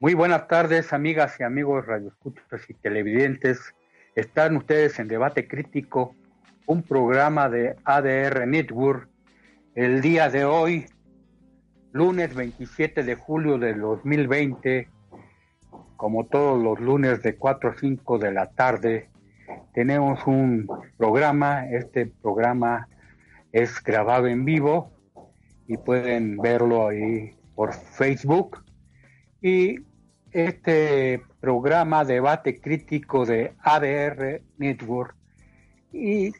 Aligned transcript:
Muy 0.00 0.14
buenas 0.14 0.46
tardes, 0.46 0.92
amigas 0.92 1.40
y 1.40 1.42
amigos 1.42 1.84
radioescuchas 1.84 2.70
y 2.70 2.74
televidentes. 2.74 3.74
Están 4.14 4.56
ustedes 4.56 5.00
en 5.00 5.08
Debate 5.08 5.48
Crítico, 5.48 6.14
un 6.66 6.84
programa 6.84 7.48
de 7.48 7.74
ADR 7.82 8.46
Network. 8.46 9.08
El 9.74 10.00
día 10.00 10.30
de 10.30 10.44
hoy, 10.44 10.86
lunes 11.90 12.32
27 12.32 13.02
de 13.02 13.16
julio 13.16 13.58
del 13.58 13.80
2020, 13.80 14.88
como 15.96 16.26
todos 16.26 16.62
los 16.62 16.78
lunes 16.78 17.20
de 17.24 17.34
4 17.34 17.70
a 17.70 17.74
5 17.74 18.18
de 18.18 18.32
la 18.32 18.46
tarde, 18.52 19.10
tenemos 19.74 20.24
un 20.28 20.70
programa. 20.96 21.68
Este 21.68 22.06
programa 22.06 22.86
es 23.50 23.82
grabado 23.82 24.28
en 24.28 24.44
vivo 24.44 24.92
y 25.66 25.76
pueden 25.76 26.36
verlo 26.36 26.86
ahí 26.86 27.36
por 27.56 27.72
Facebook. 27.74 28.62
Y 29.40 29.87
este 30.32 31.22
programa 31.40 32.04
Debate 32.04 32.60
Crítico 32.60 33.24
de 33.24 33.54
ADR 33.62 34.42
Network 34.58 35.16
y 35.92 36.32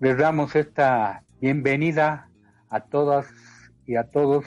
les 0.00 0.16
damos 0.16 0.56
esta 0.56 1.22
bienvenida 1.40 2.28
a 2.70 2.80
todas 2.80 3.26
y 3.86 3.96
a 3.96 4.04
todos 4.04 4.46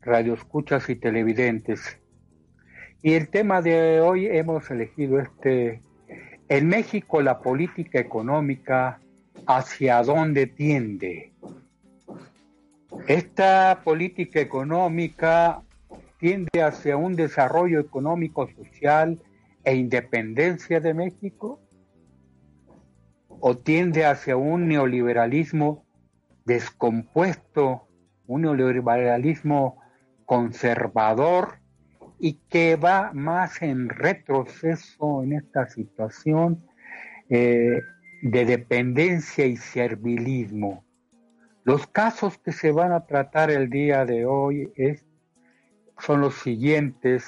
radioescuchas 0.00 0.88
y 0.88 0.96
televidentes. 0.96 1.98
Y 3.02 3.14
el 3.14 3.28
tema 3.28 3.62
de 3.62 4.00
hoy 4.00 4.26
hemos 4.26 4.70
elegido 4.70 5.20
este, 5.20 5.80
en 6.48 6.68
México 6.68 7.22
la 7.22 7.40
política 7.40 7.98
económica 7.98 9.00
hacia 9.46 10.02
dónde 10.02 10.46
tiende. 10.46 11.32
Esta 13.06 13.80
política 13.84 14.40
económica 14.40 15.62
tiende 16.22 16.62
hacia 16.62 16.96
un 16.96 17.16
desarrollo 17.16 17.80
económico, 17.80 18.46
social 18.46 19.20
e 19.64 19.74
independencia 19.74 20.78
de 20.78 20.94
México? 20.94 21.60
¿O 23.40 23.58
tiende 23.58 24.06
hacia 24.06 24.36
un 24.36 24.68
neoliberalismo 24.68 25.84
descompuesto, 26.44 27.88
un 28.28 28.42
neoliberalismo 28.42 29.82
conservador 30.24 31.58
y 32.20 32.34
que 32.48 32.76
va 32.76 33.10
más 33.12 33.60
en 33.60 33.88
retroceso 33.88 35.24
en 35.24 35.32
esta 35.32 35.66
situación 35.66 36.64
eh, 37.30 37.80
de 38.22 38.44
dependencia 38.44 39.44
y 39.44 39.56
servilismo? 39.56 40.84
Los 41.64 41.88
casos 41.88 42.38
que 42.38 42.52
se 42.52 42.70
van 42.70 42.92
a 42.92 43.06
tratar 43.06 43.50
el 43.50 43.68
día 43.70 44.04
de 44.04 44.24
hoy 44.24 44.72
es 44.76 45.04
son 46.04 46.20
los 46.20 46.34
siguientes 46.34 47.24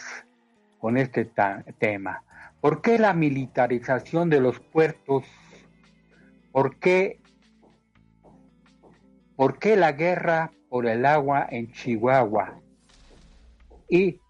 con 0.78 0.96
este 0.96 1.30
tema. 1.78 2.22
¿Por 2.60 2.82
qué 2.82 2.98
la 2.98 3.12
militarización 3.14 4.30
de 4.30 4.40
los 4.40 4.58
puertos? 4.58 5.24
¿Por 6.50 6.78
qué, 6.78 7.20
¿Por 9.36 9.58
qué 9.58 9.76
la 9.76 9.92
guerra 9.92 10.52
por 10.68 10.86
el 10.86 11.06
agua 11.06 11.46
en 11.50 11.70
Chihuahua? 11.72 12.60
Y 13.88 14.20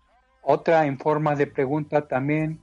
otra 0.42 0.86
en 0.86 0.98
forma 0.98 1.36
de 1.36 1.46
pregunta 1.46 2.06
también, 2.06 2.60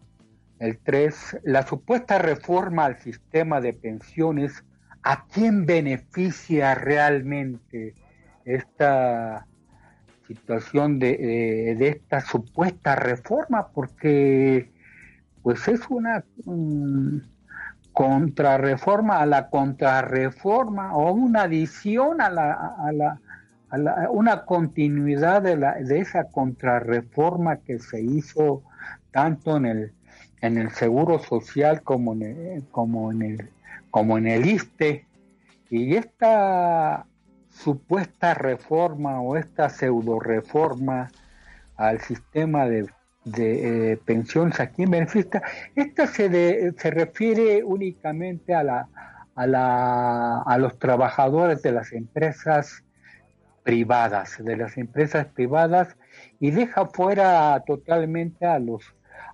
el 0.59 0.77
3, 0.77 1.39
la 1.43 1.65
supuesta 1.65 2.19
reforma 2.19 2.85
al 2.85 2.99
sistema 2.99 3.59
de 3.59 3.73
pensiones, 3.73 4.63
¿a 5.01 5.25
quién 5.25 5.65
beneficia 5.65 6.75
realmente 6.75 7.95
esta 8.45 9.47
situación 10.35 10.99
de, 10.99 11.75
de, 11.77 11.87
esta 11.89 12.21
supuesta 12.21 12.95
reforma, 12.95 13.67
porque 13.67 14.69
pues 15.43 15.67
es 15.67 15.81
una 15.89 16.23
contrarreforma 17.91 19.19
a 19.19 19.25
la 19.25 19.49
contrarreforma 19.49 20.95
o 20.95 21.11
una 21.11 21.43
adición 21.43 22.21
a 22.21 22.29
la, 22.29 22.53
a 22.53 22.91
la, 22.93 23.19
a 23.69 23.77
la 23.77 24.09
una 24.09 24.45
continuidad 24.45 25.41
de, 25.41 25.57
la, 25.57 25.73
de 25.73 25.99
esa 25.99 26.25
contrarreforma 26.25 27.57
que 27.57 27.79
se 27.79 28.01
hizo 28.01 28.63
tanto 29.11 29.57
en 29.57 29.65
el 29.65 29.91
en 30.41 30.57
el 30.57 30.71
seguro 30.71 31.19
social 31.19 31.81
como 31.83 32.13
en 32.13 32.61
como 32.71 33.11
en 33.11 33.21
el 33.21 33.49
como 33.89 34.17
en 34.17 34.27
el 34.27 34.45
ISTE 34.45 35.05
y 35.69 35.95
esta 35.95 37.05
supuesta 37.63 38.33
reforma 38.33 39.21
o 39.21 39.37
esta 39.37 39.69
pseudo 39.69 40.19
reforma 40.19 41.09
al 41.77 41.99
sistema 42.01 42.67
de, 42.67 42.87
de 43.25 43.91
eh, 43.91 43.97
pensiones 43.97 44.59
aquí 44.59 44.83
en 44.83 44.91
Benfica, 44.91 45.41
esta 45.75 46.07
se, 46.07 46.71
se 46.77 46.91
refiere 46.91 47.63
únicamente 47.63 48.53
a, 48.55 48.63
la, 48.63 48.87
a, 49.35 49.47
la, 49.47 50.41
a 50.41 50.57
los 50.57 50.77
trabajadores 50.79 51.61
de 51.61 51.71
las 51.71 51.91
empresas 51.91 52.83
privadas, 53.63 54.43
de 54.43 54.57
las 54.57 54.77
empresas 54.77 55.27
privadas 55.27 55.95
y 56.39 56.51
deja 56.51 56.87
fuera 56.87 57.61
totalmente 57.65 58.45
a 58.45 58.59
los 58.59 58.83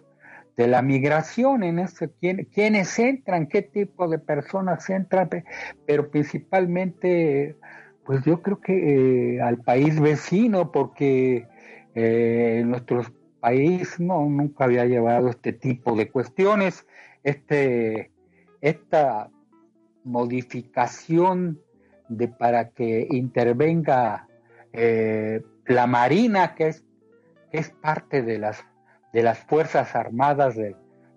de 0.56 0.66
la 0.66 0.82
migración 0.82 1.62
en 1.62 1.78
este 1.78 2.10
quién, 2.20 2.48
quiénes 2.52 2.98
entran, 2.98 3.46
qué 3.46 3.62
tipo 3.62 4.08
de 4.08 4.18
personas 4.18 4.88
entran, 4.90 5.28
pero 5.86 6.10
principalmente 6.10 7.56
pues 8.04 8.24
yo 8.24 8.42
creo 8.42 8.60
que 8.60 9.36
eh, 9.36 9.40
al 9.40 9.58
país 9.58 10.00
vecino 10.00 10.72
porque 10.72 11.46
eh, 11.94 12.62
nuestro 12.66 13.02
país 13.40 13.98
no 13.98 14.24
nunca 14.28 14.64
había 14.64 14.84
llevado 14.84 15.28
este 15.28 15.52
tipo 15.52 15.96
de 15.96 16.10
cuestiones, 16.10 16.86
este 17.22 18.10
esta 18.60 19.30
modificación 20.04 21.60
de 22.08 22.28
para 22.28 22.70
que 22.70 23.06
intervenga 23.10 24.26
eh, 24.72 25.42
la 25.66 25.86
marina 25.86 26.54
que 26.54 26.68
es 26.68 26.84
es 27.52 27.70
parte 27.70 28.22
de 28.22 28.38
las, 28.38 28.64
de 29.12 29.22
las 29.22 29.38
Fuerzas 29.38 29.94
Armadas 29.94 30.56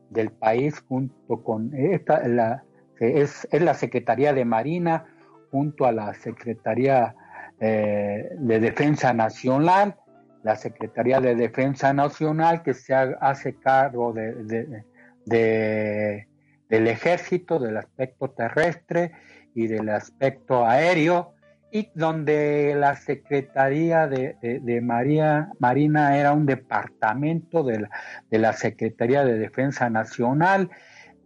del 0.09 0.31
país 0.31 0.79
junto 0.88 1.44
con 1.44 1.73
esta, 1.73 2.27
la, 2.27 2.63
es, 2.99 3.47
es, 3.51 3.61
la 3.61 3.73
Secretaría 3.73 4.33
de 4.33 4.45
Marina 4.45 5.05
junto 5.51 5.85
a 5.85 5.91
la 5.91 6.13
Secretaría 6.13 7.16
eh, 7.59 8.29
de 8.38 8.59
Defensa 8.59 9.13
Nacional, 9.13 9.95
la 10.44 10.55
Secretaría 10.55 11.21
de 11.21 11.35
Defensa 11.35 11.94
Nacional 11.94 12.63
que 12.63 12.73
se 12.73 12.94
hace 12.94 13.55
cargo 13.59 14.13
de, 14.13 14.83
del 15.25 16.88
ejército, 16.88 17.59
del 17.59 17.77
aspecto 17.77 18.31
terrestre 18.31 19.12
y 19.53 19.68
del 19.68 19.89
aspecto 19.89 20.65
aéreo, 20.65 21.33
y 21.74 21.90
donde 21.96 22.75
la 22.78 22.96
Secretaría 22.96 24.08
de, 24.08 24.38
de, 24.62 24.81
María, 24.81 25.50
Marina 25.58 26.16
era 26.16 26.31
un 26.31 26.46
departamento 26.46 27.64
de 27.64 27.81
la, 27.81 27.90
de 28.30 28.38
la, 28.38 28.54
Secretaría 28.54 29.25
de 29.25 29.40
Defensa 29.40 29.90
Nacional. 29.90 30.70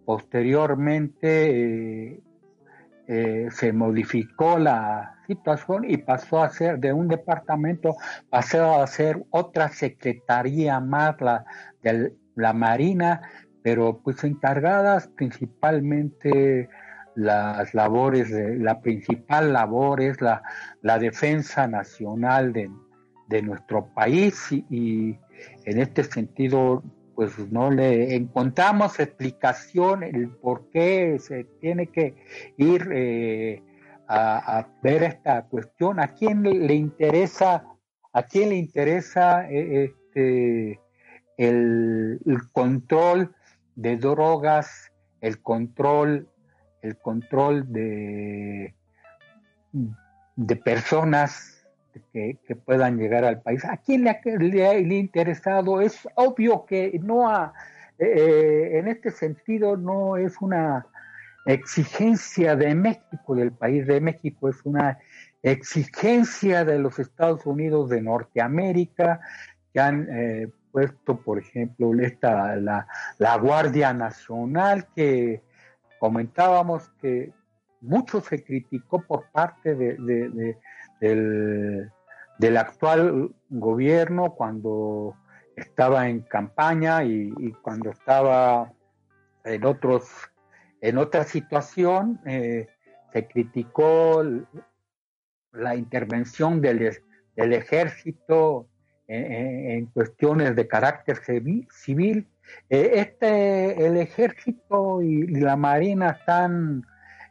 Posteriormente 0.06 2.14
eh, 2.14 2.22
eh, 3.10 3.48
se 3.52 3.74
modificó 3.74 4.58
la 4.58 5.18
situación 5.28 5.84
y 5.86 5.98
pasó 5.98 6.42
a 6.42 6.50
ser 6.50 6.80
de 6.80 6.94
un 6.94 7.10
departamento, 7.10 7.98
pasó 8.30 8.82
a 8.82 8.88
ser 8.88 9.26
otra 9.32 9.68
secretaría 9.68 10.80
más, 10.80 11.20
la 11.20 11.44
de 11.84 12.14
la 12.36 12.54
Marina, 12.54 13.22
pero 13.64 14.00
pues 14.02 14.24
encargadas 14.24 15.10
principalmente 15.10 16.70
las 17.18 17.74
labores, 17.74 18.30
de, 18.30 18.58
la 18.58 18.80
principal 18.80 19.52
labor 19.52 20.02
es 20.02 20.22
la, 20.22 20.44
la 20.82 21.00
defensa 21.00 21.68
nacional 21.68 22.54
de, 22.54 22.70
de 23.28 23.42
nuestro 23.42 23.88
país 23.94 24.52
y, 24.52 25.18
en 25.66 25.80
este 25.80 26.04
sentido 26.04 26.84
pues 27.14 27.38
no 27.52 27.70
le 27.70 28.16
encontramos 28.16 29.00
explicación 29.00 30.04
el 30.04 30.30
por 30.30 30.70
qué 30.70 31.18
se 31.20 31.44
tiene 31.60 31.88
que 31.88 32.16
ir 32.58 32.90
eh, 32.92 33.64
a, 34.08 34.68
ver 34.84 35.04
esta 35.04 35.44
cuestión. 35.44 36.00
¿A 36.00 36.14
quién 36.14 36.44
le 36.44 36.74
interesa, 36.76 37.66
a 38.14 38.24
quién 38.24 38.50
le 38.50 38.56
interesa 38.56 39.50
eh, 39.50 39.86
este, 39.86 40.80
el, 41.38 42.20
control 42.52 43.36
de 43.76 43.98
drogas, 43.98 44.92
el 45.22 45.42
control, 45.42 46.30
el 46.88 46.98
control 46.98 47.72
de, 47.72 48.74
de 50.36 50.56
personas 50.56 51.58
que, 52.14 52.38
puedan 52.66 52.98
llegar 52.98 53.24
al 53.26 53.42
país. 53.42 53.66
¿A 53.66 53.78
quién 53.78 54.04
le 54.04 54.66
ha, 54.66 54.78
interesado? 54.78 55.82
Es 55.82 56.08
obvio 56.16 56.66
que 56.66 57.00
no 57.02 57.30
ha, 57.30 57.54
eh, 57.98 58.72
en 58.74 58.88
este 58.88 59.12
sentido 59.12 59.78
no 59.78 60.18
es 60.18 60.40
una 60.42 60.86
exigencia 61.46 62.56
de 62.56 62.76
México, 62.76 63.36
del 63.36 63.52
país 63.52 63.88
de 63.88 64.02
México, 64.02 64.50
es 64.50 64.58
una 64.66 65.00
exigencia 65.42 66.66
de 66.66 66.80
los 66.80 67.00
Estados 67.00 67.46
Unidos 67.46 67.90
de 67.90 68.02
Norteamérica, 68.02 69.22
que 69.74 69.80
han 69.80 70.08
eh, 70.12 70.50
puesto, 70.72 71.18
por 71.22 71.40
ejemplo, 71.40 71.94
esta, 72.02 72.56
la, 72.58 72.88
la 73.18 73.38
Guardia 73.38 73.94
Nacional, 73.94 74.88
que 74.96 75.42
comentábamos 76.00 76.90
que 77.02 77.34
mucho 77.82 78.22
se 78.22 78.44
criticó 78.44 79.02
por 79.02 79.30
parte 79.32 79.76
de, 79.76 80.56
del, 81.00 82.58
actual 82.58 83.34
gobierno 83.50 84.34
cuando 84.36 85.16
estaba 85.56 86.08
en 86.10 86.22
campaña 86.22 87.04
y, 87.04 87.32
cuando 87.62 87.92
estaba 87.92 88.72
en 89.44 89.66
otros 89.66 90.10
en 90.82 90.98
otra 91.00 91.24
situación 91.24 92.20
eh, 92.26 92.68
se 93.12 93.28
criticó 93.28 94.24
la 95.52 95.76
intervención 95.76 96.62
del, 96.62 97.02
del 97.36 97.54
ejército 97.54 98.68
en, 99.08 99.86
cuestiones 99.88 100.56
de 100.56 100.68
carácter 100.68 101.18
civil. 101.72 102.28
Eh, 102.70 102.92
este, 102.96 103.86
el 103.86 103.98
ejército 103.98 105.02
y, 105.02 105.28
la 105.28 105.56
marina 105.56 106.12
están 106.12 106.86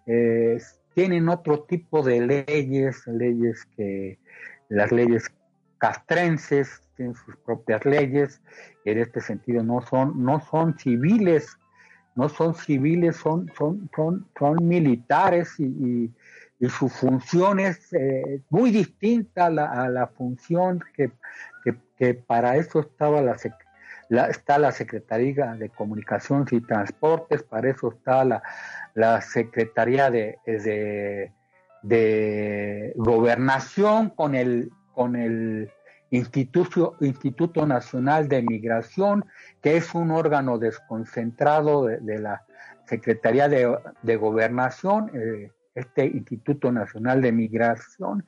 eh, 0.06 0.58
tienen 0.94 1.28
otro 1.28 1.64
tipo 1.64 2.02
de 2.02 2.20
leyes, 2.20 3.06
leyes 3.06 3.66
que 3.76 4.18
las 4.68 4.90
leyes 4.92 5.30
castrenses 5.78 6.82
tienen 6.96 7.14
sus 7.14 7.36
propias 7.36 7.84
leyes, 7.84 8.40
en 8.84 8.98
este 8.98 9.20
sentido 9.20 9.62
no 9.62 9.82
son, 9.82 10.24
no 10.24 10.40
son 10.40 10.78
civiles, 10.78 11.58
no 12.14 12.30
son 12.30 12.54
civiles, 12.54 13.16
son, 13.16 13.52
son, 13.58 13.90
son, 13.94 14.26
son 14.38 14.66
militares 14.66 15.60
y, 15.60 16.10
su 16.60 16.88
función 16.88 17.60
es 17.60 17.92
eh, 17.92 18.42
muy 18.48 18.70
distinta 18.70 19.46
a 19.46 19.50
la, 19.50 19.66
a 19.66 19.88
la 19.88 20.06
función 20.06 20.82
que, 20.94 21.10
que, 21.98 22.14
para 22.14 22.56
eso 22.56 22.80
estaba 22.80 23.20
la, 23.22 23.36
la, 24.08 24.26
está 24.28 24.58
la 24.58 24.72
Secretaría 24.72 25.54
de 25.54 25.68
Comunicaciones 25.68 26.52
y 26.52 26.60
Transportes, 26.60 27.42
para 27.42 27.70
eso 27.70 27.92
está 27.92 28.24
la, 28.24 28.42
la 28.94 29.20
Secretaría 29.20 30.10
de, 30.10 30.38
de, 31.82 32.92
Gobernación 32.96 34.10
con 34.10 34.34
el, 34.34 34.70
con 34.94 35.16
el 35.16 35.70
Instituto, 36.10 36.96
Instituto 37.00 37.66
Nacional 37.66 38.28
de 38.28 38.42
Migración, 38.42 39.24
que 39.62 39.76
es 39.76 39.94
un 39.94 40.10
órgano 40.10 40.58
desconcentrado 40.58 41.86
de, 41.86 42.18
la 42.18 42.44
Secretaría 42.86 43.48
de, 43.48 44.16
Gobernación, 44.16 45.10
eh, 45.14 45.50
este 45.76 46.06
Instituto 46.06 46.72
Nacional 46.72 47.22
de 47.22 47.32
Migración, 47.32 48.24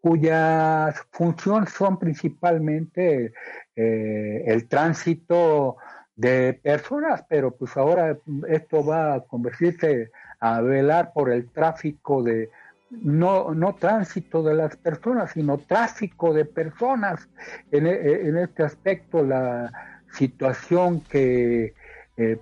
cuyas 0.00 0.94
funciones 1.10 1.70
son 1.70 1.98
principalmente 1.98 3.34
eh, 3.76 4.44
el 4.46 4.68
tránsito 4.68 5.76
de 6.16 6.58
personas, 6.62 7.24
pero 7.28 7.54
pues 7.54 7.76
ahora 7.76 8.16
esto 8.48 8.84
va 8.84 9.14
a 9.14 9.20
convertirse 9.20 10.10
a 10.40 10.60
velar 10.60 11.12
por 11.12 11.30
el 11.30 11.50
tráfico 11.50 12.22
de, 12.22 12.50
no, 12.90 13.54
no 13.54 13.74
tránsito 13.74 14.42
de 14.42 14.54
las 14.54 14.76
personas, 14.76 15.32
sino 15.32 15.58
tráfico 15.58 16.32
de 16.32 16.44
personas. 16.44 17.28
En, 17.70 17.86
e, 17.86 18.42
este 18.42 18.62
aspecto, 18.62 19.24
la 19.24 19.72
situación 20.12 21.00
que, 21.00 21.74
eh, 22.16 22.38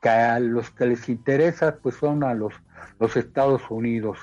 que, 0.00 0.08
a 0.08 0.38
los 0.40 0.70
que 0.70 0.86
les 0.86 1.08
interesa 1.08 1.76
pues 1.82 1.96
son 1.96 2.22
a 2.22 2.34
los, 2.34 2.54
los 2.98 3.16
Estados 3.16 3.62
Unidos, 3.70 4.18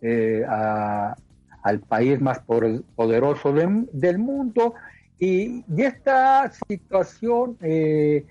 eh, 0.00 0.44
al 0.46 1.80
país 1.80 2.20
más 2.20 2.40
poderoso 2.40 3.52
del 3.52 4.18
mundo. 4.18 4.74
Y, 5.18 5.64
esta 5.76 6.50
situación 6.68 7.56
eh, 7.60 8.24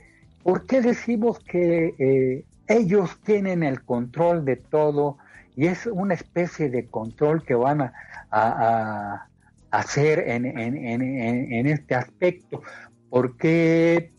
¿Por 0.48 0.66
qué 0.66 0.80
decimos 0.82 1.40
que 1.40 1.94
eh, 2.00 2.46
ellos 2.70 3.20
tienen 3.26 3.64
el 3.64 3.84
control 3.84 4.46
de 4.46 4.56
todo 4.56 5.18
y 5.58 5.68
es 5.68 5.88
una 5.88 6.14
especie 6.14 6.70
de 6.70 6.86
control 6.86 7.44
que 7.44 7.54
van 7.54 7.92
a, 8.32 9.28
hacer 9.70 10.20
en, 10.26 11.68
este 11.68 11.96
aspecto? 11.96 12.62
Porque 13.10 14.14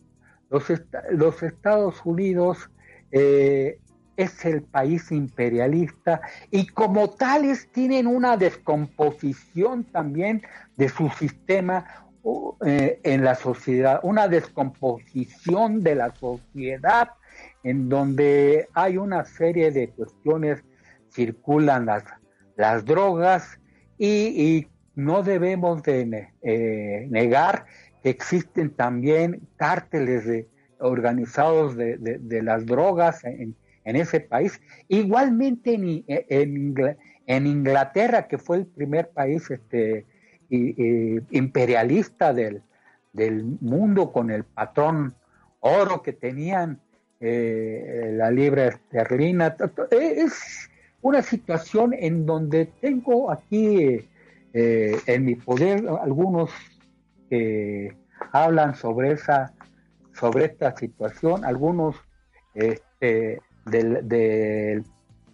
los, 0.51 0.69
Estados 1.41 1.99
Unidos 2.05 2.69
eh, 3.11 3.79
es 4.19 4.43
el 4.43 4.63
país 4.63 5.13
imperialista 5.13 6.19
y 6.51 6.67
como 6.67 7.09
tales 7.09 7.71
tienen 7.71 8.05
una 8.05 8.35
descomposición 8.35 9.85
también 9.85 10.41
de 10.75 10.89
su 10.89 11.09
sistema 11.09 11.85
eh, 12.65 12.99
en 13.03 13.23
la 13.23 13.35
sociedad, 13.35 14.01
una 14.03 14.27
descomposición 14.27 15.81
de 15.81 15.95
la 15.95 16.13
sociedad 16.13 17.11
en 17.63 17.87
donde 17.87 18.67
hay 18.73 18.97
una 18.97 19.23
serie 19.23 19.71
de 19.71 19.87
cuestiones, 19.87 20.65
circulan 21.13 21.85
las, 21.85 22.03
las 22.57 22.83
drogas 22.83 23.57
y, 23.97 24.67
no 24.95 25.23
debemos 25.23 25.81
de 25.83 26.27
eh, 26.41 27.07
negar 27.09 27.67
que 28.03 28.09
existen 28.09 28.69
también 28.71 29.47
cárteles 29.55 30.25
de, 30.25 30.49
organizados 30.79 31.77
de, 31.77 31.97
de, 31.97 32.43
las 32.43 32.65
drogas 32.65 33.23
en, 33.23 33.55
en, 33.83 33.95
ese 33.95 34.19
país. 34.19 34.61
Igualmente 34.87 35.73
en, 35.73 36.03
en, 36.07 36.97
en 37.25 37.47
Inglaterra, 37.47 38.27
que 38.27 38.37
fue 38.37 38.57
el 38.57 38.65
primer 38.65 39.09
país 39.09 39.49
este, 39.49 40.05
imperialista 40.49 42.33
del, 42.33 42.61
mundo 43.59 44.11
con 44.11 44.31
el 44.31 44.43
patrón 44.43 45.13
oro 45.59 46.01
que 46.01 46.13
tenían, 46.13 46.79
eh, 47.19 48.11
la 48.13 48.31
libra 48.31 48.67
esterlina. 48.67 49.55
Es 49.91 50.69
una 51.01 51.21
situación 51.21 51.93
en 51.93 52.25
donde 52.25 52.65
tengo 52.65 53.29
aquí 53.29 54.07
eh, 54.53 54.97
en 55.05 55.25
mi 55.25 55.35
poder 55.35 55.83
algunos 56.01 56.49
que 57.29 57.93
hablan 58.31 58.75
sobre 58.75 59.11
esa 59.11 59.53
sobre 60.13 60.45
esta 60.45 60.75
situación, 60.75 61.45
algunos 61.45 61.95
este, 62.53 63.41
del, 63.69 64.07
del 64.07 64.83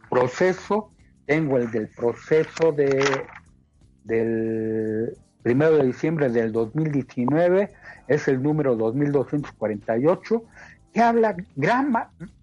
proceso, 0.10 0.92
tengo 1.25 1.58
el 1.58 1.72
del 1.72 1.88
proceso 1.89 2.72
de 2.72 3.04
del 4.06 5.18
primero 5.42 5.77
de 5.77 5.86
diciembre 5.86 6.30
del 6.30 6.51
2019, 6.51 7.72
es 8.08 8.27
el 8.27 8.42
número 8.42 8.75
2248, 8.75 10.44
que 10.94 11.01
habla 11.01 11.36
Gran, 11.56 11.94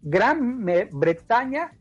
Gran 0.02 0.64
Bretaña, 0.92 1.72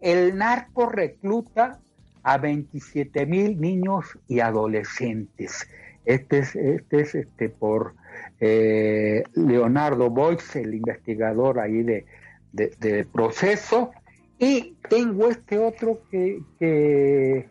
el 0.00 0.36
narco 0.36 0.88
recluta 0.88 1.80
a 2.22 2.38
27 2.38 3.26
mil 3.26 3.60
niños 3.60 4.18
y 4.26 4.40
adolescentes. 4.40 5.68
Este 6.04 6.38
es, 6.38 6.56
este 6.56 7.00
es 7.00 7.14
este 7.14 7.48
por 7.48 7.94
eh, 8.40 9.22
Leonardo 9.34 10.10
Boyce, 10.10 10.62
el 10.62 10.74
investigador 10.74 11.60
ahí 11.60 11.82
de, 11.82 12.06
de, 12.54 13.06
proceso. 13.12 13.92
Y 14.38 14.76
tengo 14.88 15.28
este 15.28 15.58
otro 15.58 16.00
que, 16.10 17.48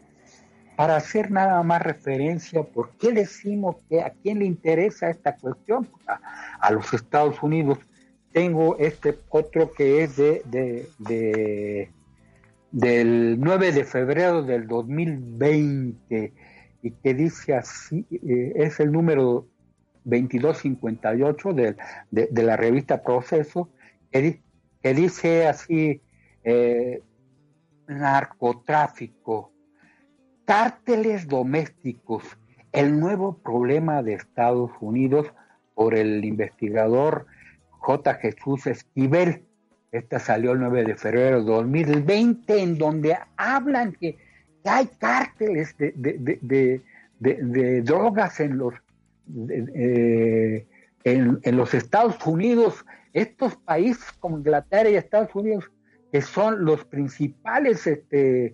para 0.75 0.97
hacer 0.97 1.31
nada 1.31 1.61
más 1.63 1.81
referencia, 1.81 2.63
¿por 2.63 2.91
qué 2.97 3.11
decimos 3.11 3.77
que 3.89 4.01
a 4.01 4.11
quién 4.21 4.39
le 4.39 4.45
interesa 4.45 5.09
esta 5.09 5.35
cuestión? 5.35 5.89
A, 6.59 6.71
los 6.71 6.93
Estados 6.93 7.41
Unidos. 7.43 7.79
Tengo 8.31 8.77
este 8.77 9.17
otro 9.29 9.71
que 9.71 10.03
es 10.03 10.17
de, 10.17 10.41
de, 10.97 11.89
del 12.71 13.39
9 13.39 13.71
de 13.71 13.83
febrero 13.85 14.41
del 14.41 14.67
2020 14.67 16.33
y 16.81 16.91
que 16.91 17.13
dice 17.13 17.55
así, 17.55 18.05
eh, 18.11 18.53
es 18.55 18.79
el 18.79 18.91
número 18.91 19.47
2258 20.03 21.53
de, 21.53 21.75
de, 22.11 22.43
la 22.43 22.57
revista 22.57 23.03
Proceso, 23.03 23.69
que, 24.11 24.21
dice 24.21 24.41
así, 25.47 26.01
eh, 26.43 27.01
narcotráfico, 27.87 29.51
cárteles 30.45 31.27
domésticos, 31.27 32.23
el 32.71 32.99
nuevo 32.99 33.37
problema 33.37 34.01
de 34.03 34.13
Estados 34.13 34.71
Unidos 34.81 35.31
por 35.75 35.95
el 35.95 36.25
investigador 36.25 37.27
J. 37.69 38.13
Jesús 38.15 38.67
Esquivel. 38.67 39.43
Esta 39.91 40.19
salió 40.19 40.53
el 40.53 40.59
9 40.59 40.85
de 40.85 40.95
febrero 40.95 41.43
de 41.43 41.51
2020, 41.51 42.61
en 42.61 42.77
donde 42.77 43.17
hablan 43.37 43.93
que, 43.93 44.17
hay 44.65 44.87
cárteles 44.97 45.75
de, 45.77 46.81
drogas 47.83 48.39
en 48.39 48.57
los, 48.57 48.73
eh, 49.49 50.65
en, 51.03 51.57
los 51.57 51.73
Estados 51.73 52.25
Unidos. 52.25 52.85
Estos 53.13 53.55
países 53.57 54.11
como 54.19 54.37
Inglaterra 54.37 54.89
y 54.89 54.95
Estados 54.95 55.33
Unidos, 55.35 55.71
que 56.11 56.21
son 56.21 56.65
los 56.65 56.83
principales 56.85 57.87
este, 57.87 58.53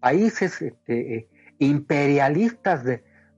países 0.00 0.62
este, 0.62 1.28
imperialistas 1.58 2.84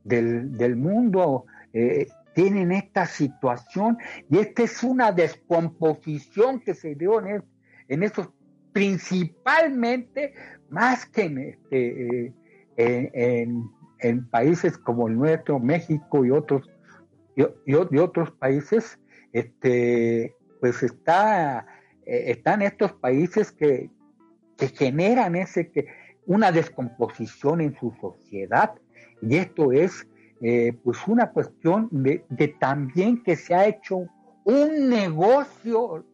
del, 0.05 0.77
mundo, 0.77 1.45
eh, 1.73 2.07
tienen 2.35 2.73
esta 2.73 3.07
situación 3.07 3.99
y 4.31 4.39
esta 4.39 4.63
es 4.63 4.83
una 4.83 5.13
descomposición 5.13 6.61
que 6.61 6.75
se 6.75 6.95
dio 6.95 7.21
en, 7.27 7.43
en 7.89 8.03
estos 8.03 8.31
principalmente 8.73 10.35
más 10.71 11.07
que 11.07 11.23
en, 11.23 11.39
este, 11.39 12.33
eh, 12.77 13.49
en, 13.99 14.29
países 14.31 14.79
como 14.79 15.09
el 15.09 15.17
nuestro, 15.17 15.59
México 15.59 16.25
y 16.25 16.31
otros 16.31 16.71
y, 17.35 17.75
otros 17.75 18.31
países, 18.33 18.99
pues 20.61 20.83
está, 20.83 21.67
eh, 22.05 22.25
están 22.27 22.63
estos 22.63 22.93
países 22.93 23.53
que, 23.53 23.91
que 24.57 24.69
generan 24.69 25.37
ese 25.37 25.71
que 25.71 25.87
una 26.27 26.53
descomposición 26.53 27.61
en 27.61 27.75
su 27.79 27.93
sociedad. 28.01 28.75
Y 29.23 29.37
esto 29.37 29.73
es 29.73 30.07
eh, 30.41 30.73
pues 30.85 30.99
una 31.09 31.33
cuestión 31.33 31.89
de, 31.91 32.25
también 32.61 33.23
que 33.23 33.35
se 33.35 33.55
ha 33.55 33.67
hecho 33.67 34.07
un 34.45 34.89
negocio 34.89 36.05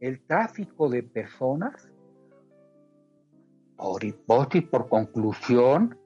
el 0.00 0.20
tráfico 0.22 0.88
de 0.88 1.02
personas, 1.02 1.88
por 3.76 4.04
hipótesis, 4.04 4.68
por 4.68 4.88
conclusión, 4.88 5.98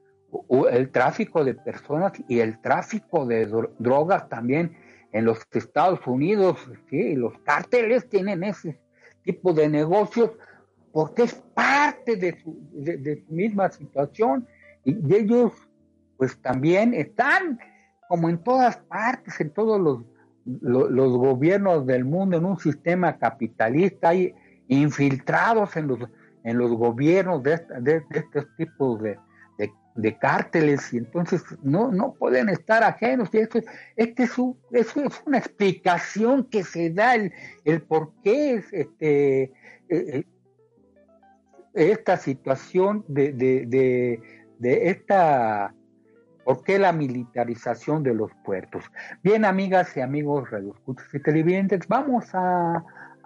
el 0.70 0.90
tráfico 0.90 1.44
de 1.44 1.54
personas 1.54 2.12
y 2.28 2.40
el 2.40 2.60
tráfico 2.60 3.24
de 3.26 3.46
drogas 3.78 4.28
también 4.28 4.76
en 5.14 5.24
los 5.24 5.38
Estados 5.52 6.00
Unidos, 6.06 6.58
¿sí? 6.90 7.14
los 7.14 7.38
cárteles 7.44 8.08
tienen 8.08 8.42
ese 8.42 8.80
tipo 9.22 9.52
de 9.52 9.68
negocios 9.68 10.32
porque 10.92 11.22
es 11.22 11.34
parte 11.54 12.16
de 12.16 12.36
su, 12.42 12.58
de, 12.72 13.22
su 13.24 13.32
misma 13.32 13.70
situación 13.70 14.46
y 14.84 15.14
ellos 15.14 15.52
pues 16.16 16.36
también 16.42 16.94
están, 16.94 17.60
como 18.08 18.28
en 18.28 18.38
todas 18.38 18.76
partes, 18.76 19.40
en 19.40 19.50
todos 19.50 19.80
los, 19.80 20.02
los, 20.44 21.16
gobiernos 21.16 21.86
del 21.86 22.04
mundo, 22.04 22.36
en 22.36 22.44
un 22.44 22.58
sistema 22.58 23.16
capitalista, 23.16 24.08
hay 24.08 24.34
infiltrados 24.66 25.76
en 25.76 25.86
los, 25.86 25.98
en 26.42 26.58
los 26.58 26.72
gobiernos 26.72 27.40
de, 27.44 27.60
de, 27.80 28.02
estos 28.10 28.46
tipos 28.56 29.00
de, 29.00 29.16
de, 29.94 30.18
cárteles 30.18 30.92
y 30.92 30.98
entonces 30.98 31.42
no, 31.62 31.90
no 31.90 32.14
pueden 32.14 32.48
estar 32.48 32.82
ajenos. 32.82 33.28
Y 33.32 33.38
esto, 33.38 33.60
este 33.96 34.24
es, 34.24 34.32
es 34.72 34.96
una 35.26 35.38
explicación 35.38 36.44
que 36.44 36.64
se 36.64 36.90
da 36.90 37.14
el, 37.14 37.32
el 37.64 37.82
por 37.82 38.12
qué 38.22 38.62
este, 38.72 39.42
eh, 39.42 39.52
eh, 39.88 40.24
esta 41.74 42.16
situación 42.16 43.04
de, 43.08 43.32
de, 43.32 44.20
de 44.58 44.88
esta 44.90 45.74
¿Por 46.44 46.62
qué 46.62 46.78
la 46.78 46.92
militarización 46.92 48.02
de 48.02 48.14
los 48.14 48.30
puertos? 48.44 48.84
Bien, 49.22 49.46
amigas 49.46 49.96
y 49.96 50.00
amigos 50.00 50.50
radioescuchas 50.50 51.06
y 51.14 51.20
televidentes, 51.20 51.88
vamos 51.88 52.26
a 52.34 52.84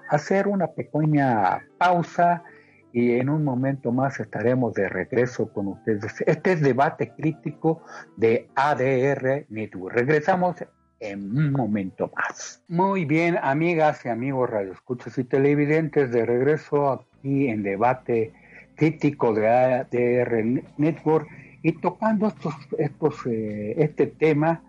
hacer 0.09 0.47
una 0.47 0.69
pequeña 0.69 1.67
pausa 1.79 2.45
y 2.93 3.13
en 3.13 3.29
un 3.29 3.45
momento 3.45 3.93
más 3.93 4.19
estaremos 4.21 4.75
de 4.75 4.89
regreso 4.89 5.53
con 5.53 5.69
ustedes. 5.69 6.23
Este 6.27 6.53
es 6.53 6.61
debate 6.61 7.13
crítico 7.17 7.83
de 8.17 8.49
ADR 8.55 9.47
Network. 9.49 9.95
Regresamos 9.95 10.57
en 11.01 11.37
un 11.37 11.53
momento 11.53 12.11
más. 12.17 12.63
Muy 12.69 13.05
bien, 13.05 13.39
amigas 13.41 14.05
y 14.05 14.09
amigos 14.09 14.51
radioescuchas 14.51 15.17
y 15.19 15.25
televidentes, 15.25 16.11
de 16.11 16.27
regreso 16.27 16.91
aquí 16.91 17.49
en 17.49 17.63
debate 17.63 18.33
crítico 18.75 19.33
de 19.35 19.49
ADR 19.49 20.45
Network 20.77 21.29
y 21.63 21.73
tocando 21.73 22.29
estos, 22.29 22.55
estos, 22.79 23.27
eh, 23.27 23.75
este 23.79 24.07
tema 24.07 24.63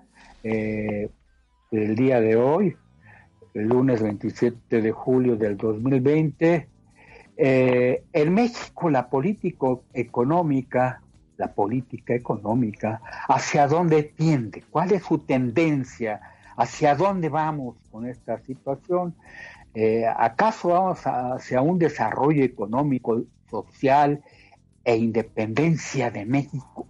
eh, 0.43 1.09
el 1.71 1.95
día 1.95 2.19
de 2.19 2.35
hoy, 2.35 2.75
el 3.53 3.67
lunes 3.67 4.01
27 4.01 4.81
de 4.81 4.91
julio 4.91 5.35
del 5.35 5.57
2020, 5.57 6.67
eh, 7.41 8.03
en 8.11 8.33
México 8.33 8.89
la 8.89 9.09
política 9.09 9.67
económica, 9.93 11.01
la 11.37 11.53
política 11.53 12.13
económica, 12.13 13.01
¿hacia 13.29 13.65
dónde 13.65 14.03
tiende? 14.03 14.65
¿Cuál 14.69 14.91
es 14.91 15.03
su 15.03 15.19
tendencia? 15.19 16.19
¿Hacia 16.57 16.95
dónde 16.95 17.29
vamos 17.29 17.77
con 17.89 18.05
esta 18.05 18.39
situación? 18.39 19.15
Eh, 19.73 20.05
¿Acaso 20.05 20.67
vamos 20.67 20.99
hacia 21.05 21.61
un 21.61 21.79
desarrollo 21.79 22.43
económico, 22.43 23.23
social 23.49 24.21
e 24.83 24.97
independencia 24.97 26.11
de 26.11 26.25
México. 26.25 26.87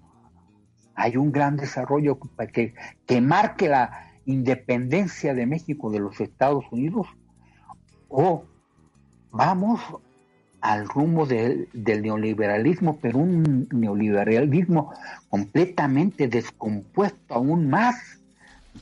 Hay 0.96 1.16
un 1.16 1.32
gran 1.32 1.58
desarrollo 1.58 2.18
que, 2.52 2.74
que 3.06 3.22
marque 3.22 3.70
la 3.70 4.14
independencia 4.26 5.36
de 5.36 5.46
México 5.46 5.92
de 5.92 6.00
los 6.00 6.20
Estados 6.20 6.66
Unidos 6.72 7.06
o 8.08 8.46
vamos 9.30 9.80
al 10.62 10.88
rumbo 10.88 11.26
del 11.26 11.68
neoliberalismo, 11.74 13.00
pero 13.02 13.20
un 13.20 13.68
neoliberalismo 13.72 14.94
completamente 15.30 16.28
descompuesto 16.28 17.36
aún 17.36 17.70
más, 17.70 17.96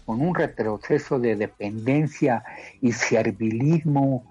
con 0.05 0.21
un 0.21 0.35
retroceso 0.35 1.19
de 1.19 1.35
dependencia 1.35 2.43
y 2.81 2.91
servilismo 2.91 4.23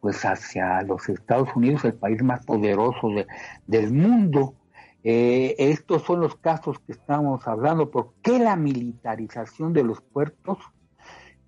pues 0.00 0.24
hacia 0.24 0.82
los 0.82 1.08
Estados 1.08 1.48
Unidos, 1.56 1.84
el 1.84 1.94
país 1.94 2.22
más 2.22 2.44
poderoso 2.44 3.08
del 3.66 3.90
mundo. 3.90 4.54
Eh, 5.02 5.54
estos 5.58 6.02
son 6.02 6.20
los 6.20 6.36
casos 6.36 6.78
que 6.80 6.92
estamos 6.92 7.46
hablando. 7.48 7.90
¿Por 7.90 8.12
qué 8.22 8.38
la 8.38 8.54
militarización 8.54 9.72
de 9.72 9.82
los 9.82 10.02
puertos? 10.02 10.58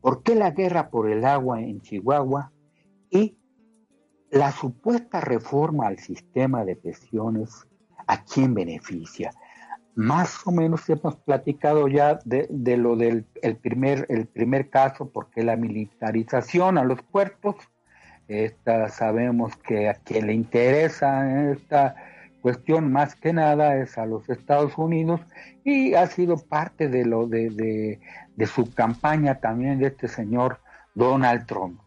¿Por 0.00 0.22
qué 0.22 0.34
la 0.34 0.52
guerra 0.52 0.88
por 0.88 1.10
el 1.10 1.26
agua 1.26 1.60
en 1.60 1.82
Chihuahua? 1.82 2.50
Y 3.10 3.36
la 4.30 4.52
supuesta 4.52 5.20
reforma 5.20 5.86
al 5.86 5.98
sistema 5.98 6.64
de 6.64 6.76
pensiones, 6.76 7.66
¿a 8.06 8.22
quién 8.24 8.54
beneficia? 8.54 9.32
Más 9.94 10.46
o 10.46 10.50
menos 10.50 10.88
hemos 10.90 11.16
platicado 11.16 11.88
ya 11.88 12.18
de, 12.24 12.76
lo 12.76 12.96
del 12.96 13.24
primer, 13.62 14.06
el 14.10 14.26
primer 14.26 14.68
caso, 14.68 15.08
porque 15.08 15.42
la 15.42 15.56
militarización 15.56 16.76
a 16.76 16.84
los 16.84 17.00
puertos 17.02 17.56
sabemos 18.90 19.56
que 19.56 19.88
a 19.88 19.94
quien 19.94 20.26
le 20.26 20.34
interesa 20.34 21.50
esta 21.52 21.94
cuestión 22.40 22.92
más 22.92 23.14
que 23.14 23.32
nada 23.32 23.76
es 23.76 23.98
a 23.98 24.06
los 24.06 24.28
Estados 24.28 24.76
Unidos 24.76 25.20
y 25.64 25.94
ha 25.94 26.06
sido 26.06 26.36
parte 26.36 26.88
de 26.88 27.04
lo 27.04 27.26
de, 27.26 27.98
de, 28.36 28.46
su 28.46 28.72
campaña 28.72 29.40
también 29.40 29.78
de 29.78 29.88
este 29.88 30.08
señor 30.08 30.60
Donald 30.94 31.46
Trump. 31.46 31.80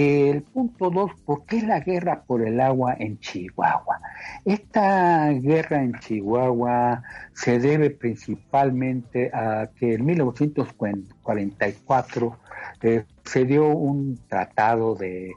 El 0.00 0.42
punto 0.42 0.90
dos, 0.90 1.10
¿por 1.24 1.44
qué 1.44 1.60
la 1.60 1.80
guerra 1.80 2.22
por 2.22 2.46
el 2.46 2.60
agua 2.60 2.94
en 2.98 3.18
Chihuahua? 3.18 3.98
Esta 4.44 5.30
guerra 5.30 5.82
en 5.82 5.98
Chihuahua 5.98 7.02
se 7.32 7.58
debe 7.58 7.90
principalmente 7.90 9.28
a 9.34 9.70
que 9.74 9.94
en 9.94 10.06
1944 10.06 12.38
eh, 12.82 13.04
se 13.24 13.44
dio 13.44 13.66
un 13.68 14.20
tratado 14.28 14.94
de 14.94 15.32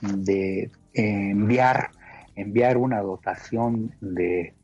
de 0.00 0.70
enviar, 0.94 1.90
enviar 2.36 2.76
una 2.76 3.00
dotación 3.00 3.94
de, 4.00 4.54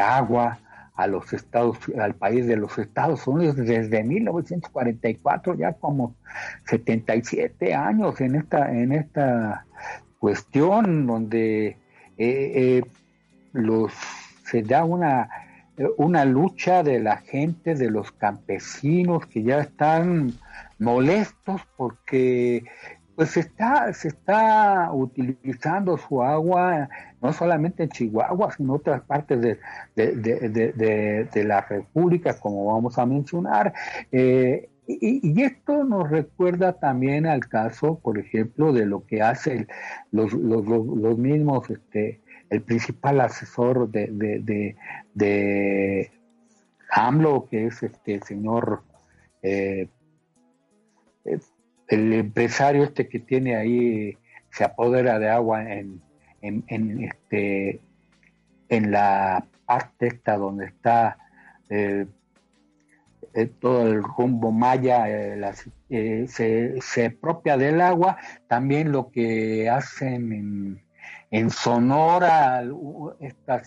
agua 0.00 0.58
a 0.98 1.06
los 1.06 1.32
estados, 1.32 1.78
al 1.96 2.16
país 2.16 2.48
de 2.48 2.56
los 2.56 2.76
Estados 2.76 3.24
Unidos 3.28 3.54
desde 3.54 4.02
1944, 4.02 5.54
ya 5.54 5.72
como 5.74 6.16
77 6.66 7.72
años 7.72 8.20
en 8.20 8.34
esta, 8.34 8.72
en 8.72 8.90
esta 8.90 9.64
cuestión 10.18 11.06
donde 11.06 11.66
eh, 11.68 11.76
eh, 12.18 12.82
se 14.44 14.62
da 14.62 14.84
una, 14.84 15.28
una 15.98 16.24
lucha 16.24 16.82
de 16.82 16.98
la 16.98 17.18
gente, 17.18 17.76
de 17.76 17.92
los 17.92 18.10
campesinos 18.10 19.24
que 19.26 19.44
ya 19.44 19.60
están 19.60 20.32
molestos 20.80 21.62
porque 21.76 22.64
pues 23.18 23.30
se 23.30 23.40
está, 23.40 23.92
se 23.92 24.06
está 24.06 24.92
utilizando 24.92 25.98
su 25.98 26.22
agua 26.22 26.88
no 27.20 27.32
solamente 27.32 27.82
en 27.82 27.88
Chihuahua, 27.88 28.52
sino 28.52 28.74
en 28.74 28.80
otras 28.80 29.00
partes 29.02 29.40
de, 29.40 29.58
de, 29.96 31.44
la 31.44 31.62
República, 31.62 32.38
como 32.38 32.72
vamos 32.72 32.96
a 32.96 33.06
mencionar. 33.06 33.74
Eh, 34.12 34.68
y, 34.86 35.42
esto 35.42 35.82
nos 35.82 36.08
recuerda 36.08 36.74
también 36.74 37.26
al 37.26 37.48
caso, 37.48 37.98
por 37.98 38.18
ejemplo, 38.18 38.72
de 38.72 38.86
lo 38.86 39.04
que 39.04 39.20
hace 39.20 39.66
los, 40.12 40.32
los, 40.32 40.64
los, 40.64 41.18
mismos, 41.18 41.68
este, 41.70 42.20
el 42.50 42.62
principal 42.62 43.20
asesor 43.20 43.90
de, 43.90 44.06
de, 44.12 44.76
de, 45.14 46.12
AMLO, 46.92 47.48
que 47.50 47.66
es 47.66 47.82
este 47.82 48.20
señor 48.20 48.84
eh, 49.42 49.88
el 51.88 52.12
empresario 52.12 52.84
este 52.84 53.08
que 53.08 53.18
tiene 53.18 53.56
ahí 53.56 54.16
se 54.50 54.64
apodera 54.64 55.18
de 55.18 55.28
agua 55.28 55.72
en, 55.72 56.00
en, 56.42 57.04
este 57.04 57.80
en 58.68 58.90
la 58.90 59.44
parte 59.66 60.08
esta 60.08 60.36
donde 60.36 60.66
está 60.66 61.18
eh, 61.70 62.06
eh, 63.34 63.46
todo 63.60 63.88
el 63.88 64.02
rumbo 64.02 64.52
maya 64.52 65.04
eh, 65.08 66.26
se, 66.28 66.80
se 66.80 67.10
propia 67.10 67.56
del 67.56 67.80
agua. 67.80 68.18
También 68.46 68.92
lo 68.92 69.10
que 69.10 69.68
hacen 69.68 70.82
en, 71.30 71.50
Sonora 71.50 72.62
esta 73.20 73.62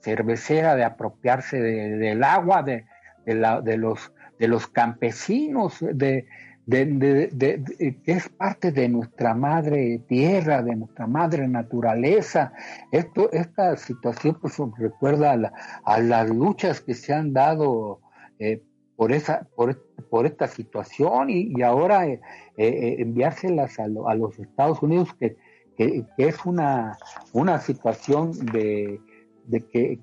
cervecera 0.00 0.74
de 0.74 0.84
apropiarse 0.84 1.60
del 1.60 2.24
agua 2.24 2.62
de, 2.62 2.84
la, 3.26 3.60
de 3.60 3.76
los 3.76 4.12
de 4.38 4.48
los 4.48 4.66
campesinos 4.66 5.76
de 5.80 6.26
de, 6.66 8.00
que 8.04 8.12
es 8.12 8.28
parte 8.28 8.70
de 8.70 8.88
nuestra 8.88 9.34
madre 9.34 10.00
tierra, 10.08 10.62
de 10.62 10.76
nuestra 10.76 11.06
madre 11.06 11.48
naturaleza. 11.48 12.52
Esto, 12.90 13.30
esta 13.32 13.76
situación 13.76 14.38
pues, 14.40 14.56
recuerda 14.78 15.52
a, 15.84 16.00
las 16.00 16.30
luchas 16.30 16.80
que 16.80 16.94
se 16.94 17.12
han 17.12 17.32
dado 17.32 18.00
eh, 18.38 18.62
por, 18.96 19.12
esa, 19.12 19.48
por, 19.56 19.76
por, 20.08 20.26
esta 20.26 20.46
situación 20.46 21.30
y, 21.30 21.62
ahora 21.62 22.06
eh, 22.06 22.20
eh, 22.56 22.96
enviárselas 22.98 23.78
a, 23.80 23.88
los 23.88 24.38
Estados 24.38 24.82
Unidos, 24.82 25.14
que, 25.14 25.36
que, 25.76 26.04
es 26.16 26.44
una, 26.44 26.96
una 27.32 27.58
situación 27.58 28.32
de, 28.52 29.00
de 29.46 29.60
que, 29.66 29.98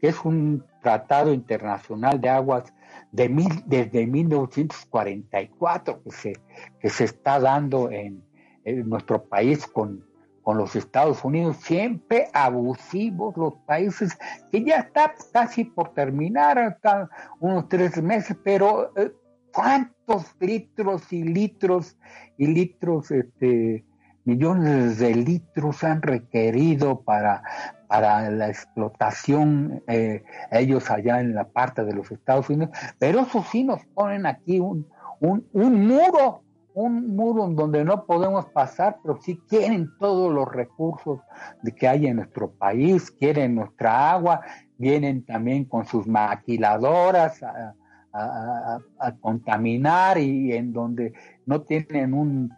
que 0.00 0.08
es 0.08 0.24
un 0.24 0.64
tratado 0.82 1.32
internacional 1.32 2.20
de 2.20 2.28
aguas 2.28 2.72
de 3.12 3.28
mil, 3.28 3.62
desde 3.66 4.06
1944 4.06 6.02
que 6.02 6.10
se, 6.10 6.32
que 6.80 6.90
se 6.90 7.04
está 7.04 7.38
dando 7.40 7.90
en, 7.90 8.24
nuestro 8.84 9.24
país 9.24 9.66
con, 9.66 10.04
con 10.42 10.58
los 10.58 10.76
Estados 10.76 11.24
Unidos, 11.24 11.56
siempre 11.56 12.28
abusivos 12.32 13.36
los 13.36 13.54
países, 13.66 14.16
que 14.52 14.62
ya 14.62 14.76
está 14.76 15.14
casi 15.32 15.64
por 15.64 15.94
terminar, 15.94 16.58
hasta 16.58 17.08
unos 17.40 17.68
tres 17.68 18.00
meses, 18.02 18.36
pero 18.44 18.92
eh, 18.96 19.12
¿cuántos 19.52 20.36
litros 20.38 21.12
y 21.12 21.22
litros 21.24 21.96
y 22.36 22.46
litros, 22.46 23.10
este, 23.10 23.84
millones 24.24 24.98
de 24.98 25.14
litros 25.14 25.82
han 25.82 26.02
requerido 26.02 27.00
para, 27.00 27.42
para 27.90 28.30
la 28.30 28.48
explotación 28.48 29.82
eh, 29.88 30.22
ellos 30.52 30.88
allá 30.92 31.18
en 31.18 31.34
la 31.34 31.48
parte 31.48 31.84
de 31.84 31.92
los 31.92 32.08
Estados 32.12 32.48
Unidos, 32.48 32.70
pero 33.00 33.18
eso 33.18 33.44
sí 33.50 33.64
nos 33.64 33.84
ponen 33.86 34.26
aquí 34.26 34.60
un, 34.60 34.86
un, 35.18 35.44
un 35.52 35.88
muro, 35.88 36.44
un 36.72 37.16
muro 37.16 37.46
en 37.46 37.56
donde 37.56 37.84
no 37.84 38.06
podemos 38.06 38.46
pasar, 38.46 38.98
pero 39.02 39.18
sí 39.20 39.40
quieren 39.48 39.90
todos 39.98 40.32
los 40.32 40.48
recursos 40.48 41.18
de 41.62 41.72
que 41.72 41.88
hay 41.88 42.06
en 42.06 42.18
nuestro 42.18 42.52
país, 42.52 43.10
quieren 43.10 43.56
nuestra 43.56 44.12
agua, 44.12 44.40
vienen 44.78 45.24
también 45.24 45.64
con 45.64 45.84
sus 45.84 46.06
maquiladoras 46.06 47.42
a, 47.42 47.74
contaminar 49.20 50.18
y 50.18 50.52
en 50.52 50.72
donde 50.72 51.12
no 51.44 51.62
tienen 51.62 52.14
un 52.14 52.52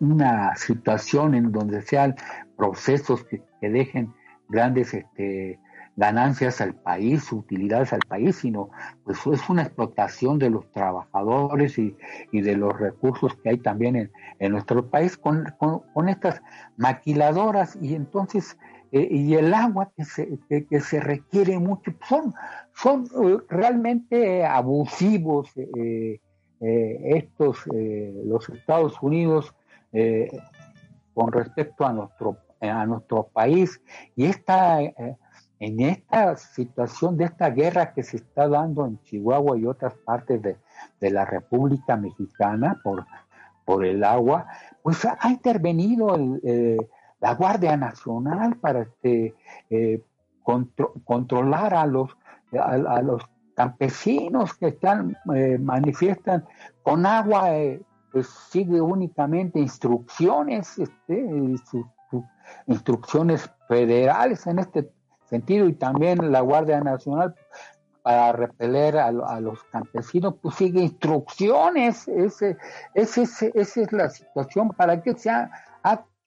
una 0.00 0.54
situación 0.54 1.34
en 1.34 1.50
donde 1.50 1.82
sean 1.82 2.14
procesos 2.60 3.24
que, 3.24 3.42
dejen 3.62 4.12
grandes 4.50 4.92
este, 4.92 5.58
ganancias 5.96 6.60
al 6.60 6.74
país, 6.74 7.32
utilidades 7.32 7.92
al 7.94 8.00
país, 8.06 8.36
sino 8.36 8.70
pues 9.04 9.18
es 9.26 9.48
una 9.48 9.62
explotación 9.62 10.38
de 10.38 10.50
los 10.50 10.70
trabajadores 10.72 11.78
y, 11.78 11.96
de 12.32 12.56
los 12.56 12.78
recursos 12.78 13.34
que 13.36 13.50
hay 13.50 13.58
también 13.58 14.10
en, 14.38 14.52
nuestro 14.52 14.90
país 14.90 15.16
con, 15.16 15.46
con, 15.58 16.08
estas 16.08 16.42
maquiladoras 16.76 17.78
y 17.80 17.94
entonces 17.94 18.58
eh, 18.92 19.08
y 19.10 19.34
el 19.34 19.54
agua 19.54 19.90
que 19.96 20.04
se, 20.04 20.38
que, 20.48 20.80
se 20.80 21.00
requiere 21.00 21.58
mucho 21.58 21.92
son, 22.06 22.34
son 22.74 23.06
eh, 23.24 23.38
realmente 23.48 24.44
abusivos. 24.44 25.50
Eh, 25.56 26.20
estos, 26.62 27.56
los 28.26 28.46
Estados 28.50 29.00
Unidos, 29.00 29.54
con 31.14 31.32
respecto 31.32 31.86
a 31.86 31.92
nuestro, 31.94 32.36
a 32.60 32.86
nuestro 32.86 33.28
país. 33.28 33.80
Y 34.16 34.26
esta, 34.26 34.80
en 34.80 35.80
esta 35.80 36.36
situación 36.36 37.16
de 37.16 37.24
esta 37.24 37.50
guerra 37.50 37.92
que 37.92 38.02
se 38.02 38.18
está 38.18 38.48
dando 38.48 38.86
en 38.86 39.00
Chihuahua 39.02 39.58
y 39.58 39.66
otras 39.66 39.94
partes 40.04 40.40
de, 40.42 41.10
la 41.10 41.24
República 41.24 41.96
Mexicana 41.96 42.80
por, 42.82 43.06
por 43.64 43.84
el 43.84 44.04
agua, 44.04 44.46
pues 44.82 45.04
ha 45.04 45.30
intervenido 45.30 46.16
la 47.20 47.34
Guardia 47.34 47.76
Nacional 47.76 48.56
para 48.56 48.82
este, 48.82 49.34
controlar 51.04 51.74
a 51.74 51.86
los, 51.86 52.16
a 52.52 53.02
los 53.02 53.22
campesinos 53.60 54.54
que 54.54 54.68
están 54.68 55.16
eh, 55.34 55.58
manifiestan 55.58 56.46
con 56.82 57.04
agua 57.04 57.54
eh, 57.54 57.82
pues 58.10 58.26
sigue 58.50 58.80
únicamente 58.80 59.60
instrucciones 59.60 60.78
este, 60.78 61.54
instrucciones 62.66 63.50
federales 63.68 64.46
en 64.46 64.58
este 64.58 64.90
sentido 65.24 65.66
y 65.66 65.74
también 65.74 66.32
la 66.32 66.40
Guardia 66.40 66.80
Nacional 66.80 67.34
para 68.02 68.32
repeler 68.32 68.98
a, 68.98 69.10
los 69.12 69.62
campesinos 69.64 70.34
pues 70.40 70.54
sigue 70.56 70.80
instrucciones 70.80 72.08
ese, 72.08 72.56
ese, 72.94 73.22
esa 73.22 73.80
es 73.80 73.92
la 73.92 74.08
situación. 74.08 74.70
Para 74.70 75.02
que 75.02 75.14
se 75.14 75.30
ha, 75.30 75.50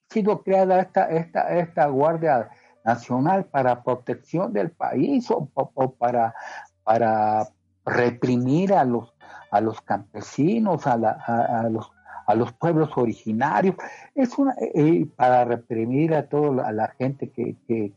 sido 0.10 0.44
creada 0.44 0.80
esta, 0.80 1.10
esta, 1.10 1.58
esta 1.58 1.88
Guardia 1.88 2.50
Nacional 2.86 3.46
para 3.46 3.82
protección 3.82 4.54
del 4.54 4.70
país 4.70 5.26
o 5.32 5.50
para 5.98 6.36
para 6.84 7.48
reprimir 7.86 8.74
a 8.74 8.86
los, 8.86 9.14
a 9.52 9.62
los 9.62 9.82
campesinos, 9.82 10.86
a, 10.88 10.94
a, 10.94 11.70
los, 11.70 11.92
a 12.26 12.36
los 12.36 12.54
pueblos 12.54 12.90
originarios, 12.96 13.76
es 14.16 14.38
una, 14.38 14.56
eh, 14.60 15.06
para 15.16 15.46
reprimir 15.46 16.14
a 16.14 16.28
toda 16.28 16.72
la 16.72 16.88
gente 17.00 17.30
que, 17.30 17.56
que, 17.68 17.94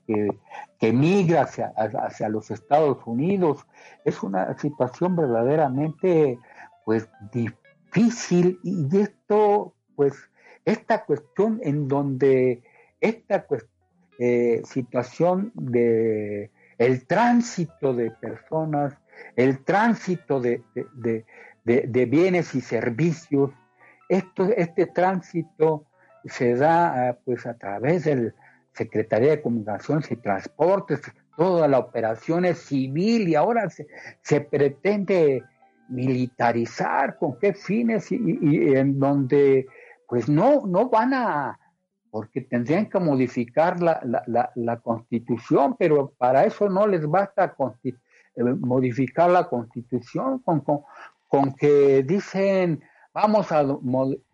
que, 0.79 0.93
migra 0.93 1.43
hacia, 1.43 1.73
hacia, 1.77 2.29
los 2.29 2.51
Estados 2.51 2.99
Unidos. 3.07 3.67
Es 4.05 4.23
una 4.23 4.57
situación 4.59 5.17
verdaderamente 5.17 6.39
pues 6.85 7.09
difícil 7.33 8.59
y 8.63 8.87
esto 8.97 9.75
pues 9.95 10.15
esta 10.65 11.05
cuestión 11.05 11.61
en 11.63 11.89
donde 11.89 12.63
esta 13.01 13.47
eh, 14.19 14.63
situación 14.65 15.53
de 15.55 16.51
el 16.79 17.07
tránsito 17.07 17.95
de 17.95 18.11
personas, 18.11 18.95
el 19.35 19.65
tránsito 19.65 20.41
de, 20.41 20.63
bienes 21.65 22.55
y 22.55 22.61
servicios. 22.61 23.51
Esto, 24.09 24.45
este 24.57 24.87
tránsito 24.87 25.87
se 26.25 26.55
da 26.55 27.11
ah, 27.11 27.19
pues 27.25 27.47
a 27.47 27.55
través 27.55 28.05
del 28.05 28.35
Secretaría 28.73 29.31
de 29.31 29.43
Comunicaciones 29.43 30.11
y 30.11 30.17
Transportes, 30.17 31.01
toda 31.37 31.67
la 31.69 31.79
operación 31.79 32.45
es 32.45 32.59
civil 32.59 33.29
y 33.29 33.35
ahora 33.35 33.69
se, 33.71 34.41
pretende 34.41 35.43
militarizar 35.89 37.17
con 37.17 37.39
qué 37.39 37.55
fines 37.55 38.11
y, 38.11 38.19
y, 38.41 38.75
en 38.75 38.99
donde 38.99 39.67
pues 40.09 40.29
no, 40.29 40.67
no 40.67 40.89
van 40.89 41.15
a, 41.15 41.59
porque 42.11 42.41
tendrían 42.41 42.87
que 42.87 42.99
modificar 42.99 43.83
la, 43.83 44.01
la, 44.27 44.51
la, 44.55 44.77
constitución, 44.79 45.77
pero 45.79 46.13
para 46.17 46.45
eso 46.45 46.69
no 46.69 46.87
les 46.87 47.07
basta 47.07 47.55
eh, 47.85 47.93
modificar 48.43 49.31
la 49.31 49.49
constitución 49.49 50.39
con, 50.41 50.65
con, 51.29 51.53
que 51.55 52.03
dicen 52.05 52.83
vamos 53.17 53.51
a 53.51 53.65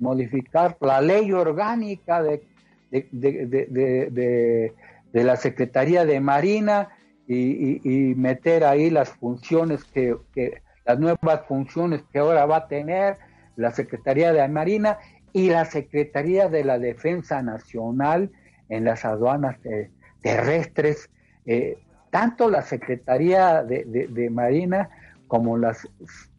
modificar 0.01 0.77
la 0.81 1.01
ley 1.01 1.31
orgánica 1.31 2.21
de, 2.21 2.43
de, 2.91 3.07
de, 3.13 4.75
de 5.13 5.25
la 5.25 5.37
Secretaría 5.37 6.05
de 6.05 6.19
Marina 6.19 6.89
y, 7.29 7.81
y, 7.85 8.17
meter 8.17 8.65
ahí 8.65 8.91
las 8.91 9.11
funciones 9.11 9.85
que, 9.85 10.17
que, 10.35 10.63
las 10.85 10.99
nuevas 10.99 11.43
funciones 11.47 12.03
que 12.13 12.19
ahora 12.19 12.45
va 12.45 12.57
a 12.57 12.67
tener 12.67 13.19
la 13.55 13.71
Secretaría 13.71 14.33
de 14.33 14.49
Marina 14.49 14.99
y 15.33 15.49
la 15.49 15.65
Secretaría 15.65 16.49
de 16.49 16.65
la 16.65 16.81
Defensa 16.81 17.41
Nacional 17.41 18.33
en 18.69 18.85
las 18.85 19.05
aduanas 19.05 19.65
eh, 19.65 19.93
terrestres. 20.23 21.09
Eh, 21.47 21.79
tanto 22.11 22.51
la 22.51 22.63
Secretaría 22.63 23.63
de, 23.63 24.29
Marina 24.31 24.91
como 25.29 25.57
las, 25.57 25.89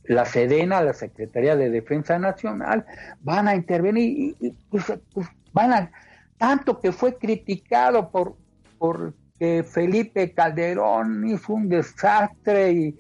la 0.05 0.25
Sedena, 0.25 0.81
la 0.81 0.93
Secretaría 0.93 1.55
de 1.55 1.69
Defensa 1.69 2.19
Nacional, 2.19 2.85
van 3.21 3.47
a 3.47 3.55
intervenir 3.55 4.35
y, 4.39 4.51
pues, 4.69 4.85
pues, 5.13 5.27
van 5.53 5.73
a, 5.73 5.91
tanto 6.37 6.79
que 6.79 6.91
fue 6.91 7.17
criticado 7.17 8.09
por, 8.09 8.35
por 8.77 9.13
que 9.39 9.63
Felipe 9.63 10.31
Calderón 10.31 11.27
hizo 11.27 11.53
un 11.53 11.69
desastre 11.69 12.71
y, 12.71 12.97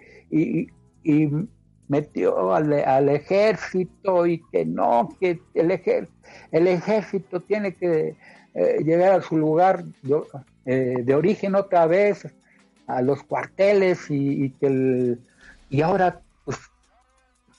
y, 1.03 1.29
metió 1.89 2.53
al, 2.53 3.09
ejército 3.09 4.25
y 4.25 4.41
que 4.51 4.65
no, 4.65 5.15
que 5.19 5.39
el, 5.53 5.79
el 6.51 6.67
ejército 6.67 7.41
tiene 7.41 7.75
que 7.75 8.15
eh, 8.55 8.83
llegar 8.83 9.13
a 9.13 9.21
su 9.21 9.37
lugar 9.37 9.83
eh, 10.65 10.95
de, 11.03 11.15
origen 11.15 11.55
otra 11.55 11.87
vez, 11.87 12.27
a 12.87 13.01
los 13.01 13.23
cuarteles 13.23 14.05
y, 14.09 14.51
que 14.59 14.67
el, 14.67 15.19
y 15.69 15.81
ahora 15.81 16.21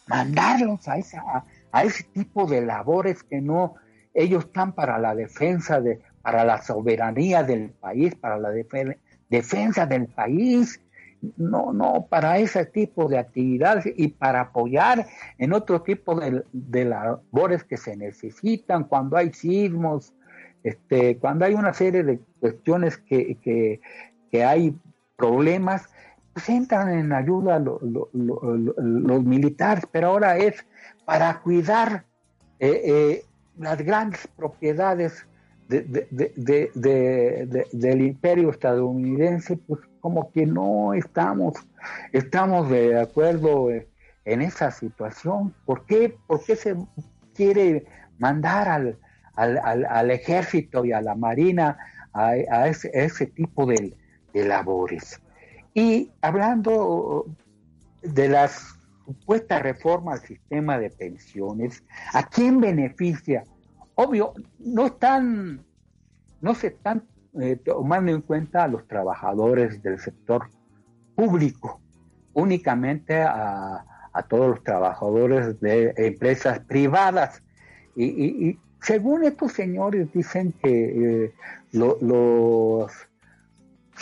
mandarlos 0.06 0.86
a, 0.88 0.98
esa, 0.98 1.44
a 1.72 1.84
ese 1.84 2.04
tipo 2.04 2.46
de 2.46 2.62
labores 2.62 3.22
que 3.22 3.40
no, 3.40 3.74
ellos 4.12 4.44
están 4.44 4.72
para 4.72 4.98
la 4.98 5.14
defensa 5.14 5.80
de, 5.80 6.00
para 6.22 6.44
la 6.44 6.62
soberanía 6.62 7.42
del 7.42 7.70
país, 7.70 8.14
para 8.14 8.38
la 8.38 8.50
defensa 9.28 9.86
del 9.86 10.06
país, 10.06 10.80
no, 11.36 11.72
no, 11.72 12.06
para 12.08 12.38
ese 12.38 12.66
tipo 12.66 13.08
de 13.08 13.18
actividades 13.18 13.92
y 13.96 14.08
para 14.08 14.42
apoyar 14.42 15.06
en 15.38 15.52
otro 15.52 15.82
tipo 15.82 16.18
de, 16.18 16.84
labores 16.84 17.64
que 17.64 17.76
se 17.76 17.96
necesitan 17.96 18.84
cuando 18.84 19.16
hay 19.16 19.32
sismos, 19.32 20.12
este, 20.62 21.18
cuando 21.18 21.44
hay 21.44 21.54
una 21.54 21.72
serie 21.72 22.02
de 22.02 22.20
cuestiones 22.40 22.98
que, 22.98 23.36
que, 24.30 24.44
hay 24.44 24.74
problemas, 25.16 25.88
entran 26.48 26.90
en 26.90 27.12
ayuda 27.12 27.58
los 27.60 29.24
militares, 29.24 29.84
pero 29.90 30.08
ahora 30.08 30.36
es 30.36 30.64
para 31.04 31.40
cuidar 31.40 32.04
eh, 32.58 32.82
eh, 32.84 33.24
las 33.58 33.78
grandes 33.78 34.26
propiedades 34.36 35.26
del 35.68 36.02
imperio 38.02 38.50
estadounidense, 38.50 39.56
pues 39.56 39.80
como 40.00 40.30
que 40.32 40.44
no 40.46 40.92
estamos, 40.92 41.54
estamos 42.12 42.68
de 42.68 43.00
acuerdo 43.00 43.70
en 44.24 44.42
esa 44.42 44.70
situación. 44.70 45.54
¿Por 45.64 45.86
qué, 45.86 46.16
¿Por 46.26 46.44
qué 46.44 46.56
se 46.56 46.76
quiere 47.34 47.86
mandar 48.18 48.68
al, 48.68 48.98
al, 49.36 49.86
al, 49.86 50.10
ejército 50.10 50.84
y 50.84 50.92
a 50.92 51.00
la 51.00 51.14
marina 51.14 51.78
a, 52.12 52.36
ese, 52.66 53.26
tipo 53.26 53.66
de, 53.66 53.94
de 54.32 54.44
labores? 54.44 55.20
Y 55.74 56.12
hablando 56.22 57.26
de 58.02 58.28
las 58.28 58.78
supuestas 59.04 59.62
reformas 59.62 60.20
al 60.20 60.26
sistema 60.26 60.78
de 60.78 60.90
pensiones, 60.90 61.82
¿a 62.12 62.22
quién 62.28 62.60
beneficia? 62.60 63.44
Obvio, 63.96 64.34
no 64.60 64.86
están, 64.86 65.64
no 66.40 66.54
se 66.54 66.68
están 66.68 67.02
eh, 67.40 67.56
tomando 67.56 68.12
en 68.12 68.22
cuenta 68.22 68.64
a 68.64 68.68
los 68.68 68.86
trabajadores 68.86 69.82
del 69.82 69.98
sector 69.98 70.48
público, 71.16 71.80
únicamente 72.32 73.20
a, 73.20 73.84
todos 74.28 74.50
los 74.50 74.62
trabajadores 74.62 75.60
de 75.60 75.92
empresas 75.96 76.60
privadas. 76.60 77.42
Y, 77.96 78.56
según 78.80 79.24
estos 79.24 79.52
señores 79.52 80.12
dicen 80.12 80.52
que 80.62 81.24
eh, 81.24 81.34
los 81.72 82.92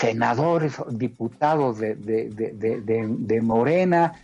senadores, 0.02 0.82
diputados 0.90 1.78
de, 1.78 1.94
de, 1.94 3.40
Morena, 3.40 4.14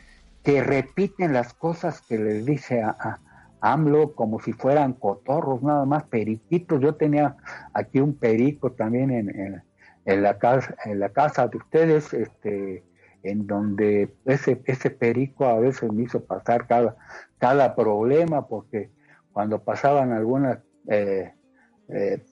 que 0.43 0.61
repiten 0.61 1.33
las 1.33 1.55
cosas 1.55 2.03
que 2.03 2.19
les 2.19 2.45
dice 2.45 2.83
a, 2.83 3.21
AMLO 3.61 4.13
como 4.15 4.41
si 4.41 4.53
fueran 4.53 4.93
cotorros, 4.93 5.63
nada 5.63 5.85
más 5.85 6.05
periquitos. 6.05 6.81
Yo 6.81 6.95
tenía 6.95 7.37
aquí 7.75 8.01
un 8.01 8.15
perico 8.15 8.73
también 8.73 9.11
en, 9.11 9.63
en, 10.05 10.23
la, 10.23 10.39
casa, 10.39 10.75
en 10.85 11.01
la 11.01 11.11
casa 11.11 11.49
de 11.49 11.59
ustedes, 11.59 12.13
este, 12.13 12.83
en 13.23 13.47
donde 13.47 14.15
ese, 14.27 14.61
ese 14.65 14.91
perico 14.91 15.45
a 15.47 15.59
veces 15.59 15.93
me 15.93 16.05
hizo 16.05 16.25
pasar 16.25 16.67
cada, 16.67 16.97
cada 17.39 17.75
problema, 17.75 18.47
porque 18.47 18.91
cuando 19.33 19.61
pasaban 19.63 20.13
algunas 20.13 20.59
eh, 20.89 21.33
eh, 21.89 22.23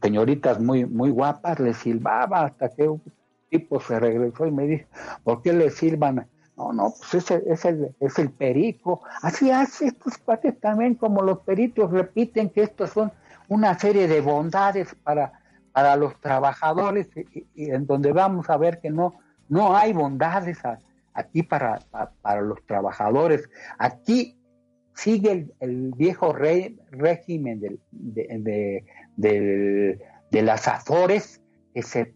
señoritas 0.00 0.60
muy, 0.60 0.86
muy 0.86 1.10
guapas, 1.10 1.60
le 1.60 1.74
silbaba 1.74 2.44
hasta 2.44 2.68
que 2.68 2.88
un 2.88 3.02
tipo 3.48 3.80
se 3.80 3.98
regresó 3.98 4.46
y 4.46 4.52
me 4.52 4.66
dijo, 4.66 4.86
¿por 5.24 5.42
qué 5.42 5.52
le 5.52 5.70
silban? 5.70 6.26
No, 6.56 6.72
no, 6.72 6.94
pues 6.98 7.14
ese, 7.14 7.42
es, 7.46 7.64
el, 7.64 7.94
es 8.00 8.18
el 8.18 8.30
perico. 8.30 9.02
Así 9.22 9.50
hace 9.50 9.86
estos 9.86 10.18
cuates 10.18 10.58
también, 10.60 10.94
como 10.94 11.22
los 11.22 11.40
peritos 11.40 11.90
repiten 11.90 12.50
que 12.50 12.62
estos 12.62 12.90
son 12.90 13.12
una 13.48 13.78
serie 13.78 14.06
de 14.08 14.20
bondades 14.20 14.94
para, 15.02 15.32
para 15.72 15.96
los 15.96 16.18
trabajadores, 16.20 17.08
y, 17.16 17.70
en 17.70 17.86
donde 17.86 18.12
vamos 18.12 18.48
a 18.50 18.56
ver 18.56 18.80
que 18.80 18.90
no, 18.90 19.18
no 19.48 19.76
hay 19.76 19.92
bondades 19.92 20.58
aquí 21.14 21.42
para, 21.42 21.80
para, 22.22 22.40
los 22.42 22.64
trabajadores. 22.66 23.48
Aquí 23.78 24.38
sigue 24.94 25.48
el, 25.60 25.92
viejo 25.96 26.32
régimen 26.32 27.60
del, 27.60 27.80
de, 27.90 28.26
de, 28.38 28.84
las 30.32 30.68
afores, 30.68 31.42
que 31.74 31.82
se, 31.82 32.12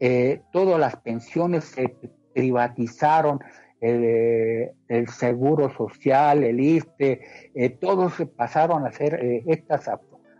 eh, 0.00 0.42
todas 0.52 0.78
las 0.78 0.96
pensiones 0.96 1.64
se 1.64 1.94
privatizaron, 2.34 3.40
el, 3.80 5.08
seguro 5.08 5.70
social, 5.74 6.44
el 6.44 6.60
ISTE, 6.60 7.20
eh, 7.54 7.70
todos 7.70 8.14
pasaron 8.36 8.86
a 8.86 8.92
ser 8.92 9.14
eh, 9.14 9.42
estas 9.46 9.90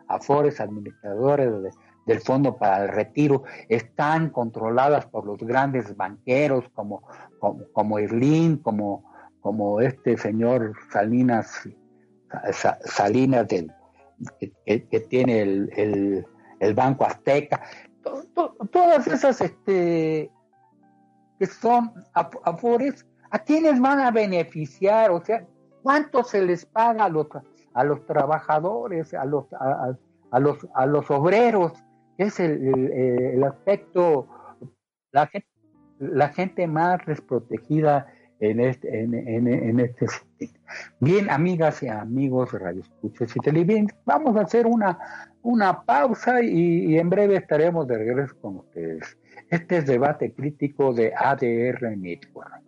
afores 0.09 0.61
administradores 0.61 1.51
del 2.07 2.21
Fondo 2.21 2.57
para 2.57 2.85
el 2.85 2.91
Retiro, 2.91 3.45
están 3.69 4.31
controladas 4.31 5.07
por 5.07 5.25
los 5.25 5.39
grandes 5.39 5.97
banqueros 5.97 6.69
como, 6.75 7.03
como, 7.39 7.65
como 7.73 7.99
como, 8.59 9.05
como 9.41 9.81
este 9.81 10.19
señor 10.19 10.75
Salinas, 10.93 11.69
Salinas 12.85 13.49
del, 13.49 13.73
que, 14.39 15.01
tiene 15.09 15.43
el, 15.43 16.27
el, 16.61 16.75
Banco 16.75 17.05
Azteca. 17.05 17.63
todas 18.71 19.07
esas 19.07 19.41
este, 19.41 20.31
que 21.39 21.47
son 21.47 21.93
afores, 22.15 23.07
¿a 23.31 23.39
quiénes 23.39 23.81
van 23.81 24.01
a 24.01 24.11
beneficiar? 24.11 25.11
O 25.11 25.25
sea, 25.25 25.47
¿cuánto 25.83 26.23
se 26.23 26.43
les 26.45 26.67
paga 26.67 27.05
a 27.05 27.09
los, 27.09 27.29
a 27.75 27.85
los 27.85 28.05
trabajadores, 28.07 29.15
a 29.15 29.25
los, 29.25 29.47
a, 29.53 30.39
los, 30.39 30.59
a 30.75 30.87
los 30.87 31.11
obreros? 31.11 31.73
Es 32.19 32.39
el, 32.41 33.43
aspecto, 33.43 34.29
la 35.13 35.27
gente, 35.27 35.49
la 35.99 36.29
gente 36.29 36.67
más 36.67 36.99
desprotegida 37.07 38.13
en 38.41 38.61
este, 38.61 39.01
en, 39.01 39.81
este 39.81 40.09
sentido. 40.09 40.53
Bien, 40.99 41.31
amigas 41.31 41.83
y 41.83 41.89
amigos, 41.89 42.53
Radio 42.53 42.83
Escuchas 42.83 43.37
y 43.37 43.41
Televidentes, 43.41 43.97
vamos 44.05 44.37
a 44.37 44.43
hacer 44.43 44.67
una, 44.67 44.99
una 45.43 45.83
pausa 45.83 46.43
y, 46.43 46.99
en 46.99 47.11
breve 47.11 47.37
estaremos 47.37 47.87
de 47.87 47.99
regreso 47.99 48.35
con 48.41 48.57
ustedes. 48.57 49.19
Este 49.51 49.79
es 49.79 49.87
debate 49.87 50.33
crítico 50.33 50.93
de 50.93 51.13
ADR 51.15 51.97
Network. 51.97 52.63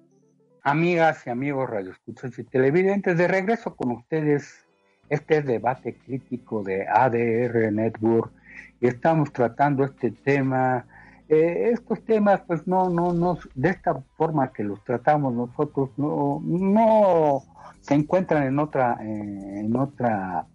Amigas 0.62 1.26
y 1.26 1.30
amigos 1.30 1.68
radioescuchas 1.68 2.38
y 2.38 2.44
televidentes, 2.44 3.18
de 3.18 3.26
regreso 3.26 3.74
con 3.74 3.92
ustedes 3.92 4.64
este 5.12 5.36
es 5.36 5.44
debate 5.44 5.94
crítico 5.94 6.62
de 6.62 6.86
ADR 6.88 7.70
Network 7.70 8.32
y 8.80 8.86
estamos 8.86 9.30
tratando 9.30 9.84
este 9.84 10.10
tema. 10.10 10.86
Eh, 11.34 11.70
estos 11.72 12.04
temas, 12.04 12.42
pues 12.46 12.66
no, 12.66 12.90
no, 12.90 13.14
no, 13.14 13.38
de 13.54 13.70
esta 13.70 13.94
forma 14.18 14.52
que 14.52 14.62
los 14.62 14.84
tratamos 14.84 15.32
nosotros, 15.32 15.88
no, 15.96 16.42
no 16.44 17.42
se 17.80 17.94
encuentran 17.94 18.42
en 18.42 18.58
otra, 18.58 18.98
en 19.00 19.74
otra 19.74 20.46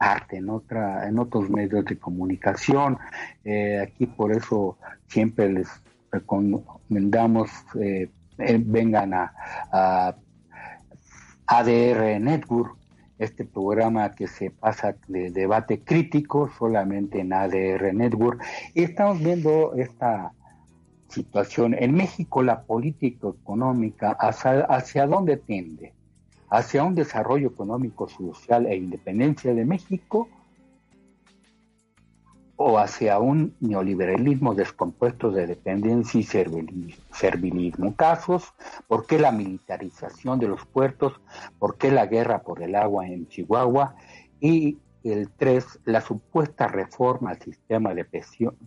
arte, 0.00 0.38
en 0.38 0.50
otra, 0.50 1.06
en 1.08 1.20
otros 1.20 1.48
medios 1.48 1.84
de 1.84 1.96
comunicación. 1.96 2.98
Eh, 3.44 3.78
aquí 3.80 4.06
por 4.06 4.32
eso 4.32 4.76
siempre 5.06 5.48
les 5.48 5.68
recomendamos 6.10 7.48
eh, 7.80 8.10
eh, 8.38 8.60
vengan 8.60 9.14
a, 9.14 9.32
a, 9.70 10.16
ADR 11.46 12.20
Network, 12.20 12.76
este 13.18 13.44
programa 13.44 14.12
que 14.12 14.26
se 14.26 14.50
pasa 14.50 14.96
de 15.08 15.30
debate 15.30 15.80
crítico 15.80 16.50
solamente 16.58 17.20
en 17.20 17.32
ADR 17.32 17.94
Network. 17.94 18.42
Y 18.74 18.82
estamos 18.84 19.18
viendo 19.20 19.74
esta 19.74 20.32
situación. 21.08 21.74
En 21.78 21.94
México 21.94 22.42
la 22.42 22.62
política 22.62 23.28
económica, 23.28 24.16
¿hacia, 24.20 24.60
hacia 24.64 25.06
dónde 25.06 25.36
tiende? 25.36 25.94
¿Hacia 26.50 26.84
un 26.84 26.94
desarrollo 26.94 27.48
económico, 27.48 28.08
social 28.08 28.66
e 28.66 28.76
independencia 28.76 29.54
de 29.54 29.64
México? 29.64 30.28
O 32.56 32.78
hacia 32.78 33.18
un 33.18 33.54
neoliberalismo 33.60 34.54
descompuesto 34.54 35.30
de 35.30 35.46
dependencia 35.46 36.20
y 36.20 36.24
servilismo. 37.12 37.94
Casos, 37.94 38.54
¿por 38.88 39.06
qué 39.06 39.18
la 39.18 39.30
militarización 39.30 40.38
de 40.38 40.48
los 40.48 40.64
puertos? 40.64 41.20
¿Por 41.58 41.76
qué 41.76 41.90
la 41.90 42.06
guerra 42.06 42.42
por 42.42 42.62
el 42.62 42.74
agua 42.74 43.06
en 43.06 43.28
Chihuahua? 43.28 43.94
Y 44.40 44.78
el 45.04 45.28
3, 45.30 45.80
la 45.84 46.00
supuesta 46.00 46.66
reforma 46.66 47.30
al 47.30 47.40
sistema 47.40 47.94
de 47.94 48.04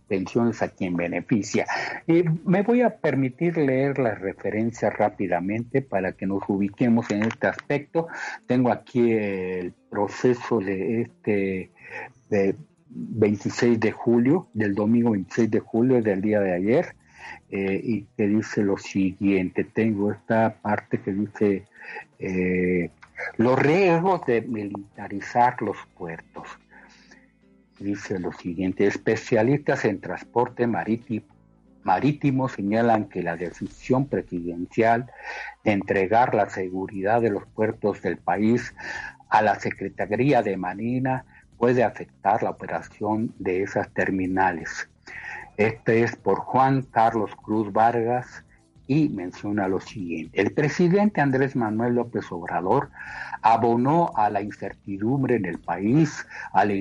pensiones 0.08 0.62
a 0.62 0.70
quien 0.70 0.96
beneficia. 0.96 1.66
Y 2.08 2.24
me 2.46 2.62
voy 2.62 2.82
a 2.82 2.96
permitir 2.96 3.58
leer 3.58 4.00
las 4.00 4.22
referencias 4.22 4.94
rápidamente 4.96 5.82
para 5.82 6.14
que 6.14 6.28
nos 6.28 6.44
ubiquemos 6.48 7.12
en 7.12 7.24
este 7.24 7.48
aspecto. 7.48 8.08
Tengo 8.48 8.72
aquí 8.72 9.12
el 9.12 9.74
proceso 9.90 10.60
de 10.60 11.02
este 11.02 11.72
de 12.30 12.56
26 12.90 13.80
de 13.80 13.92
julio, 13.92 14.48
del 14.54 14.74
domingo 14.74 15.12
26 15.12 15.52
de 15.52 15.60
julio 15.60 16.02
del 16.02 16.22
día 16.22 16.40
de 16.40 16.54
ayer, 16.54 16.96
eh, 17.52 17.80
y 17.84 18.04
que 18.18 18.28
dice 18.28 18.64
lo 18.64 18.78
siguiente. 18.78 19.64
Tengo 19.64 20.12
esta 20.12 20.56
parte 20.62 21.02
que 21.02 21.14
dice 21.14 21.66
eh, 22.20 22.90
los 23.38 23.58
riesgos 23.60 24.26
de 24.26 24.42
militarizar 24.42 25.62
los 25.62 25.78
puertos. 25.98 26.48
Dice 27.80 28.20
lo 28.20 28.34
siguiente, 28.34 28.88
especialistas 28.88 29.86
en 29.86 30.02
transporte 30.02 30.68
marítimo, 30.68 31.26
marítimo 31.84 32.50
señalan 32.50 33.08
que 33.08 33.24
la 33.24 33.38
decisión 33.38 34.08
presidencial 34.08 35.10
de 35.64 35.72
entregar 35.72 36.36
la 36.36 36.50
seguridad 36.50 37.22
de 37.22 37.30
los 37.30 37.46
puertos 37.48 38.02
del 38.02 38.18
país 38.18 38.76
a 39.30 39.42
la 39.42 39.56
Secretaría 39.60 40.42
de 40.42 40.58
Marina 40.58 41.26
puede 41.60 41.84
afectar 41.84 42.42
la 42.42 42.50
operación 42.50 43.36
de 43.38 43.62
esas 43.62 43.94
terminales. 43.94 44.90
Este 45.58 46.04
es 46.04 46.16
por 46.16 46.40
Juan 46.40 46.84
Carlos 46.84 47.32
Cruz 47.36 47.72
Vargas 47.72 48.46
y 48.88 49.10
menciona 49.10 49.68
lo 49.68 49.82
siguiente. 49.82 50.42
El 50.42 50.54
presidente 50.54 51.22
Andrés 51.22 51.56
Manuel 51.56 51.96
López 51.96 52.32
Obrador 52.32 52.90
abonó 53.42 54.12
a 54.16 54.30
la 54.30 54.42
incertidumbre 54.42 55.36
en 55.36 55.46
el 55.46 55.60
país 55.60 56.26
al 56.54 56.72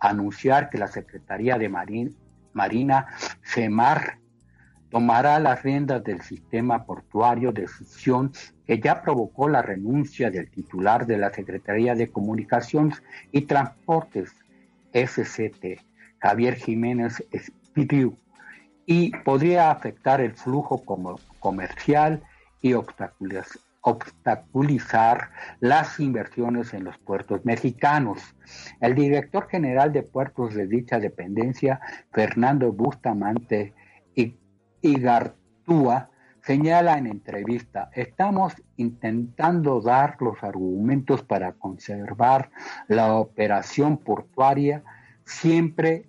anunciar 0.00 0.68
que 0.68 0.78
la 0.78 0.88
Secretaría 0.88 1.56
de 1.56 1.68
Marina, 1.70 3.06
CEMAR, 3.44 4.18
tomará 4.90 5.38
las 5.38 5.62
riendas 5.62 6.02
del 6.04 6.22
sistema 6.22 6.84
portuario, 6.84 7.52
decisión 7.52 8.32
que 8.66 8.80
ya 8.80 9.02
provocó 9.02 9.48
la 9.48 9.62
renuncia 9.62 10.30
del 10.30 10.50
titular 10.50 11.06
de 11.06 11.18
la 11.18 11.30
Secretaría 11.30 11.94
de 11.94 12.10
Comunicaciones 12.10 13.02
y 13.32 13.42
Transportes, 13.42 14.32
SCT, 14.92 15.80
Javier 16.18 16.54
Jiménez 16.54 17.22
Espiriu, 17.30 18.16
y 18.86 19.10
podría 19.18 19.70
afectar 19.70 20.20
el 20.20 20.32
flujo 20.32 20.82
comercial 21.40 22.22
y 22.62 22.72
obstaculizar 22.72 25.30
las 25.60 26.00
inversiones 26.00 26.72
en 26.72 26.84
los 26.84 26.96
puertos 26.96 27.44
mexicanos. 27.44 28.18
El 28.80 28.94
director 28.94 29.46
general 29.48 29.92
de 29.92 30.02
puertos 30.02 30.54
de 30.54 30.66
dicha 30.66 30.98
dependencia, 30.98 31.80
Fernando 32.12 32.72
Bustamante, 32.72 33.74
y 34.82 34.96
Igartúa 34.96 36.10
señala 36.42 36.96
en 36.96 37.06
entrevista, 37.06 37.90
estamos 37.92 38.54
intentando 38.76 39.80
dar 39.80 40.16
los 40.20 40.42
argumentos 40.42 41.22
para 41.22 41.52
conservar 41.52 42.50
la 42.86 43.14
operación 43.16 43.98
portuaria, 43.98 44.82
siempre 45.24 46.06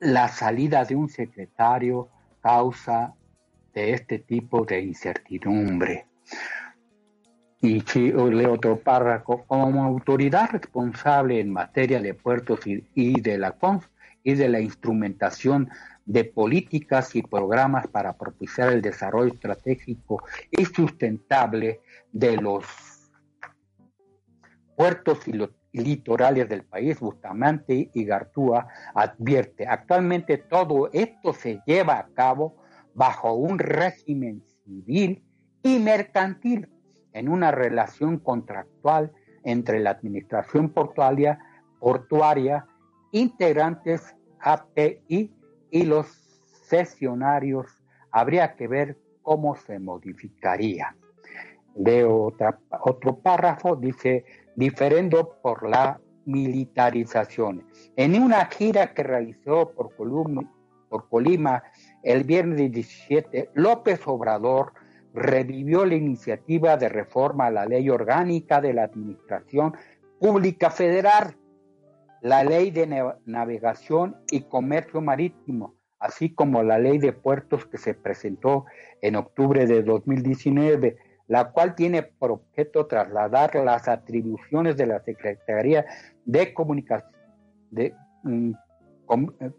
la 0.00 0.28
salida 0.28 0.84
de 0.84 0.96
un 0.96 1.08
secretario 1.08 2.08
causa 2.40 3.14
de 3.74 3.92
este 3.92 4.18
tipo 4.18 4.64
de 4.64 4.80
incertidumbre. 4.80 6.06
Y 7.60 7.82
leo 7.82 8.54
otro 8.54 8.78
párrafo, 8.78 9.44
como 9.46 9.84
autoridad 9.84 10.50
responsable 10.50 11.40
en 11.40 11.52
materia 11.52 12.00
de 12.00 12.14
puertos 12.14 12.60
y, 12.66 13.20
de 13.20 13.38
la 13.38 13.56
y 14.22 14.34
de 14.34 14.48
la 14.48 14.60
instrumentación 14.60 15.68
de 16.08 16.24
políticas 16.24 17.14
y 17.14 17.22
programas 17.22 17.86
para 17.86 18.14
propiciar 18.14 18.72
el 18.72 18.80
desarrollo 18.80 19.30
estratégico 19.34 20.22
y 20.50 20.64
sustentable 20.64 21.82
de 22.10 22.38
los 22.38 22.64
puertos 24.74 25.18
y 25.28 25.82
litorales 25.82 26.48
del 26.48 26.64
país, 26.64 26.98
Bustamante 26.98 27.90
y 27.92 28.04
Gartúa 28.04 28.68
advierte, 28.94 29.66
actualmente 29.66 30.38
todo 30.38 30.88
esto 30.94 31.34
se 31.34 31.60
lleva 31.66 31.98
a 31.98 32.08
cabo 32.14 32.56
bajo 32.94 33.34
un 33.34 33.58
régimen 33.58 34.42
civil 34.64 35.22
y 35.62 35.78
mercantil, 35.78 36.70
en 37.12 37.28
una 37.28 37.50
relación 37.50 38.18
contractual 38.18 39.12
entre 39.44 39.78
la 39.80 39.90
administración 39.90 40.70
portuaria, 40.70 41.38
portuaria 41.80 42.64
integrantes 43.12 44.14
API 44.40 45.34
y 45.70 45.84
los 45.84 46.06
sesionarios, 46.68 47.66
habría 48.10 48.54
que 48.54 48.68
ver 48.68 48.98
cómo 49.22 49.56
se 49.56 49.78
modificaría. 49.78 50.96
De 51.74 52.04
otro 52.04 53.18
párrafo, 53.18 53.76
dice, 53.76 54.24
diferendo 54.56 55.38
por 55.42 55.68
la 55.68 56.00
militarización. 56.24 57.64
En 57.96 58.20
una 58.20 58.46
gira 58.46 58.92
que 58.92 59.02
realizó 59.02 59.70
por, 59.70 59.94
por 60.88 61.08
Colima 61.08 61.62
el 62.02 62.24
viernes 62.24 62.56
17, 62.56 63.50
López 63.54 64.00
Obrador 64.06 64.72
revivió 65.14 65.84
la 65.84 65.94
iniciativa 65.94 66.76
de 66.76 66.88
reforma 66.88 67.46
a 67.46 67.50
la 67.50 67.66
ley 67.66 67.88
orgánica 67.88 68.60
de 68.60 68.74
la 68.74 68.84
Administración 68.84 69.74
Pública 70.18 70.70
Federal 70.70 71.36
la 72.20 72.44
ley 72.44 72.70
de 72.70 73.14
navegación 73.24 74.16
y 74.30 74.42
comercio 74.42 75.00
marítimo, 75.00 75.74
así 75.98 76.34
como 76.34 76.62
la 76.62 76.78
ley 76.78 76.98
de 76.98 77.12
puertos 77.12 77.66
que 77.66 77.78
se 77.78 77.94
presentó 77.94 78.64
en 79.02 79.16
octubre 79.16 79.66
de 79.66 79.82
2019, 79.82 80.96
la 81.26 81.50
cual 81.50 81.74
tiene 81.74 82.02
por 82.02 82.30
objeto 82.32 82.86
trasladar 82.86 83.54
las 83.56 83.86
atribuciones 83.88 84.76
de 84.76 84.86
la 84.86 85.00
Secretaría 85.00 85.84
de, 86.24 86.54
mm, 88.22 88.52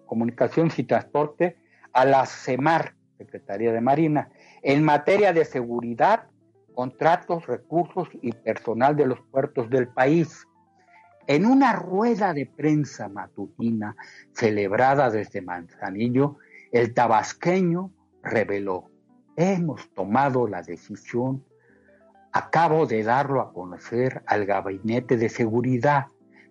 Comunicación 0.05 0.69
y 0.77 0.83
Transporte 0.83 1.57
a 1.93 2.05
la 2.05 2.25
CEMAR, 2.25 2.93
Secretaría 3.17 3.71
de 3.71 3.81
Marina, 3.81 4.29
en 4.61 4.83
materia 4.83 5.33
de 5.33 5.45
seguridad, 5.45 6.25
contratos, 6.73 7.45
recursos 7.47 8.07
y 8.21 8.31
personal 8.31 8.95
de 8.95 9.07
los 9.07 9.19
puertos 9.31 9.69
del 9.69 9.87
país 9.89 10.45
en 11.29 11.45
una 11.45 11.73
rueda 11.73 12.33
de 12.33 12.47
prensa 12.47 13.07
matutina 13.07 13.95
celebrada 14.33 15.11
desde 15.11 15.43
Manzanillo, 15.43 16.37
el 16.71 16.95
tabasqueño 16.95 17.91
reveló, 18.23 18.89
hemos 19.35 19.93
tomado 19.93 20.47
la 20.47 20.63
decisión, 20.63 21.45
acabo 22.31 22.87
de 22.87 23.03
darlo 23.03 23.41
a 23.41 23.53
conocer 23.53 24.23
al 24.25 24.47
gabinete 24.47 25.17
de 25.17 25.29
seguridad, 25.29 26.07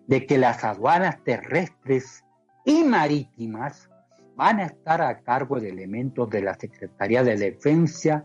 de 0.07 0.25
que 0.25 0.37
las 0.37 0.63
aduanas 0.63 1.21
terrestres 1.25 2.23
y 2.63 2.85
marítimas 2.85 3.89
van 4.37 4.61
a 4.61 4.67
estar 4.67 5.01
a 5.01 5.19
cargo 5.19 5.59
de 5.59 5.71
elementos 5.71 6.29
de 6.29 6.41
la 6.41 6.53
Secretaría 6.53 7.21
de 7.25 7.35
Defensa 7.35 8.23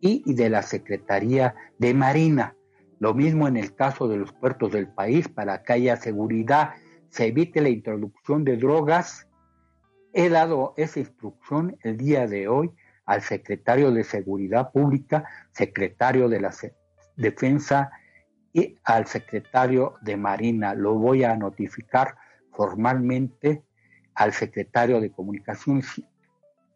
y 0.00 0.34
de 0.34 0.50
la 0.50 0.60
Secretaría 0.60 1.54
de 1.78 1.94
Marina 1.94 2.57
lo 3.00 3.14
mismo 3.14 3.46
en 3.48 3.56
el 3.56 3.74
caso 3.74 4.08
de 4.08 4.16
los 4.16 4.32
puertos 4.32 4.72
del 4.72 4.88
país, 4.88 5.28
para 5.28 5.62
que 5.62 5.72
haya 5.74 5.96
seguridad, 5.96 6.74
se 7.10 7.26
evite 7.26 7.60
la 7.60 7.68
introducción 7.68 8.44
de 8.44 8.56
drogas. 8.56 9.28
He 10.12 10.28
dado 10.28 10.74
esa 10.76 11.00
instrucción 11.00 11.76
el 11.82 11.96
día 11.96 12.26
de 12.26 12.48
hoy 12.48 12.70
al 13.06 13.22
secretario 13.22 13.90
de 13.90 14.04
Seguridad 14.04 14.70
Pública, 14.72 15.24
secretario 15.52 16.28
de 16.28 16.40
la 16.40 16.54
Defensa 17.16 17.90
y 18.52 18.76
al 18.84 19.06
secretario 19.06 19.94
de 20.02 20.16
Marina. 20.16 20.74
Lo 20.74 20.94
voy 20.94 21.24
a 21.24 21.36
notificar 21.36 22.16
formalmente 22.52 23.62
al 24.14 24.32
secretario 24.32 25.00
de 25.00 25.10
Comunicaciones 25.10 26.02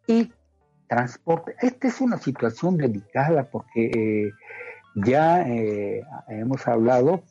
y 0.07 0.33
Transporte. 0.89 1.57
Esta 1.61 1.89
es 1.89 2.01
una 2.01 2.19
situación 2.19 2.77
delicada 2.77 3.51
porque 3.51 3.87
eh, 3.87 4.33
ya 4.95 5.43
eh, 5.49 6.05
hemos 6.29 6.67
hablado, 6.69 7.23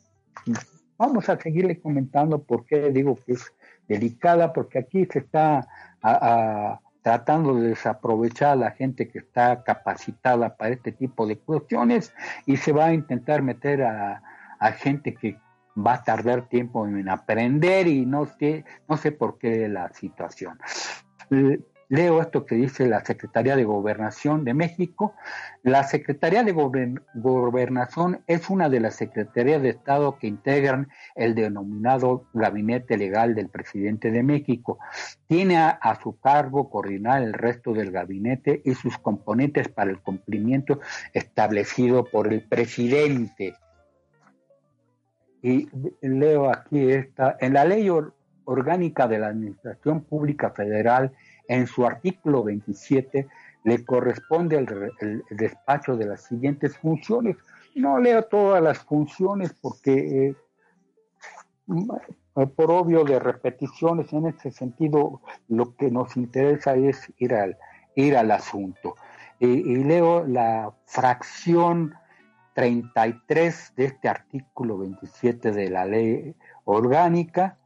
vamos 0.98 1.28
a 1.28 1.38
seguirle 1.38 1.80
comentando 1.80 2.42
por 2.42 2.64
qué 2.64 2.90
digo 2.90 3.18
que 3.24 3.32
es 3.32 3.52
delicada, 3.88 4.52
porque 4.52 4.78
aquí 4.78 5.06
se 5.10 5.20
está 5.20 5.68
tratando 7.02 7.54
de 7.56 7.70
desaprovechar 7.70 8.52
a 8.52 8.56
la 8.56 8.70
gente 8.70 9.08
que 9.08 9.18
está 9.18 9.62
capacitada 9.64 10.56
para 10.56 10.74
este 10.74 10.92
tipo 10.92 11.26
de 11.26 11.36
cuestiones 11.36 12.14
y 12.46 12.56
se 12.56 12.72
va 12.72 12.86
a 12.86 12.94
intentar 12.94 13.42
meter 13.42 13.82
a, 13.82 14.22
gente 14.78 15.14
que 15.14 15.38
va 15.76 15.94
a 15.94 16.04
tardar 16.04 16.48
tiempo 16.48 16.86
en 16.86 17.08
aprender 17.08 17.88
y 17.88 18.06
no 18.06 18.26
sé, 18.26 18.64
no 18.88 18.96
sé 18.96 19.10
por 19.10 19.38
qué 19.38 19.68
la 19.68 19.92
situación. 19.92 20.56
Leo 21.92 22.22
esto 22.22 22.46
que 22.46 22.54
dice 22.54 22.88
la 22.88 23.04
Secretaría 23.04 23.54
de 23.54 23.64
Gobernación 23.64 24.44
de 24.44 24.54
México. 24.54 25.12
La 25.62 25.84
Secretaría 25.84 26.42
de 26.42 26.52
Gobernación 26.52 28.22
es 28.26 28.48
una 28.48 28.70
de 28.70 28.80
las 28.80 28.94
secretarías 28.94 29.60
de 29.60 29.68
Estado 29.68 30.18
que 30.18 30.26
integran 30.26 30.88
el 31.14 31.34
denominado 31.34 32.24
Gabinete 32.32 32.96
Legal 32.96 33.34
del 33.34 33.50
Presidente 33.50 34.10
de 34.10 34.22
México. 34.22 34.78
Tiene 35.26 35.58
a 35.58 35.98
su 36.02 36.18
cargo 36.18 36.70
coordinar 36.70 37.22
el 37.22 37.34
resto 37.34 37.74
del 37.74 37.90
gabinete 37.90 38.62
y 38.64 38.72
sus 38.72 38.96
componentes 38.96 39.68
para 39.68 39.90
el 39.90 40.00
cumplimiento 40.00 40.80
establecido 41.12 42.06
por 42.06 42.32
el 42.32 42.48
presidente. 42.48 43.54
Y 45.42 45.68
leo 46.00 46.50
aquí 46.50 46.90
esta, 46.90 47.36
en 47.38 47.52
la 47.52 47.66
ley 47.66 47.90
orgánica 48.46 49.06
de 49.06 49.18
la 49.18 49.26
Administración 49.26 50.04
Pública 50.04 50.52
Federal, 50.52 51.12
en 51.48 51.66
su 51.66 51.86
artículo 51.86 52.42
27 52.44 53.26
le 53.64 53.84
corresponde 53.84 54.56
el, 54.56 55.22
despacho 55.30 55.96
de 55.96 56.06
las 56.06 56.22
siguientes 56.22 56.76
funciones. 56.76 57.36
No 57.74 57.98
leo 57.98 58.24
todas 58.24 58.62
las 58.62 58.78
funciones 58.78 59.54
porque 59.60 60.28
eh, 60.28 60.36
por 62.56 62.70
obvio 62.70 63.04
de 63.04 63.18
repeticiones 63.18 64.12
en 64.12 64.26
este 64.26 64.50
sentido 64.50 65.20
lo 65.48 65.76
que 65.76 65.90
nos 65.90 66.16
interesa 66.16 66.74
es 66.74 67.12
ir 67.18 67.34
al, 67.34 67.56
ir 67.94 68.16
al 68.16 68.30
asunto. 68.30 68.96
y 69.38 69.76
leo 69.76 70.24
la 70.24 70.72
fracción 70.86 71.94
33 72.54 73.72
de 73.76 73.84
este 73.86 74.08
artículo 74.08 74.78
27 74.78 75.52
de 75.52 75.70
la 75.70 75.84
ley 75.84 76.34
orgánica, 76.64 77.56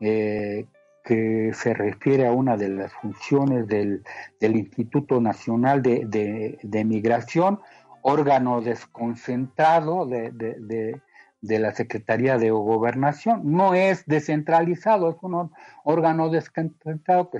eh, 0.00 0.66
que 1.08 1.52
se 1.54 1.72
refiere 1.72 2.26
a 2.26 2.32
una 2.32 2.58
de 2.58 2.68
las 2.68 2.92
funciones 2.92 3.66
del, 3.66 4.02
Instituto 4.42 5.22
Nacional 5.22 5.80
de, 5.80 6.84
Migración, 6.84 7.60
órgano 8.02 8.60
desconcentrado 8.60 10.04
de, 10.04 11.00
la 11.40 11.74
Secretaría 11.74 12.36
de 12.36 12.50
Gobernación. 12.50 13.40
No 13.44 13.72
es 13.72 14.04
descentralizado, 14.04 15.08
es 15.08 15.16
un 15.22 15.50
órgano 15.82 16.28
desconcentrado 16.28 17.30
que 17.30 17.38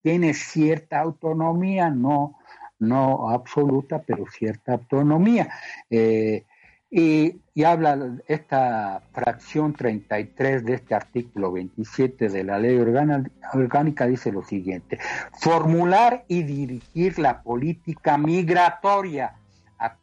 tiene 0.00 0.32
cierta 0.32 1.00
autonomía, 1.00 1.90
no, 1.90 2.38
no 2.78 3.28
absoluta, 3.30 4.04
pero 4.06 4.26
cierta 4.30 4.74
autonomía. 4.74 5.48
Eh, 5.90 6.44
y, 6.96 7.40
habla 7.64 7.98
esta 8.28 9.02
fracción 9.12 9.72
33 9.72 10.64
de 10.64 10.74
este 10.74 10.94
artículo 10.94 11.50
27 11.50 12.28
de 12.28 12.44
la 12.44 12.60
ley 12.60 12.78
orgánica, 13.52 14.06
dice 14.06 14.30
lo 14.30 14.44
siguiente, 14.44 15.00
formular 15.32 16.24
y 16.28 16.44
dirigir 16.44 17.18
la 17.18 17.42
política 17.42 18.16
migratoria, 18.16 19.34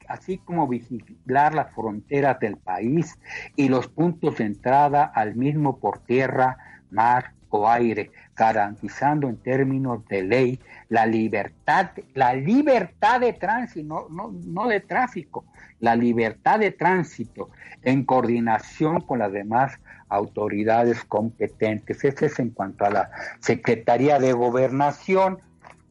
así 0.10 0.40
como 0.40 0.68
vigilar 0.68 1.56
las 1.56 1.74
fronteras 1.74 2.38
del 2.42 2.58
país 2.58 3.18
y 3.56 3.70
los 3.70 3.88
puntos 3.88 4.38
de 4.40 4.46
entrada 4.46 5.06
al 5.16 5.36
mismo 5.36 5.78
por 5.78 6.00
tierra, 6.00 6.58
mar 6.90 7.32
o 7.52 7.70
aire, 7.70 8.12
garantizando 8.36 9.30
en 9.30 9.38
términos 9.38 10.06
de 10.08 10.24
ley 10.24 10.60
la 10.90 11.06
libertad, 11.06 11.92
la 12.16 12.34
libertad 12.34 13.20
de 13.20 13.34
tránsito, 13.34 14.08
no, 14.10 14.32
no 14.32 14.68
de 14.68 14.80
tráfico, 14.80 15.46
la 15.80 15.96
libertad 15.96 16.60
de 16.60 16.72
tránsito 16.72 17.50
en 17.84 18.04
coordinación 18.04 19.02
con 19.02 19.20
las 19.20 19.32
demás 19.32 19.80
autoridades 20.10 21.04
competentes. 21.04 22.04
Ese 22.04 22.26
es 22.26 22.40
en 22.40 22.50
cuanto 22.50 22.86
a 22.86 22.90
la 22.90 23.12
Secretaría 23.40 24.20
de 24.20 24.34
Gobernación. 24.34 25.40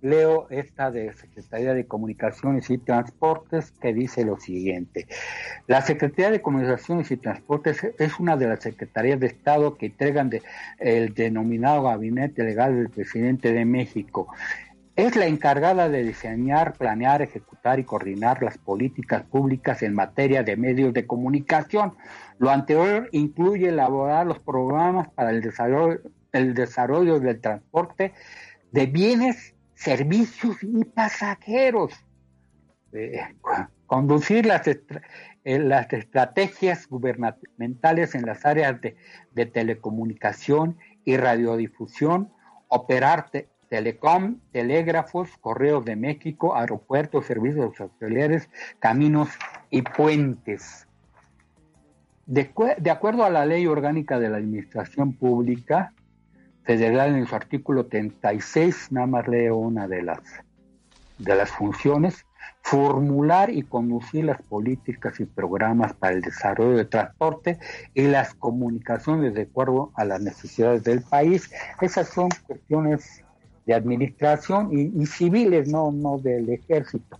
Leo 0.03 0.47
esta 0.51 0.91
de 0.91 1.13
Secretaría 1.15 1.75
de 1.75 1.87
Comunicaciones 1.87 2.71
y 2.71 2.79
Transportes 2.79 3.73
que 3.73 3.93
dice 3.93 4.25
lo 4.25 4.39
siguiente. 4.39 5.07
La 5.67 5.83
Secretaría 5.83 6.31
de 6.31 6.43
Comunicaciones 6.43 7.11
y 7.11 7.17
Transportes 7.17 7.85
es 7.99 8.19
una 8.19 8.37
de 8.37 8.49
las 8.49 8.61
secretarías 8.61 9.21
de 9.21 9.27
Estado 9.27 9.77
que 9.77 9.87
entregan 9.87 10.31
el 10.79 11.15
denominado 11.15 11.83
Gabinete 11.83 12.43
Legal 12.43 12.77
del 12.77 12.91
Presidente 12.91 13.53
de 13.53 13.65
México. 13.65 14.29
Es 14.97 15.17
la 15.17 15.27
encargada 15.27 15.89
de 15.89 16.03
diseñar, 16.03 16.75
planear, 16.75 17.23
ejecutar 17.23 17.79
y 17.79 17.85
coordinar 17.85 18.43
las 18.43 18.59
políticas 18.59 19.23
públicas 19.23 19.83
en 19.83 19.95
materia 19.95 20.43
de 20.43 20.57
medios 20.57 20.93
de 20.93 21.07
comunicación. 21.07 21.95
Lo 22.39 22.51
anterior 22.51 23.09
incluye 23.13 23.69
elaborar 23.69 24.27
los 24.27 24.41
programas 24.41 25.09
para 25.11 25.31
el 25.31 25.41
desarrollo, 25.41 26.01
el 26.33 26.55
desarrollo 26.55 27.19
del 27.19 27.41
transporte 27.41 28.13
de 28.73 28.87
bienes, 28.87 29.55
servicios 29.81 30.63
y 30.63 30.85
pasajeros. 30.85 31.93
Eh, 32.93 33.21
conducir 33.87 34.45
las, 34.45 34.67
eh, 34.69 34.79
las 35.45 35.93
estrategias 35.93 36.87
gubernamentales 36.87 38.15
en 38.15 38.27
las 38.27 38.45
áreas 38.45 38.81
de, 38.81 38.97
de 39.33 39.47
telecomunicación 39.47 40.77
y 41.05 41.17
radiodifusión, 41.17 42.31
operar 42.69 43.31
telecom, 43.69 44.41
telégrafos, 44.53 45.31
correos 45.41 45.85
de 45.85 45.97
México, 45.97 46.57
aeropuertos, 46.57 47.25
servicios 47.25 47.81
auxiliares, 47.81 48.51
caminos 48.81 49.31
y 49.71 49.83
puentes. 49.83 50.87
De, 52.27 52.53
acuerdo 52.91 53.25
a 53.25 53.31
la 53.31 53.47
ley 53.47 53.67
orgánica 53.67 54.21
de 54.21 54.29
la 54.29 54.37
Administración 54.37 55.15
Pública 55.15 55.95
Federal 56.71 57.17
en 57.17 57.27
su 57.27 57.35
artículo 57.35 57.87
36, 57.87 58.93
nada 58.93 59.09
más 59.09 59.27
leo 59.27 59.57
una 59.57 59.89
de 59.89 60.03
las, 60.03 60.21
de 61.19 61.35
las 61.35 61.51
funciones, 61.51 62.25
formular 62.63 63.51
y 63.51 63.65
conducir 63.65 64.27
las 64.27 64.41
políticas 64.41 65.19
y 65.19 65.25
programas 65.25 65.95
para 65.95 66.13
el 66.13 66.21
desarrollo 66.21 66.77
de 66.77 66.85
transporte 66.85 67.59
y 67.93 68.03
las 68.03 68.35
comunicaciones 68.35 69.35
de 69.35 69.43
acuerdo 69.43 69.91
a 69.97 70.05
las 70.05 70.21
necesidades 70.21 70.85
del 70.85 71.03
país. 71.03 71.51
Esas 71.81 72.09
son 72.11 72.29
cuestiones 72.47 73.25
de 73.67 73.75
administración 73.75 74.69
y, 74.71 75.07
civiles, 75.07 75.69
no, 75.69 75.91
no 75.91 76.19
del 76.19 76.51
ejército. 76.51 77.19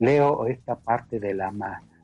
Leo 0.00 0.48
esta 0.48 0.74
parte 0.74 1.20
de 1.20 1.34
la, 1.34 1.52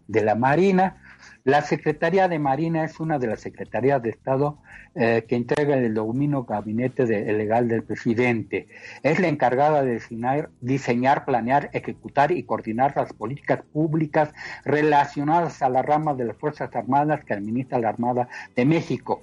de 0.07 0.22
la 0.22 0.37
Marina. 0.37 1.02
La 1.44 1.62
Secretaría 1.62 2.28
de 2.28 2.38
Marina 2.38 2.84
es 2.84 3.00
una 3.00 3.18
de 3.18 3.26
las 3.26 3.40
secretarías 3.40 4.02
de 4.02 4.10
Estado 4.10 4.58
eh, 4.94 5.24
que 5.28 5.37
entrega 5.37 5.76
el 5.76 5.92
dominio 5.92 6.44
gabinete 6.44 7.04
legal 7.06 7.68
del 7.68 7.82
presidente. 7.82 8.66
Es 9.02 9.18
la 9.18 9.28
encargada 9.28 9.82
de 9.82 9.94
diseñar, 9.94 10.50
diseñar, 10.60 11.24
planear, 11.24 11.70
ejecutar 11.72 12.32
y 12.32 12.44
coordinar 12.44 12.94
las 12.96 13.12
políticas 13.12 13.62
públicas 13.72 14.32
relacionadas 14.64 15.62
a 15.62 15.68
la 15.68 15.82
rama 15.82 16.14
de 16.14 16.24
las 16.24 16.37
Fuerzas 16.37 16.74
Armadas 16.74 17.24
que 17.24 17.34
administra 17.34 17.78
la 17.78 17.90
Armada 17.90 18.28
de 18.56 18.64
México. 18.64 19.22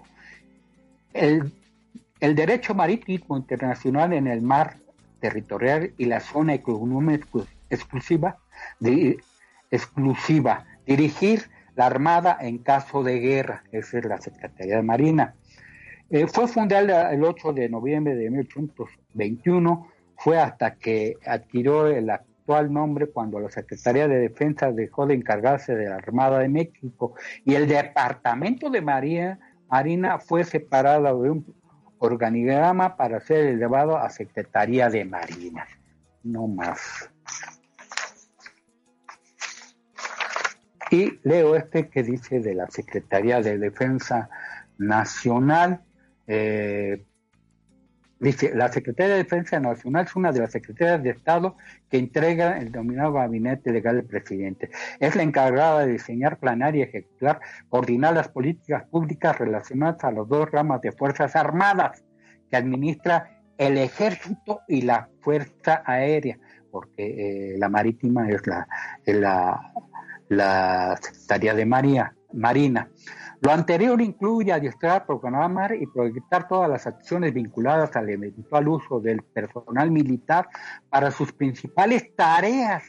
El 1.14 1.52
derecho 2.20 2.76
marítimo 2.76 3.36
internacional 3.36 4.14
en 4.14 4.28
el 4.28 4.42
mar 4.42 4.78
territorial 5.20 5.94
y 5.98 6.06
la 6.06 6.20
zona 6.20 6.54
económica 6.54 7.28
exclusiva, 7.70 8.38
exclusiva, 9.72 10.66
dirigir 10.86 11.50
la 11.76 11.86
Armada 11.86 12.38
en 12.40 12.60
caso 12.60 13.04
de 13.04 13.20
guerra, 13.20 13.64
esa 13.72 14.00
es 14.00 14.06
la 14.06 14.20
Secretaría 14.20 14.78
de 14.78 14.84
Marina. 14.84 15.36
Eh, 16.10 16.28
fue 16.28 16.48
fundada 16.48 17.12
el 17.14 17.24
8 17.24 17.54
de 17.54 17.70
noviembre 17.70 18.16
de 18.16 18.30
1821, 18.30 19.88
fue 20.18 20.40
hasta 20.40 20.76
que 20.76 21.16
adquirió 21.26 21.88
el 21.88 22.10
actual 22.10 22.72
nombre 22.74 23.08
cuando 23.08 23.40
la 23.40 23.50
Secretaría 23.50 24.08
de 24.08 24.20
Defensa 24.20 24.72
dejó 24.72 25.06
de 25.06 25.14
encargarse 25.14 25.76
de 25.76 25.88
la 25.88 25.96
Armada 25.96 26.40
de 26.40 26.50
México 26.50 27.16
y 27.46 27.56
el 27.56 27.68
Departamento 27.68 28.70
de 28.70 28.82
Marina, 28.82 29.40
Marina 29.70 30.20
fue 30.20 30.44
separado 30.44 31.22
de 31.22 31.30
un 31.30 31.56
organigrama 32.00 32.98
para 32.98 33.20
ser 33.22 33.46
elevado 33.46 33.98
a 33.98 34.10
Secretaría 34.10 34.90
de 34.90 35.06
Marina. 35.06 35.68
No 36.24 36.48
más. 36.48 37.11
Y 40.92 41.20
leo 41.24 41.56
este 41.56 41.90
que 41.90 42.04
dice 42.04 42.42
de 42.42 42.54
la 42.54 42.70
Secretaría 42.70 43.42
de 43.42 43.58
Defensa 43.58 44.30
Nacional, 44.78 45.82
eh, 46.28 47.04
Dice, 48.22 48.54
la 48.54 48.72
Secretaría 48.72 49.14
de 49.14 49.24
Defensa 49.24 49.60
Nacional 49.60 50.06
es 50.06 50.16
una 50.16 50.32
de 50.32 50.42
las 50.42 50.52
secretarías 50.52 51.02
de 51.02 51.10
Estado 51.10 51.58
que 51.90 51.98
entrega 51.98 52.60
el 52.60 52.72
denominado 52.72 53.14
gabinete 53.14 53.72
legal 53.72 53.96
del 53.96 54.06
presidente. 54.06 54.70
Es 55.00 55.16
la 55.16 55.24
encargada 55.24 55.80
de 55.80 55.94
diseñar, 55.94 56.38
planear 56.38 56.76
y 56.76 56.84
ejecutar, 56.84 57.40
coordinar 57.68 58.14
las 58.14 58.28
políticas 58.28 58.84
públicas 58.84 59.40
relacionadas 59.40 60.04
a 60.04 60.12
las 60.12 60.28
dos 60.28 60.52
ramas 60.52 60.82
de 60.82 60.92
Fuerzas 60.92 61.36
Armadas 61.36 62.04
que 62.52 62.58
administra 62.58 63.42
el 63.58 63.80
ejército 63.80 64.62
y 64.68 64.84
la 64.84 65.10
fuerza 65.22 65.82
aérea, 65.84 66.38
porque 66.70 67.54
eh, 67.54 67.58
la 67.58 67.70
marítima 67.70 68.30
es 68.30 68.46
la, 68.46 68.68
la 70.32 70.98
Secretaría 71.02 71.54
de 71.54 71.66
María, 71.66 72.16
Marina. 72.34 72.90
Lo 73.42 73.52
anterior 73.52 74.00
incluye 74.02 74.54
adiestrar, 74.54 75.06
programar 75.06 75.76
y 75.76 75.86
proyectar 75.88 76.48
todas 76.48 76.70
las 76.70 76.88
acciones 76.88 77.34
vinculadas 77.34 77.96
al 77.96 78.10
eventual 78.10 78.68
uso 78.70 79.00
del 79.00 79.22
personal 79.24 79.92
militar 79.92 80.48
para 80.90 81.12
sus 81.12 81.34
principales 81.34 82.16
tareas 82.16 82.84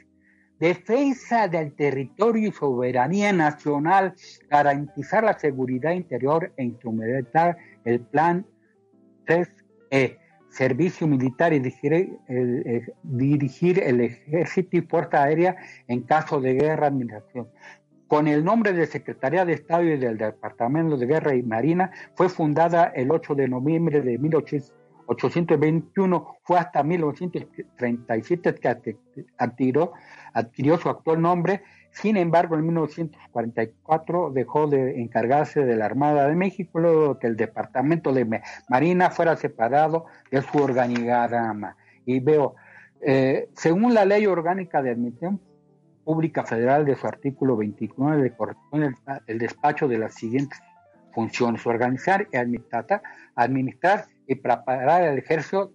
defensa 0.61 1.49
del 1.49 1.74
territorio 1.74 2.49
y 2.49 2.53
soberanía 2.53 3.32
nacional, 3.32 4.14
garantizar 4.49 5.24
la 5.24 5.36
seguridad 5.36 5.90
interior 5.90 6.53
e 6.57 6.62
implementar 6.62 7.57
el 7.84 7.99
plan 7.99 8.47
3E, 9.26 10.18
servicio 10.53 11.07
militar 11.07 11.53
y 11.53 11.59
dirigir 11.59 12.18
el, 12.28 12.92
dirigir 13.03 13.82
el 13.82 14.00
ejército 14.03 14.76
y 14.76 14.82
fuerza 14.82 15.24
aérea 15.24 15.57
en 15.88 16.03
caso 16.03 16.40
de 16.40 16.55
guerra 16.55 16.86
administración. 16.88 17.48
Con 18.07 18.28
el 18.28 18.44
nombre 18.44 18.74
de 18.74 18.86
Secretaría 18.86 19.46
de 19.46 19.55
Estado 19.55 19.84
y 19.84 19.96
del 19.96 20.18
Departamento 20.18 20.98
de 20.98 21.07
Guerra 21.07 21.34
y 21.34 21.42
Marina, 21.42 21.90
fue 22.14 22.28
fundada 22.28 22.92
el 22.94 23.11
8 23.11 23.34
de 23.34 23.48
noviembre 23.48 24.03
de 24.03 24.18
1821, 24.18 26.36
fue 26.42 26.59
hasta 26.59 26.82
1937 26.82 28.55
que 28.57 28.68
adquirió 29.38 29.94
su 30.76 30.90
actual 30.90 31.22
nombre, 31.22 31.62
sin 31.93 32.16
embargo 32.16 32.57
en 32.57 32.64
1944 32.64 34.30
dejó 34.30 34.66
de 34.66 35.01
encargarse 35.01 35.64
de 35.64 35.76
la 35.76 35.84
Armada 35.84 36.26
de 36.26 36.34
México, 36.34 36.80
luego 36.80 37.18
que 37.18 37.26
el 37.26 37.36
Departamento 37.36 38.12
de 38.12 38.43
Marina 38.68 39.11
fuera 39.11 39.36
separado 39.36 40.07
de 40.30 40.43
su 40.43 40.59
organigrama. 40.59 41.76
Y 42.05 42.20
veo, 42.20 42.57
eh, 43.03 43.49
según 43.55 43.95
la 43.95 44.05
Ley 44.05 44.26
Orgánica 44.26 44.82
de 44.82 44.90
Admisión 44.90 45.40
Pública 46.05 46.45
Federal 46.45 46.84
de 46.84 46.97
su 46.97 47.07
artículo 47.07 47.57
29, 47.57 48.22
le 48.22 48.34
corresponde 48.34 48.95
el, 49.26 49.38
despacho 49.38 49.86
de 49.86 49.99
las 49.99 50.14
siguientes 50.14 50.59
funciones, 51.12 51.64
organizar 51.66 52.26
y 52.32 52.36
administrar, 52.38 53.03
administrar 53.34 54.07
y 54.26 54.34
preparar 54.34 55.03
el 55.03 55.18
ejército 55.18 55.72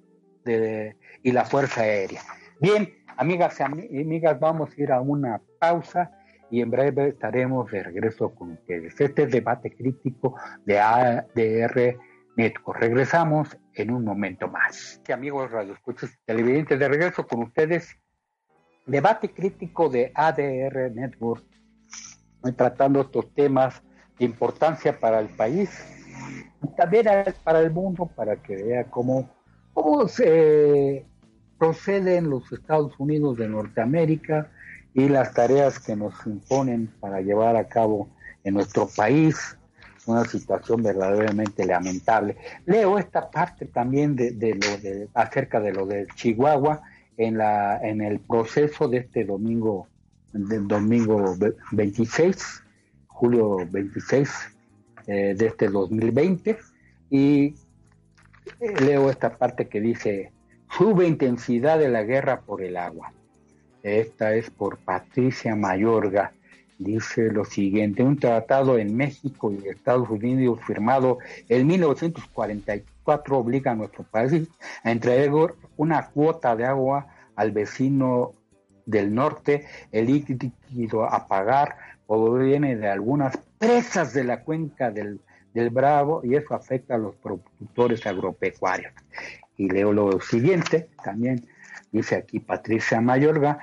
y 1.24 1.32
la 1.32 1.45
Fuerza 1.45 1.82
Aérea. 1.82 2.22
Bien, 2.59 2.89
Amigas 3.20 3.59
y 3.59 4.01
amigas, 4.01 4.39
vamos 4.39 4.70
a 4.70 4.82
ir 4.82 4.91
a 4.91 5.01
una 5.01 5.41
pausa 5.59 6.11
y 6.51 6.61
en 6.61 6.70
breve 6.70 7.09
estaremos 7.09 7.70
de 7.72 7.82
regreso 7.82 8.30
con 8.36 8.51
ustedes. 8.51 9.01
Este 9.01 9.24
es 9.24 9.32
debate 9.32 9.76
crítico 9.76 10.36
de 10.65 10.80
ADR 10.80 11.97
Network. 12.36 12.80
Regresamos 12.80 13.57
en 13.74 13.89
un 13.89 14.05
momento 14.05 14.47
más. 14.47 15.01
Amigos 15.11 15.49
radioescuchas 15.49 16.11
televidentes, 16.26 16.78
de 16.78 16.88
regreso 16.88 17.26
con 17.26 17.41
ustedes. 17.41 17.97
Debate 18.86 19.34
crítico 19.34 19.89
de 19.89 20.11
ADR 20.13 20.91
Network. 20.93 21.43
Tratando 22.55 23.01
estos 23.01 23.34
temas 23.34 23.82
de 24.20 24.26
importancia 24.26 24.99
para 24.99 25.20
el 25.20 25.30
país 25.30 25.72
y 26.61 26.68
también 26.76 27.07
para 27.43 27.61
el 27.61 27.72
mundo, 27.72 28.05
para 28.15 28.36
que 28.36 28.55
vea 28.57 28.84
cómo, 28.84 29.28
cómo 29.74 30.07
se 30.07 31.03
proceden 31.58 32.30
los 32.30 32.51
Estados 32.51 32.93
Unidos 32.97 33.38
de 33.38 33.47
Norteamérica 33.47 34.51
y 34.93 35.10
las 35.10 35.34
tareas 35.34 35.80
que 35.80 35.95
nos 35.95 36.14
imponen 36.26 36.88
para 36.99 37.22
llevar 37.22 37.55
a 37.55 37.68
cabo 37.68 38.10
en 38.43 38.55
nuestro 38.55 38.88
país 38.88 39.58
una 40.05 40.26
situación 40.26 40.82
verdaderamente 40.82 41.66
lamentable. 41.66 42.38
Leo 42.66 42.97
esta 42.97 43.30
parte 43.30 43.66
también 43.66 44.16
de, 44.16 44.32
lo 44.32 44.78
de 44.78 45.10
acerca 45.14 45.60
de 45.60 45.74
lo 45.74 45.86
de 45.86 46.08
Chihuahua 46.16 46.82
en 47.18 47.38
la 47.38 47.80
en 47.82 48.01
el 48.01 48.20
proceso 48.20 48.88
de 48.88 48.99
este 48.99 49.26
domingo 49.26 49.88
del 50.32 50.68
domingo 50.68 51.36
26 51.72 52.64
julio 53.08 53.58
26 53.70 54.30
eh, 55.08 55.36
de 55.36 55.45
este 55.47 55.68
2020 55.68 56.58
y 57.10 57.55
eh, 58.60 58.82
leo 58.82 59.10
esta 59.10 59.36
parte 59.36 59.68
que 59.68 59.82
dice 59.82 60.32
Sube 60.78 61.07
intensidad 61.07 61.80
de 61.80 61.89
la 61.89 62.03
guerra 62.03 62.41
por 62.41 62.61
el 62.61 62.78
agua. 62.78 63.11
Esta 63.82 64.36
es 64.36 64.51
por 64.51 64.78
Patricia 64.78 65.55
Mayorga. 65.55 66.34
Dice 66.78 67.32
lo 67.32 67.45
siguiente, 67.45 68.03
un 68.03 68.19
tratado 68.19 68.78
en 68.78 68.95
México 68.95 69.51
y 69.51 69.67
Estados 69.67 70.07
Unidos 70.07 70.59
firmado 70.67 71.17
en 71.49 71.65
1944 71.65 73.38
obliga 73.39 73.71
a 73.71 73.75
nuestro 73.75 74.03
país 74.03 74.47
a 74.84 74.91
entregar 74.91 75.55
una 75.78 76.09
cuota 76.09 76.55
de 76.55 76.65
agua 76.65 77.07
al 77.36 77.51
vecino 77.51 78.34
del 78.86 79.15
norte, 79.15 79.65
el 79.91 80.05
líquido 80.05 81.05
a 81.05 81.28
pagar 81.28 81.75
proviene 82.05 82.75
de 82.75 82.88
algunas 82.88 83.36
presas 83.57 84.13
de 84.13 84.25
la 84.25 84.43
cuenca 84.43 84.91
del, 84.91 85.21
del 85.55 85.71
Bravo 85.71 86.21
y 86.23 86.36
eso 86.36 86.53
afecta 86.53 86.93
a 86.93 86.99
los 86.99 87.15
productores 87.15 88.05
agropecuarios 88.05 88.93
y 89.58 89.70
leo 89.70 89.91
lo 89.91 90.22
siguiente, 90.22 90.89
también 91.03 91.45
dice 91.91 92.16
aquí 92.16 92.39
Patricia 92.39 93.01
Mayorga, 93.01 93.60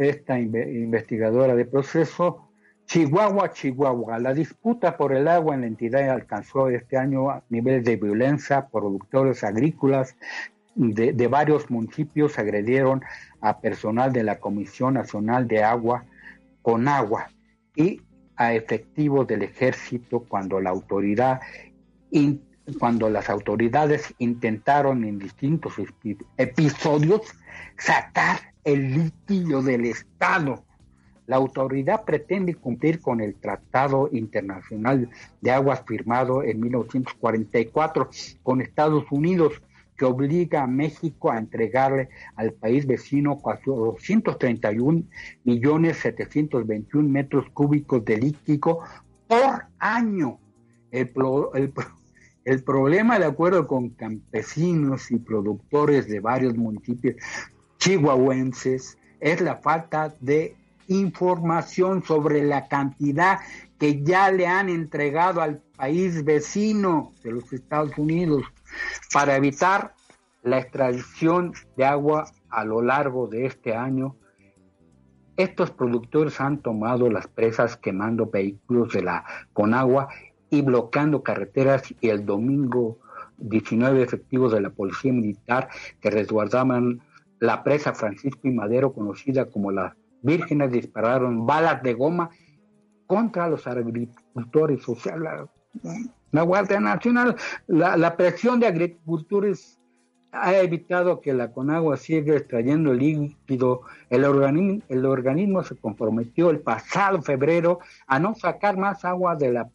esta 0.00 0.38
investigadora 0.38 1.54
de 1.54 1.64
proceso, 1.64 2.48
Chihuahua, 2.84 3.52
Chihuahua, 3.52 4.18
la 4.18 4.34
disputa 4.34 4.96
por 4.96 5.14
el 5.14 5.28
agua 5.28 5.54
en 5.54 5.62
la 5.62 5.66
entidad 5.66 6.10
alcanzó 6.10 6.68
este 6.68 6.98
año 6.98 7.42
niveles 7.48 7.84
de 7.84 7.96
violencia, 7.96 8.68
productores 8.70 9.44
agrícolas 9.44 10.16
de, 10.74 11.12
de 11.12 11.26
varios 11.26 11.70
municipios 11.70 12.38
agredieron 12.38 13.02
a 13.40 13.60
personal 13.60 14.12
de 14.12 14.24
la 14.24 14.38
Comisión 14.40 14.94
Nacional 14.94 15.48
de 15.48 15.62
Agua 15.62 16.04
con 16.60 16.86
agua 16.88 17.30
y 17.74 18.02
a 18.36 18.54
efectivos 18.54 19.26
del 19.26 19.42
ejército 19.42 20.20
cuando 20.28 20.60
la 20.60 20.70
autoridad 20.70 21.40
cuando 22.78 23.10
las 23.10 23.28
autoridades 23.28 24.14
intentaron 24.18 25.04
en 25.04 25.18
distintos 25.18 25.74
episodios 26.36 27.22
sacar 27.76 28.38
el 28.64 28.94
litio 28.94 29.62
del 29.62 29.86
Estado. 29.86 30.64
La 31.26 31.36
autoridad 31.36 32.04
pretende 32.04 32.54
cumplir 32.54 33.00
con 33.00 33.20
el 33.20 33.34
Tratado 33.36 34.08
Internacional 34.12 35.08
de 35.40 35.50
Aguas 35.50 35.82
firmado 35.86 36.42
en 36.42 36.60
1944 36.60 38.10
con 38.42 38.60
Estados 38.60 39.04
Unidos, 39.10 39.62
que 39.96 40.04
obliga 40.04 40.62
a 40.62 40.66
México 40.66 41.30
a 41.30 41.38
entregarle 41.38 42.08
al 42.34 42.52
país 42.52 42.86
vecino 42.86 43.38
431 43.38 45.04
millones 45.44 45.98
721 45.98 47.08
metros 47.08 47.46
cúbicos 47.52 48.04
de 48.04 48.16
líquido 48.16 48.80
por 49.28 49.66
año. 49.78 50.38
El, 50.90 51.12
el, 51.54 51.72
el 52.44 52.64
problema, 52.64 53.18
de 53.18 53.26
acuerdo 53.26 53.66
con 53.66 53.90
campesinos 53.90 55.10
y 55.10 55.18
productores 55.18 56.08
de 56.08 56.20
varios 56.20 56.56
municipios 56.56 57.16
chihuahuenses, 57.78 58.98
es 59.20 59.40
la 59.40 59.56
falta 59.56 60.14
de 60.20 60.56
información 60.88 62.02
sobre 62.02 62.42
la 62.42 62.66
cantidad 62.66 63.38
que 63.78 64.02
ya 64.02 64.30
le 64.30 64.46
han 64.46 64.68
entregado 64.68 65.40
al 65.40 65.58
país 65.76 66.24
vecino 66.24 67.12
de 67.22 67.32
los 67.32 67.52
Estados 67.52 67.96
Unidos 67.96 68.42
para 69.12 69.36
evitar 69.36 69.94
la 70.42 70.58
extracción 70.58 71.52
de 71.76 71.84
agua 71.84 72.26
a 72.50 72.64
lo 72.64 72.82
largo 72.82 73.28
de 73.28 73.46
este 73.46 73.74
año. 73.74 74.16
Estos 75.36 75.70
productores 75.70 76.40
han 76.40 76.58
tomado 76.58 77.08
las 77.08 77.28
presas 77.28 77.76
quemando 77.76 78.26
vehículos 78.26 78.92
de 78.92 79.02
la 79.02 79.24
Conagua 79.52 80.08
y 80.52 80.60
bloqueando 80.60 81.22
carreteras 81.22 81.82
y 82.02 82.10
el 82.10 82.26
domingo 82.26 82.98
19 83.38 84.02
efectivos 84.02 84.52
de 84.52 84.60
la 84.60 84.68
Policía 84.68 85.10
Militar 85.10 85.68
que 85.98 86.10
resguardaban 86.10 87.00
la 87.40 87.64
presa 87.64 87.94
Francisco 87.94 88.40
y 88.44 88.50
Madero, 88.50 88.92
conocida 88.92 89.46
como 89.46 89.72
las 89.72 89.94
Vírgenes, 90.20 90.70
dispararon 90.70 91.46
balas 91.46 91.82
de 91.82 91.94
goma 91.94 92.30
contra 93.06 93.48
los 93.48 93.66
agricultores, 93.66 94.88
o 94.88 94.94
sea, 94.94 95.16
la, 95.16 96.42
Guardia 96.42 96.80
Nacional, 96.80 97.34
la, 97.66 97.96
la 97.96 98.16
presión 98.16 98.60
de 98.60 98.66
agricultores 98.68 99.80
ha 100.32 100.56
evitado 100.56 101.20
que 101.20 101.34
la 101.34 101.52
Conagua 101.52 101.98
siga 101.98 102.34
extrayendo 102.34 102.94
líquido. 102.94 103.82
El 104.08 104.24
organismo, 104.24 104.82
el 104.88 105.04
organismo 105.04 105.62
se 105.62 105.76
comprometió 105.76 106.48
el 106.48 106.60
pasado 106.60 107.20
febrero 107.20 107.80
a 108.06 108.18
no 108.18 108.34
sacar 108.34 108.78
más 108.78 109.04
agua 109.04 109.36
de 109.36 109.52
la, 109.52 109.70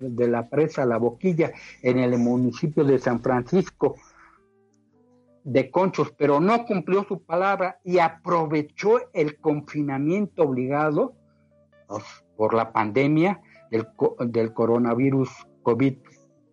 de 0.00 0.28
la 0.28 0.48
presa 0.48 0.84
La 0.84 0.98
Boquilla 0.98 1.52
en 1.82 1.98
el 1.98 2.18
municipio 2.18 2.84
de 2.84 2.98
San 2.98 3.20
Francisco 3.20 3.96
de 5.44 5.70
Conchos, 5.70 6.12
pero 6.16 6.38
no 6.40 6.66
cumplió 6.66 7.04
su 7.04 7.22
palabra 7.22 7.80
y 7.82 7.98
aprovechó 7.98 9.00
el 9.14 9.38
confinamiento 9.38 10.44
obligado 10.44 11.14
por 12.36 12.54
la 12.54 12.70
pandemia 12.70 13.40
del, 13.70 13.88
del 14.26 14.52
coronavirus 14.52 15.30
COVID 15.62 15.94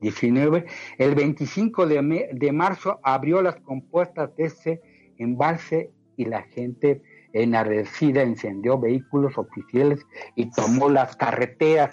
19, 0.02 0.66
el 0.97 1.16
25 1.16 1.88
de, 1.88 2.30
de 2.32 2.52
marzo 2.52 3.00
abrió 3.04 3.41
las 3.41 3.58
compuestas 3.58 4.36
de 4.36 4.45
ese 4.45 4.82
embalse 5.18 5.91
y 6.16 6.26
la 6.26 6.43
gente 6.43 7.02
enardecida 7.34 8.22
encendió 8.22 8.80
vehículos 8.80 9.38
oficiales 9.38 10.06
y 10.36 10.50
tomó 10.52 10.89
las 10.89 11.16
carreteras. 11.16 11.89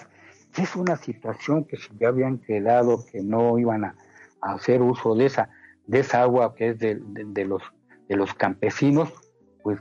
Es 0.57 0.75
una 0.75 0.97
situación 0.97 1.65
que 1.65 1.77
si 1.77 1.89
ya 2.01 2.09
habían 2.09 2.39
quedado 2.39 3.05
que 3.11 3.23
no 3.23 3.59
iban 3.59 3.85
a, 3.85 3.97
hacer 4.41 4.81
uso 4.83 5.15
de 5.15 5.27
esa, 5.27 5.51
de 5.87 6.01
esa 6.01 6.23
agua 6.23 6.55
que 6.55 6.71
es 6.71 6.79
de, 6.79 7.45
los, 7.45 7.63
de 8.09 8.17
los 8.17 8.33
campesinos, 8.35 9.13
pues, 9.63 9.81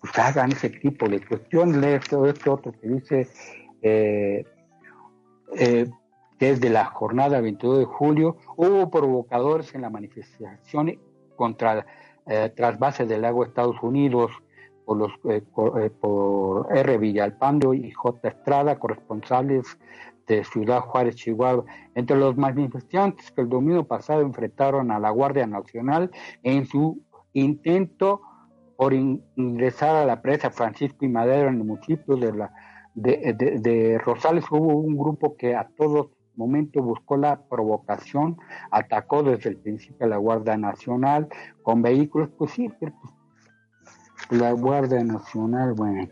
pues, 0.00 0.18
hagan 0.18 0.52
ese 0.52 0.70
tipo 0.70 1.08
de 1.08 1.24
cuestiones. 1.24 1.82
Esto, 2.02 2.26
este 2.26 2.50
otro 2.50 2.72
que 2.72 2.88
dice 2.88 3.28
eh, 3.82 4.44
eh, 5.56 5.88
desde 6.38 6.70
la 6.70 6.84
jornada 6.84 7.40
22 7.40 7.78
de 7.80 7.84
julio 7.84 8.36
hubo 8.56 8.90
provocadores 8.90 9.74
en 9.74 9.82
la 9.82 9.90
manifestación 9.90 10.98
contra 11.36 11.86
eh, 12.26 12.52
trasvase 12.54 13.06
del 13.06 13.24
agua 13.24 13.46
Estados 13.46 13.76
Unidos 13.82 14.30
por, 14.84 14.98
los, 14.98 15.12
eh, 15.24 15.42
eh, 15.80 15.90
por 15.90 16.68
R. 16.76 16.98
Villalpando 16.98 17.74
y 17.74 17.90
J. 17.90 18.28
Estrada, 18.28 18.78
corresponsables 18.78 19.78
de 20.26 20.44
Ciudad 20.44 20.80
Juárez, 20.80 21.16
Chihuahua. 21.16 21.64
Entre 21.94 22.16
los 22.16 22.36
manifestantes 22.36 23.30
que 23.32 23.40
el 23.40 23.48
domingo 23.48 23.84
pasado 23.84 24.20
enfrentaron 24.20 24.90
a 24.90 24.98
la 24.98 25.10
Guardia 25.10 25.46
Nacional 25.46 26.10
en 26.42 26.66
su 26.66 27.02
intento 27.32 28.20
por 28.76 28.92
ingresar 28.92 29.96
a 29.96 30.04
la 30.04 30.22
presa 30.22 30.50
Francisco 30.50 31.04
y 31.04 31.08
Madero 31.08 31.48
en 31.48 31.56
el 31.56 31.64
municipio 31.64 32.16
de, 32.16 32.32
la, 32.32 32.52
de 32.94 34.00
Rosales, 34.04 34.44
hubo 34.50 34.76
un 34.78 34.96
grupo 34.96 35.36
que 35.36 35.56
a 35.56 35.68
todos 35.76 36.08
momento 36.38 36.80
buscó 36.82 37.18
la 37.18 37.42
provocación, 37.42 38.38
atacó 38.70 39.22
desde 39.22 39.50
el 39.50 39.58
principio 39.58 40.06
a 40.06 40.08
la 40.08 40.16
Guardia 40.16 40.56
Nacional 40.56 41.28
con 41.62 41.82
vehículos, 41.82 42.30
pues 42.38 42.52
sí, 42.52 42.70
pues, 42.78 42.92
la 44.30 44.52
Guardia 44.52 45.04
Nacional, 45.04 45.74
bueno. 45.74 46.08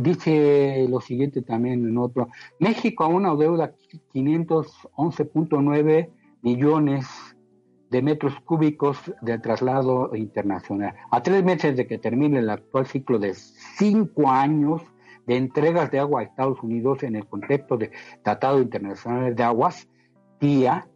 dice 0.00 0.86
lo 0.88 1.00
siguiente 1.00 1.42
también 1.42 1.86
en 1.86 1.98
otro. 1.98 2.28
México 2.58 3.04
aún 3.04 3.22
deuda 3.38 3.74
511.9 4.14 6.08
millones 6.42 7.06
de 7.90 8.02
metros 8.02 8.34
cúbicos 8.44 8.98
de 9.20 9.38
traslado 9.38 10.14
internacional. 10.14 10.94
A 11.10 11.22
tres 11.22 11.44
meses 11.44 11.76
de 11.76 11.86
que 11.86 11.98
termine 11.98 12.38
el 12.38 12.48
actual 12.48 12.86
ciclo 12.86 13.18
de 13.18 13.34
cinco 13.34 14.30
años, 14.30 14.80
de 15.30 15.36
entregas 15.36 15.92
de 15.92 16.00
agua 16.00 16.22
a 16.22 16.24
Estados 16.24 16.60
Unidos 16.60 17.04
en 17.04 17.14
el 17.14 17.24
contexto 17.24 17.76
de 17.76 17.92
Tratado 18.24 18.60
Internacional 18.60 19.32
de 19.36 19.44
Aguas, 19.44 19.88
TIA, 20.40 20.88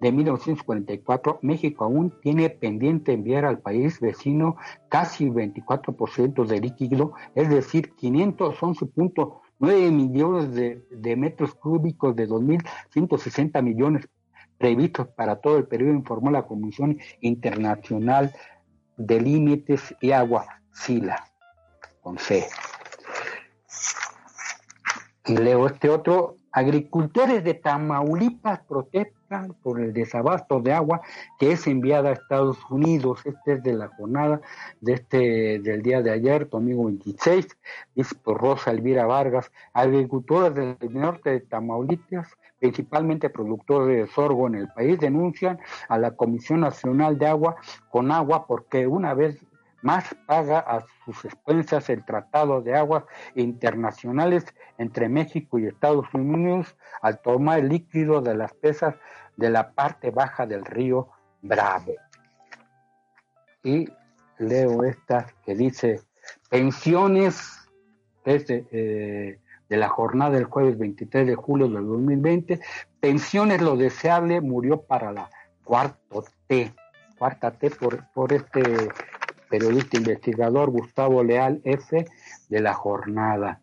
de 0.00 0.12
1944, 0.12 1.40
México 1.42 1.84
aún 1.84 2.10
tiene 2.22 2.48
pendiente 2.48 3.12
enviar 3.12 3.44
al 3.44 3.58
país 3.58 4.00
vecino 4.00 4.56
casi 4.88 5.28
24% 5.28 6.46
de 6.46 6.58
líquido, 6.58 7.12
es 7.34 7.50
decir, 7.50 7.94
511.9 7.96 9.90
millones 9.90 10.54
de, 10.54 10.82
de, 10.90 11.16
metros 11.16 11.54
cúbicos 11.54 12.16
de 12.16 12.26
2.160 12.26 13.62
millones 13.62 14.08
previstos 14.56 15.08
para 15.08 15.36
todo 15.36 15.58
el 15.58 15.66
periodo, 15.66 15.92
informó 15.92 16.30
la 16.30 16.46
Comisión 16.46 16.98
Internacional 17.20 18.32
de 18.96 19.20
Límites 19.20 19.94
y 20.00 20.12
Agua, 20.12 20.46
SILA, 20.72 21.26
con 22.00 22.16
C. 22.16 22.46
Y 25.26 25.36
leo 25.36 25.66
este 25.66 25.88
otro. 25.88 26.36
Agricultores 26.52 27.44
de 27.44 27.52
Tamaulipas 27.52 28.60
protestan 28.60 29.54
por 29.62 29.78
el 29.78 29.92
desabasto 29.92 30.60
de 30.60 30.72
agua 30.72 31.02
que 31.38 31.52
es 31.52 31.66
enviada 31.66 32.10
a 32.10 32.12
Estados 32.12 32.58
Unidos. 32.70 33.20
Este 33.26 33.54
es 33.54 33.62
de 33.62 33.74
la 33.74 33.88
jornada 33.88 34.40
de 34.80 34.94
este, 34.94 35.58
del 35.58 35.82
día 35.82 36.00
de 36.00 36.12
ayer, 36.12 36.48
domingo 36.48 36.86
26, 36.86 37.46
dice 37.94 38.14
por 38.14 38.40
Rosa 38.40 38.70
Elvira 38.70 39.04
Vargas. 39.04 39.50
Agricultores 39.74 40.54
del 40.54 40.94
norte 40.94 41.30
de 41.30 41.40
Tamaulipas, 41.40 42.28
principalmente 42.58 43.28
productores 43.28 44.06
de 44.06 44.14
sorgo 44.14 44.46
en 44.46 44.54
el 44.54 44.68
país, 44.68 44.98
denuncian 44.98 45.58
a 45.88 45.98
la 45.98 46.12
Comisión 46.12 46.60
Nacional 46.60 47.18
de 47.18 47.26
Agua 47.26 47.56
con 47.90 48.10
agua 48.12 48.46
porque 48.46 48.86
una 48.86 49.12
vez 49.12 49.44
más 49.86 50.16
paga 50.26 50.58
a 50.58 50.84
sus 51.04 51.24
expensas 51.24 51.88
el 51.90 52.04
Tratado 52.04 52.60
de 52.60 52.74
Aguas 52.74 53.04
Internacionales 53.36 54.44
entre 54.78 55.08
México 55.08 55.60
y 55.60 55.66
Estados 55.66 56.12
Unidos 56.12 56.76
al 57.02 57.20
tomar 57.20 57.60
el 57.60 57.68
líquido 57.68 58.20
de 58.20 58.34
las 58.34 58.52
pesas 58.52 58.96
de 59.36 59.48
la 59.48 59.70
parte 59.70 60.10
baja 60.10 60.44
del 60.44 60.64
río 60.64 61.08
Bravo. 61.40 61.94
Y 63.62 63.88
leo 64.38 64.82
esta 64.82 65.28
que 65.44 65.54
dice, 65.54 66.00
pensiones 66.50 67.68
desde, 68.24 68.66
eh, 68.72 69.38
de 69.68 69.76
la 69.76 69.88
jornada 69.88 70.32
del 70.32 70.46
jueves 70.46 70.76
23 70.78 71.28
de 71.28 71.36
julio 71.36 71.68
del 71.68 71.86
2020, 71.86 72.58
pensiones 72.98 73.62
lo 73.62 73.76
deseable 73.76 74.40
murió 74.40 74.82
para 74.82 75.12
la 75.12 75.30
cuarto 75.62 76.24
T, 76.48 76.74
cuarta 77.18 77.52
T 77.52 77.70
por, 77.70 78.04
por 78.12 78.32
este 78.32 78.62
periodista 79.48 79.96
investigador 79.96 80.70
Gustavo 80.70 81.22
Leal 81.22 81.60
F. 81.64 82.06
de 82.48 82.60
la 82.60 82.74
jornada. 82.74 83.60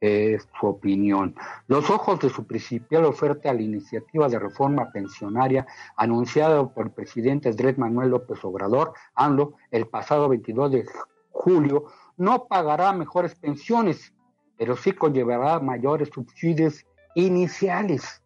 Es 0.00 0.46
su 0.60 0.66
opinión. 0.66 1.34
Los 1.68 1.88
ojos 1.88 2.20
de 2.20 2.28
su 2.28 2.46
principal 2.46 3.06
oferta 3.06 3.50
a 3.50 3.54
la 3.54 3.62
iniciativa 3.62 4.28
de 4.28 4.38
reforma 4.38 4.92
pensionaria 4.92 5.66
anunciada 5.96 6.68
por 6.68 6.86
el 6.86 6.92
presidente 6.92 7.48
Andrés 7.48 7.78
Manuel 7.78 8.10
López 8.10 8.44
Obrador, 8.44 8.92
AMLO, 9.14 9.54
el 9.70 9.86
pasado 9.88 10.28
22 10.28 10.70
de 10.70 10.86
julio, 11.30 11.86
no 12.18 12.46
pagará 12.46 12.92
mejores 12.92 13.34
pensiones, 13.34 14.12
pero 14.58 14.76
sí 14.76 14.92
conllevará 14.92 15.60
mayores 15.60 16.10
subsidios 16.12 16.86
iniciales. 17.14 18.22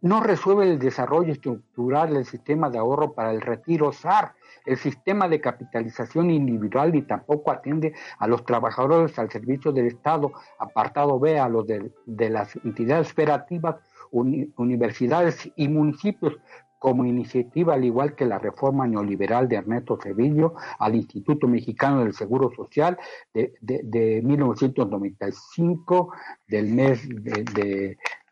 No 0.00 0.20
resuelve 0.20 0.70
el 0.70 0.78
desarrollo 0.78 1.32
estructural 1.32 2.12
del 2.12 2.24
sistema 2.24 2.70
de 2.70 2.78
ahorro 2.78 3.12
para 3.12 3.32
el 3.32 3.40
retiro 3.40 3.92
SAR, 3.92 4.34
el 4.66 4.76
sistema 4.76 5.28
de 5.28 5.40
capitalización 5.40 6.30
individual 6.30 6.92
ni 6.92 7.02
tampoco 7.02 7.50
atiende 7.50 7.94
a 8.18 8.26
los 8.26 8.44
trabajadores 8.44 9.18
al 9.18 9.30
servicio 9.30 9.72
del 9.72 9.86
Estado, 9.86 10.32
apartado 10.58 11.18
B, 11.18 11.38
a 11.38 11.48
los 11.48 11.66
de, 11.66 11.90
las 12.06 12.56
entidades 12.56 13.12
federativas, 13.12 13.76
universidades 14.10 15.50
y 15.56 15.68
municipios, 15.68 16.36
como 16.78 17.06
iniciativa, 17.06 17.74
al 17.74 17.84
igual 17.84 18.14
que 18.14 18.26
la 18.26 18.38
reforma 18.38 18.86
neoliberal 18.86 19.48
de 19.48 19.56
Ernesto 19.56 19.98
Sevillo 20.00 20.54
al 20.78 20.94
Instituto 20.94 21.48
Mexicano 21.48 22.00
del 22.00 22.12
Seguro 22.12 22.52
Social 22.54 22.98
de, 23.32 23.54
de, 23.60 24.20
1995, 24.22 26.12
del 26.46 26.74
mes 26.74 27.08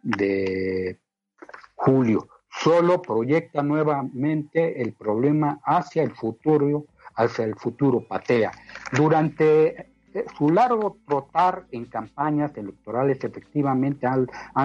de 0.02 1.00
julio 1.74 2.28
solo 2.60 3.02
proyecta 3.02 3.62
nuevamente 3.62 4.80
el 4.82 4.92
problema 4.92 5.60
hacia 5.64 6.02
el 6.02 6.12
futuro, 6.12 6.84
hacia 7.16 7.44
el 7.44 7.54
futuro 7.56 8.00
patea. 8.00 8.52
Durante 8.92 9.94
eh, 10.14 10.24
su 10.38 10.50
largo 10.50 10.98
trotar 11.06 11.66
en 11.72 11.86
campañas 11.86 12.56
electorales, 12.56 13.18
efectivamente 13.22 14.06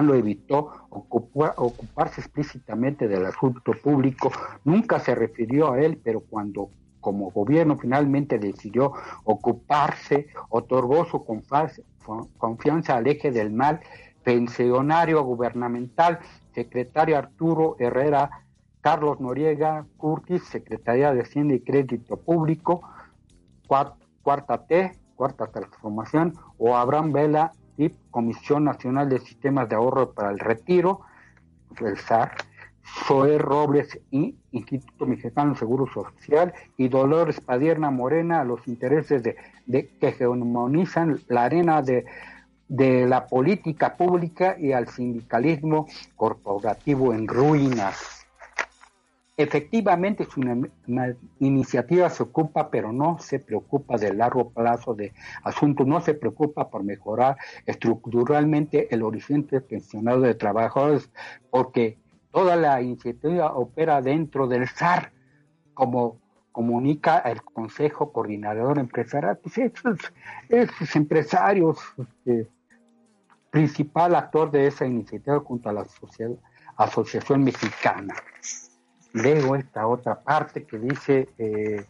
lo 0.02 0.14
evitó 0.14 0.86
ocuparse 0.90 2.20
explícitamente 2.20 3.08
del 3.08 3.26
asunto 3.26 3.72
público, 3.72 4.30
nunca 4.64 5.00
se 5.00 5.14
refirió 5.14 5.72
a 5.72 5.80
él, 5.80 6.00
pero 6.02 6.20
cuando 6.20 6.70
como 7.00 7.30
gobierno 7.30 7.78
finalmente 7.78 8.38
decidió 8.38 8.92
ocuparse, 9.24 10.28
otorgó 10.50 11.06
su 11.06 11.24
confianza 12.38 12.96
al 12.96 13.06
eje 13.06 13.30
del 13.30 13.50
mal 13.50 13.80
pensionario 14.22 15.22
gubernamental 15.24 16.20
secretario 16.54 17.18
Arturo 17.18 17.76
Herrera, 17.78 18.30
Carlos 18.80 19.20
Noriega 19.20 19.86
Curtis, 19.96 20.44
Secretaría 20.44 21.12
de 21.12 21.22
Hacienda 21.22 21.54
y 21.54 21.60
Crédito 21.60 22.16
Público, 22.16 22.82
cuarta 23.66 24.66
T, 24.66 24.92
cuarta 25.16 25.46
transformación, 25.48 26.34
o 26.58 26.76
Abraham 26.76 27.12
Vela, 27.12 27.52
Comisión 28.10 28.64
Nacional 28.64 29.08
de 29.08 29.20
Sistemas 29.20 29.68
de 29.68 29.76
Ahorro 29.76 30.12
para 30.12 30.30
el 30.30 30.38
Retiro, 30.38 31.00
el 31.80 31.96
SAR, 31.96 32.32
Zoé 33.06 33.38
Robles 33.38 34.00
y 34.10 34.34
Instituto 34.50 35.06
Mexicano 35.06 35.52
de 35.52 35.58
Seguro 35.58 35.86
Social 35.86 36.52
y 36.76 36.88
Dolores 36.88 37.40
Padierna 37.40 37.90
Morena 37.90 38.40
a 38.40 38.44
los 38.44 38.66
intereses 38.66 39.22
de, 39.22 39.36
de 39.66 39.88
que 39.88 40.08
hegemonizan 40.08 41.20
la 41.28 41.44
arena 41.44 41.82
de 41.82 42.04
de 42.70 43.04
la 43.04 43.26
política 43.26 43.96
pública 43.96 44.56
y 44.56 44.70
al 44.70 44.86
sindicalismo 44.86 45.88
corporativo 46.14 47.12
en 47.12 47.26
ruinas. 47.26 48.24
Efectivamente, 49.36 50.24
su 50.24 50.40
iniciativa 51.40 52.08
se 52.10 52.22
ocupa, 52.22 52.70
pero 52.70 52.92
no 52.92 53.18
se 53.18 53.40
preocupa 53.40 53.96
del 53.96 54.18
largo 54.18 54.50
plazo 54.50 54.94
de 54.94 55.12
asuntos, 55.42 55.84
no 55.84 56.00
se 56.00 56.14
preocupa 56.14 56.70
por 56.70 56.84
mejorar 56.84 57.38
estructuralmente 57.66 58.94
el 58.94 59.02
horizonte 59.02 59.60
pensionado 59.60 60.20
de 60.20 60.34
trabajadores, 60.34 61.10
porque 61.50 61.98
toda 62.30 62.54
la 62.54 62.80
iniciativa 62.80 63.52
opera 63.56 64.00
dentro 64.00 64.46
del 64.46 64.68
SAR, 64.68 65.10
como 65.74 66.18
comunica 66.52 67.18
el 67.18 67.42
Consejo 67.42 68.12
Coordinador 68.12 68.78
Empresarial, 68.78 69.38
pues 69.38 69.58
esos, 69.58 69.98
esos 70.48 70.94
empresarios, 70.94 71.78
este, 71.98 72.46
principal 73.50 74.14
actor 74.14 74.50
de 74.50 74.66
esa 74.66 74.86
iniciativa 74.86 75.40
junto 75.40 75.68
a 75.68 75.72
la 75.72 75.86
Asociación 76.76 77.44
Mexicana. 77.44 78.14
Luego 79.12 79.56
esta 79.56 79.86
otra 79.86 80.20
parte 80.20 80.64
que 80.64 80.78
dice 80.78 81.28
eh, 81.36 81.84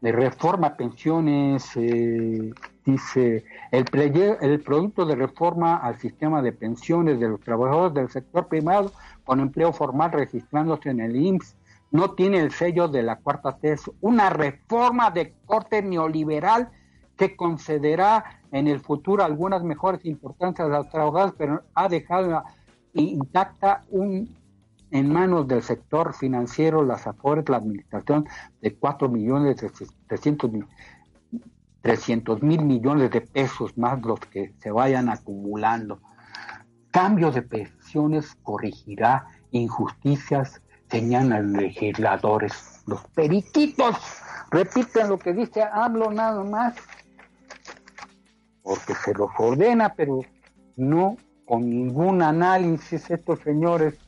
de 0.00 0.12
reforma 0.12 0.76
pensiones, 0.76 1.70
eh, 1.76 2.52
dice 2.84 3.44
el, 3.70 3.84
el 4.40 4.60
producto 4.60 5.04
de 5.04 5.16
reforma 5.16 5.76
al 5.76 5.98
sistema 5.98 6.40
de 6.42 6.52
pensiones 6.52 7.20
de 7.20 7.28
los 7.28 7.40
trabajadores 7.40 7.94
del 7.94 8.08
sector 8.08 8.46
privado 8.46 8.92
con 9.24 9.40
empleo 9.40 9.72
formal 9.72 10.12
registrándose 10.12 10.90
en 10.90 11.00
el 11.00 11.16
IMSS 11.16 11.56
no 11.90 12.12
tiene 12.12 12.38
el 12.38 12.52
sello 12.52 12.88
de 12.88 13.02
la 13.02 13.16
cuarta 13.16 13.56
T, 13.56 13.76
una 14.00 14.30
reforma 14.30 15.10
de 15.10 15.34
corte 15.44 15.82
neoliberal 15.82 16.70
que 17.20 17.36
concederá 17.36 18.40
en 18.50 18.66
el 18.66 18.80
futuro 18.80 19.22
algunas 19.22 19.62
mejores 19.62 20.02
importancias 20.06 20.66
a 20.66 20.78
los 20.78 20.88
trabajadores, 20.88 21.34
pero 21.36 21.62
ha 21.74 21.86
dejado 21.86 22.42
intacta 22.94 23.82
un, 23.90 24.34
en 24.90 25.12
manos 25.12 25.46
del 25.46 25.62
sector 25.62 26.14
financiero 26.14 26.82
las 26.82 27.06
afores, 27.06 27.46
la 27.50 27.58
administración 27.58 28.26
de 28.62 28.74
4 28.74 29.10
millones 29.10 29.58
de 29.58 29.70
300 30.06 30.50
mil, 30.50 30.66
300 31.82 32.42
mil 32.42 32.64
millones 32.64 33.10
de 33.10 33.20
pesos 33.20 33.76
más 33.76 34.00
los 34.00 34.18
que 34.20 34.54
se 34.58 34.70
vayan 34.70 35.10
acumulando. 35.10 36.00
Cambio 36.90 37.30
de 37.30 37.42
pensiones 37.42 38.34
corregirá 38.42 39.26
injusticias, 39.50 40.62
señalan 40.90 41.52
legisladores. 41.52 42.82
Los 42.86 43.02
periquitos 43.08 43.94
repiten 44.50 45.10
lo 45.10 45.18
que 45.18 45.34
dice 45.34 45.62
hablo 45.62 46.10
nada 46.10 46.42
más, 46.42 46.74
porque 48.62 48.94
se 48.94 49.14
los 49.14 49.30
ordena, 49.38 49.94
pero 49.94 50.20
no 50.76 51.16
con 51.44 51.68
ningún 51.68 52.22
análisis 52.22 53.10
estos 53.10 53.40
señores. 53.40 53.98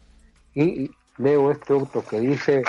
Y 0.55 0.91
leo 1.19 1.51
este 1.51 1.73
otro 1.73 2.05
que 2.05 2.21
dice, 2.21 2.63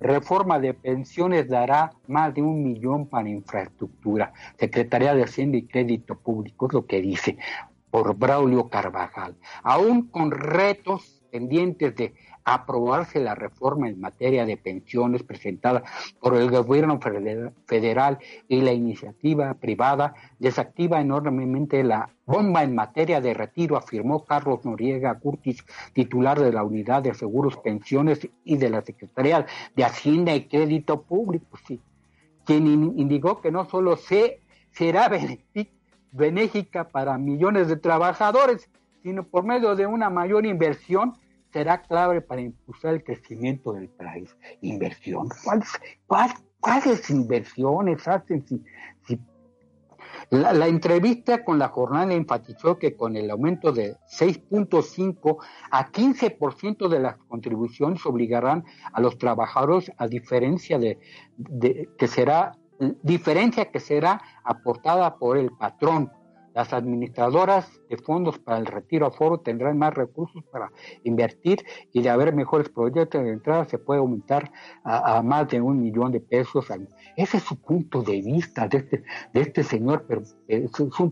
reforma 0.00 0.58
de 0.58 0.74
pensiones 0.74 1.48
dará 1.48 1.92
más 2.06 2.34
de 2.34 2.42
un 2.42 2.62
millón 2.62 3.06
para 3.06 3.28
infraestructura. 3.28 4.32
Secretaría 4.58 5.14
de 5.14 5.24
Hacienda 5.24 5.58
y 5.58 5.66
Crédito 5.66 6.16
Público 6.18 6.66
es 6.66 6.72
lo 6.72 6.86
que 6.86 7.00
dice 7.00 7.38
por 7.90 8.16
Braulio 8.16 8.68
Carvajal. 8.68 9.36
Aún 9.62 10.08
con 10.08 10.30
retos 10.30 11.22
pendientes 11.30 11.94
de 11.96 12.14
aprobarse 12.46 13.18
la 13.18 13.34
reforma 13.34 13.88
en 13.88 14.00
materia 14.00 14.46
de 14.46 14.56
pensiones 14.56 15.24
presentada 15.24 15.82
por 16.20 16.36
el 16.36 16.48
gobierno 16.48 17.00
federal 17.66 18.18
y 18.46 18.60
la 18.60 18.72
iniciativa 18.72 19.52
privada 19.54 20.14
desactiva 20.38 21.00
enormemente 21.00 21.82
la 21.82 22.08
bomba 22.24 22.62
en 22.62 22.76
materia 22.76 23.20
de 23.20 23.34
retiro, 23.34 23.76
afirmó 23.76 24.24
Carlos 24.24 24.64
Noriega 24.64 25.18
Curtis, 25.18 25.64
titular 25.92 26.38
de 26.38 26.52
la 26.52 26.62
Unidad 26.62 27.02
de 27.02 27.14
Seguros, 27.14 27.56
Pensiones 27.56 28.28
y 28.44 28.56
de 28.56 28.70
la 28.70 28.82
Secretaría 28.82 29.44
de 29.74 29.84
Hacienda 29.84 30.32
y 30.32 30.46
Crédito 30.46 31.02
Público, 31.02 31.58
quien 32.44 32.66
indicó 32.96 33.40
que 33.40 33.50
no 33.50 33.64
solo 33.64 33.96
se, 33.96 34.40
será 34.70 35.10
benéfica 36.12 36.84
para 36.84 37.18
millones 37.18 37.66
de 37.66 37.76
trabajadores, 37.76 38.70
sino 39.02 39.24
por 39.24 39.42
medio 39.42 39.74
de 39.74 39.86
una 39.86 40.10
mayor 40.10 40.46
inversión 40.46 41.14
será 41.52 41.82
clave 41.82 42.20
para 42.20 42.40
impulsar 42.40 42.94
el 42.94 43.04
crecimiento 43.04 43.72
del 43.72 43.88
país. 43.88 44.36
Inversión. 44.60 45.28
¿Cuáles, 45.44 46.34
cuáles 46.60 47.10
inversiones 47.10 48.06
hacen? 48.06 48.44
la, 50.30 50.66
entrevista 50.66 51.44
con 51.44 51.58
la 51.58 51.68
jornada 51.68 52.12
enfatizó 52.12 52.78
que 52.78 52.96
con 52.96 53.16
el 53.16 53.30
aumento 53.30 53.72
de 53.72 53.96
6.5 54.18 55.36
a 55.70 55.90
15% 55.90 56.88
de 56.88 57.00
las 57.00 57.16
contribuciones 57.28 58.04
obligarán 58.06 58.64
a 58.92 59.00
los 59.00 59.18
trabajadores 59.18 59.92
a 59.98 60.08
diferencia 60.08 60.78
de, 60.78 60.98
de 61.36 61.88
que 61.98 62.08
será 62.08 62.52
diferencia 63.02 63.70
que 63.70 63.80
será 63.80 64.20
aportada 64.44 65.16
por 65.16 65.38
el 65.38 65.50
patrón 65.50 66.10
las 66.56 66.72
administradoras 66.72 67.68
de 67.90 67.98
fondos 67.98 68.38
para 68.38 68.56
el 68.56 68.64
retiro 68.64 69.04
a 69.06 69.10
foro 69.10 69.40
tendrán 69.40 69.76
más 69.76 69.92
recursos 69.92 70.42
para 70.50 70.72
invertir 71.04 71.62
y 71.92 72.00
de 72.00 72.08
haber 72.08 72.34
mejores 72.34 72.70
proyectos 72.70 73.22
de 73.22 73.30
entrada 73.30 73.66
se 73.66 73.76
puede 73.76 74.00
aumentar 74.00 74.50
a, 74.82 75.20
más 75.20 75.48
de 75.48 75.60
un 75.60 75.82
millón 75.82 76.12
de 76.12 76.20
pesos. 76.20 76.68
Ese 77.14 77.36
es 77.36 77.42
su 77.42 77.60
punto 77.60 78.02
de 78.02 78.22
vista 78.22 78.66
de 78.68 78.78
este, 78.78 79.04
de 79.34 79.40
este 79.42 79.62
señor, 79.64 80.06
pero 80.08 80.22
es 80.48 80.80
un, 80.80 81.10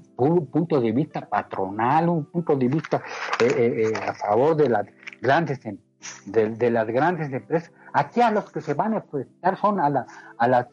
punto 0.50 0.80
de 0.80 0.92
vista 0.92 1.28
patronal, 1.28 2.08
un 2.08 2.24
punto 2.24 2.56
de 2.56 2.66
vista 2.66 3.02
eh, 3.38 3.46
eh, 3.54 3.92
eh, 3.92 3.96
a 3.98 4.14
favor 4.14 4.56
de 4.56 4.70
las 4.70 4.86
grandes 5.20 5.62
em, 5.66 5.76
de, 6.24 6.70
las 6.70 6.86
grandes 6.86 7.30
empresas. 7.30 7.70
Aquí 7.92 8.22
a 8.22 8.30
los 8.30 8.50
que 8.50 8.62
se 8.62 8.72
van 8.72 8.94
a 8.94 8.98
afectar 8.98 9.58
son 9.58 9.78
a, 9.78 9.90
la, 9.90 10.06
a, 10.38 10.48
las, 10.48 10.68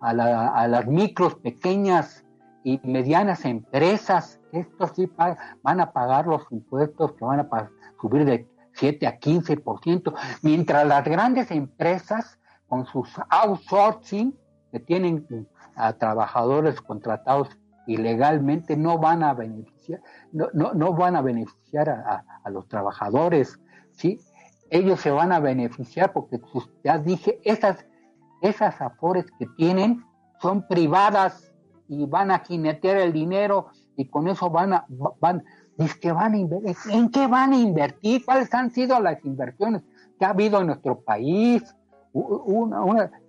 a, 0.00 0.12
la, 0.12 0.48
a 0.48 0.68
las 0.68 0.86
micros, 0.86 1.36
pequeñas 1.36 2.26
y 2.64 2.80
medianas 2.84 3.44
empresas, 3.44 4.40
estos 4.52 4.92
sí 4.94 5.10
van 5.62 5.80
a 5.80 5.92
pagar 5.92 6.26
los 6.26 6.42
impuestos 6.50 7.12
que 7.12 7.24
van 7.24 7.40
a 7.40 7.70
subir 8.00 8.24
de 8.24 8.46
7 8.74 9.06
a 9.06 9.18
15%, 9.18 10.14
mientras 10.42 10.86
las 10.86 11.04
grandes 11.04 11.50
empresas 11.50 12.38
con 12.68 12.86
sus 12.86 13.08
outsourcing, 13.28 14.36
que 14.70 14.80
tienen 14.80 15.26
a 15.76 15.92
trabajadores 15.94 16.80
contratados 16.80 17.48
ilegalmente, 17.86 18.76
no 18.76 18.98
van 18.98 19.22
a 19.22 19.34
beneficiar, 19.34 20.00
no, 20.32 20.48
no, 20.52 20.94
van 20.94 21.16
a 21.16 21.22
beneficiar 21.22 21.90
a, 21.90 22.24
a, 22.42 22.50
los 22.50 22.66
trabajadores, 22.68 23.60
¿sí? 23.90 24.18
Ellos 24.70 25.00
se 25.00 25.10
van 25.10 25.32
a 25.32 25.40
beneficiar 25.40 26.12
porque, 26.12 26.38
pues, 26.38 26.70
ya 26.82 26.98
dije, 26.98 27.40
esas, 27.44 27.84
esas 28.40 28.80
afores 28.80 29.26
que 29.38 29.46
tienen 29.58 30.02
son 30.40 30.66
privadas, 30.66 31.51
y 31.92 32.06
van 32.06 32.30
a 32.30 32.38
jinetear 32.38 32.96
el 32.96 33.12
dinero 33.12 33.66
y 33.96 34.06
con 34.06 34.28
eso 34.28 34.48
van 34.48 34.72
a, 34.72 34.86
van, 35.20 35.44
que 36.00 36.12
van 36.12 36.34
a 36.34 36.38
¿en 36.38 37.10
qué 37.10 37.26
van 37.26 37.52
a 37.52 37.58
invertir? 37.58 38.24
¿Cuáles 38.24 38.52
han 38.54 38.70
sido 38.70 38.98
las 39.00 39.22
inversiones 39.24 39.82
que 40.18 40.24
ha 40.24 40.30
habido 40.30 40.60
en 40.60 40.68
nuestro 40.68 41.00
país? 41.00 41.62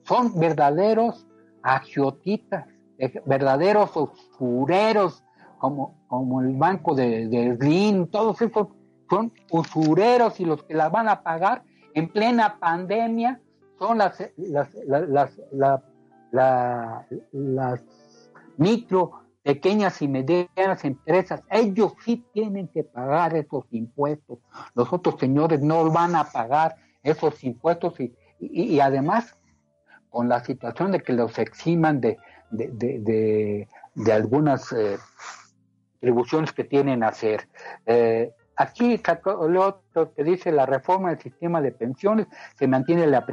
son 0.03 0.37
verdaderos 0.37 1.25
agiotitas, 1.61 2.67
eh, 2.97 3.21
verdaderos 3.25 3.91
usureros, 3.95 5.23
como, 5.57 5.95
como 6.07 6.41
el 6.41 6.53
banco 6.57 6.93
de, 6.93 7.29
de 7.29 8.07
todos 8.11 8.41
esos 8.41 8.67
son 9.09 9.31
usureros 9.51 10.39
y 10.41 10.45
los 10.45 10.63
que 10.63 10.73
las 10.73 10.91
van 10.91 11.07
a 11.07 11.23
pagar 11.23 11.63
en 11.93 12.09
plena 12.09 12.59
pandemia 12.59 13.39
son 13.79 13.99
las, 13.99 14.17
las, 14.35 14.69
las, 15.51 15.81
las 17.31 17.81
micro, 18.57 19.23
pequeñas 19.43 20.01
y 20.01 20.07
medianas 20.07 20.85
empresas, 20.85 21.43
ellos 21.49 21.93
sí 22.03 22.25
tienen 22.33 22.69
que 22.69 22.83
pagar 22.83 23.35
esos 23.35 23.65
impuestos. 23.71 24.39
Los 24.73 24.91
otros 24.91 25.19
señores 25.19 25.61
no 25.61 25.91
van 25.91 26.15
a 26.15 26.23
pagar 26.23 26.77
esos 27.03 27.43
impuestos 27.43 27.99
y, 27.99 28.15
y, 28.39 28.79
además 28.79 29.35
con 30.09 30.29
la 30.29 30.43
situación 30.43 30.91
de 30.91 31.01
que 31.01 31.13
los 31.13 31.37
eximan 31.39 31.99
de, 31.99 32.17
de, 32.51 33.67
de, 33.95 34.13
algunas 34.13 34.71
eh, 34.71 34.97
que 36.55 36.63
tienen 36.63 37.03
a 37.03 37.07
hacer. 37.09 37.47
Eh, 37.85 38.31
aquí 38.55 39.01
lo 39.25 39.81
que 40.15 40.23
dice 40.23 40.51
la 40.51 40.65
reforma 40.65 41.09
del 41.09 41.19
sistema 41.19 41.61
de 41.61 41.71
pensiones, 41.71 42.27
se 42.55 42.67
mantiene 42.67 43.07
la 43.07 43.25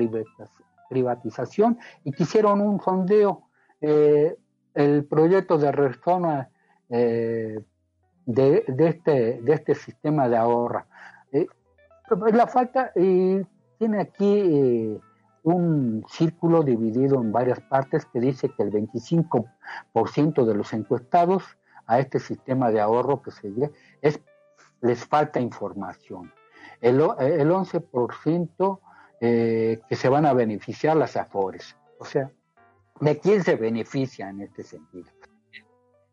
privatización 0.89 1.79
y 2.03 2.13
quisieron 2.13 2.61
un 2.61 2.81
sondeo. 2.81 3.45
Eh, 3.81 4.37
el 4.75 5.05
proyecto 5.05 5.59
de 5.59 5.73
reforma 5.73 6.49
eh, 6.89 7.61
de, 8.27 8.65
este, 8.79 9.41
de 9.43 9.53
este 9.53 9.75
sistema 9.75 10.29
de 10.29 10.37
ahorro. 10.37 10.85
Eh, 11.33 11.47
la 12.33 12.47
falta, 12.47 12.93
y 12.95 13.41
tiene 13.79 14.01
aquí 14.01 14.41
eh, 14.43 15.01
un 15.43 16.05
círculo 16.09 16.63
dividido 16.63 17.21
en 17.21 17.33
varias 17.33 17.61
partes 17.61 18.05
que 18.07 18.21
dice 18.21 18.51
que 18.51 18.63
el 18.63 18.71
25% 18.71 20.45
de 20.45 20.55
los 20.55 20.73
encuestados 20.73 21.45
a 21.87 21.99
este 21.99 22.19
sistema 22.21 22.71
de 22.71 22.81
ahorro 22.81 23.23
que 23.23 23.31
se 23.31 23.53
es 24.01 24.21
les 24.81 25.05
falta 25.05 25.41
información. 25.41 26.33
El, 26.81 27.01
el 27.19 27.51
11% 27.51 28.79
que 29.21 29.97
se 29.97 30.09
van 30.09 30.25
a 30.25 30.33
beneficiar 30.33 30.97
las 30.97 31.17
AFORES. 31.17 31.77
O 31.99 32.07
sea, 32.07 32.31
¿De 33.01 33.19
quién 33.19 33.43
se 33.43 33.57
beneficia 33.57 34.29
en 34.29 34.43
este 34.43 34.63
sentido? 34.63 35.11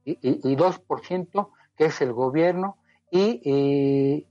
Y, 0.06 0.18
y, 0.22 0.56
2% 0.56 1.50
que 1.78 1.86
es 1.86 2.02
el 2.02 2.14
gobierno 2.14 2.78
y, 3.12 4.26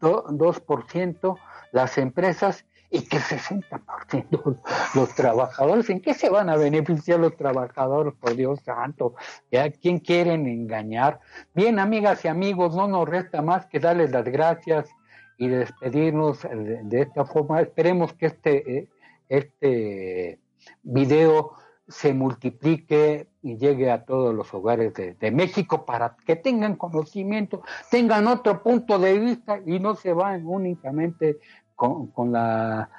2% 0.00 1.38
las 1.72 1.98
empresas 1.98 2.64
y 2.90 3.02
que 3.02 3.16
el 3.16 3.22
60% 3.22 4.60
los 4.94 5.14
trabajadores. 5.14 5.90
¿En 5.90 6.00
qué 6.00 6.14
se 6.14 6.30
van 6.30 6.48
a 6.48 6.56
beneficiar 6.56 7.20
los 7.20 7.36
trabajadores, 7.36 8.14
por 8.14 8.34
Dios 8.34 8.60
santo? 8.64 9.14
¿Ya 9.50 9.70
quién 9.70 9.98
quieren 9.98 10.46
engañar? 10.46 11.20
Bien, 11.52 11.78
amigas 11.78 12.24
y 12.24 12.28
amigos, 12.28 12.74
no 12.74 12.88
nos 12.88 13.08
resta 13.08 13.42
más 13.42 13.66
que 13.66 13.80
darles 13.80 14.12
las 14.12 14.24
gracias 14.24 14.88
y 15.36 15.48
despedirnos 15.48 16.42
de, 16.42 17.02
esta 17.02 17.24
forma. 17.24 17.60
Esperemos 17.60 18.14
que 18.14 18.26
este, 18.26 18.78
eh, 18.78 18.88
este 19.28 20.38
video 20.82 21.54
se 21.88 22.12
multiplique 22.12 23.28
y 23.42 23.56
llegue 23.56 23.90
a 23.90 24.04
todos 24.04 24.34
los 24.34 24.52
hogares 24.52 24.92
de, 24.94 25.30
México 25.30 25.86
para 25.86 26.16
que 26.26 26.36
tengan 26.36 26.76
conocimiento, 26.76 27.62
tengan 27.90 28.26
otro 28.26 28.62
punto 28.62 28.98
de 28.98 29.18
vista 29.18 29.60
y 29.64 29.80
no 29.80 29.94
se 29.94 30.12
van 30.12 30.46
únicamente 30.46 31.38
con, 31.74 32.08
con, 32.08 32.32
la, 32.32 32.90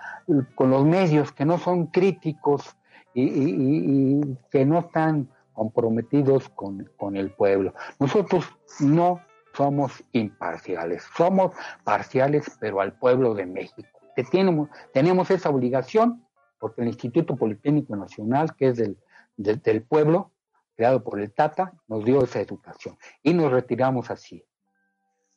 con 0.56 0.72
los 0.72 0.86
medios 0.86 1.32
que 1.32 1.46
no 1.46 1.60
son 1.60 1.88
críticos 1.88 2.76
y, 3.14 4.22
que 4.50 4.66
no 4.66 4.80
están 4.80 5.30
comprometidos 5.54 6.50
con, 6.50 6.90
con 6.98 7.16
el 7.16 7.32
pueblo. 7.32 7.74
Nosotros 8.00 8.46
no 8.80 9.22
somos 9.54 10.04
imparciales, 10.14 11.04
somos 11.16 11.54
parciales, 11.84 12.46
pero 12.60 12.82
al 12.82 12.94
pueblo 12.94 13.34
de 13.34 13.46
México. 13.46 14.00
Que 14.16 14.24
tenemos, 14.24 14.70
tenemos 14.94 15.30
esa 15.32 15.50
obligación 15.50 16.24
porque 16.60 16.82
el 16.82 16.90
Instituto 16.90 17.36
Politécnico 17.36 17.96
Nacional, 17.96 18.56
que 18.56 18.68
es 18.68 18.78
del, 18.78 18.98
del, 19.38 19.82
pueblo, 19.84 20.32
creado 20.76 21.04
por 21.04 21.20
el 21.20 21.32
Tata, 21.32 21.74
nos 21.88 22.04
dio 22.04 22.24
esa 22.24 22.42
educación. 22.42 22.98
Y 23.24 23.34
nos 23.34 23.52
retiramos 23.52 24.12
así. 24.12 24.46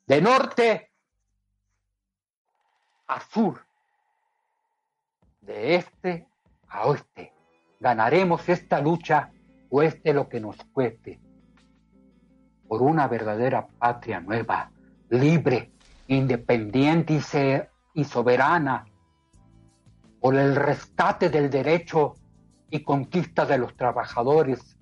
De 0.06 0.20
norte 0.20 0.90
a 3.06 3.20
sur, 3.20 3.64
de 5.40 5.76
este 5.76 6.28
a 6.68 6.86
oeste. 6.86 7.32
Ganaremos 7.78 8.48
esta 8.48 8.80
lucha, 8.80 9.32
cueste 9.68 10.12
lo 10.12 10.28
que 10.28 10.40
nos 10.40 10.56
cueste, 10.72 11.20
por 12.66 12.82
una 12.82 13.06
verdadera 13.06 13.66
patria 13.66 14.20
nueva, 14.20 14.70
libre, 15.10 15.72
independiente 16.06 17.14
y, 17.14 18.00
y 18.00 18.04
soberana, 18.04 18.86
por 20.22 20.36
el 20.36 20.54
rescate 20.54 21.28
del 21.28 21.50
derecho 21.50 22.14
y 22.70 22.84
conquista 22.84 23.44
de 23.44 23.58
los 23.58 23.76
trabajadores, 23.76 24.78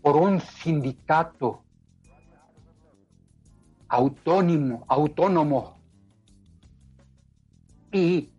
por 0.00 0.16
un 0.16 0.40
sindicato 0.40 1.64
autónomo, 3.88 4.84
autónomo 4.86 5.80
y 7.90 8.30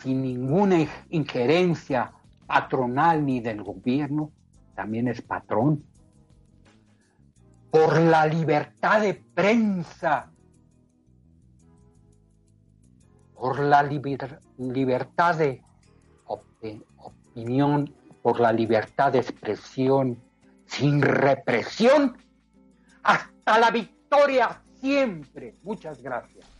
sin 0.00 0.22
ninguna 0.22 0.86
injerencia 1.10 2.12
patronal 2.46 3.26
ni 3.26 3.40
del 3.40 3.64
gobierno, 3.64 4.30
también 4.76 5.08
es 5.08 5.20
patrón, 5.20 5.84
por 7.72 7.98
la 7.98 8.24
libertad 8.24 9.00
de 9.00 9.14
prensa 9.14 10.30
por 13.38 13.60
la 13.60 13.82
libertad 13.82 15.36
de 15.36 15.62
opinión, 16.96 17.94
por 18.22 18.40
la 18.40 18.52
libertad 18.52 19.12
de 19.12 19.18
expresión, 19.18 20.18
sin 20.66 21.00
represión, 21.02 22.16
hasta 23.02 23.58
la 23.58 23.70
victoria 23.70 24.62
siempre. 24.80 25.54
Muchas 25.62 26.02
gracias. 26.02 26.55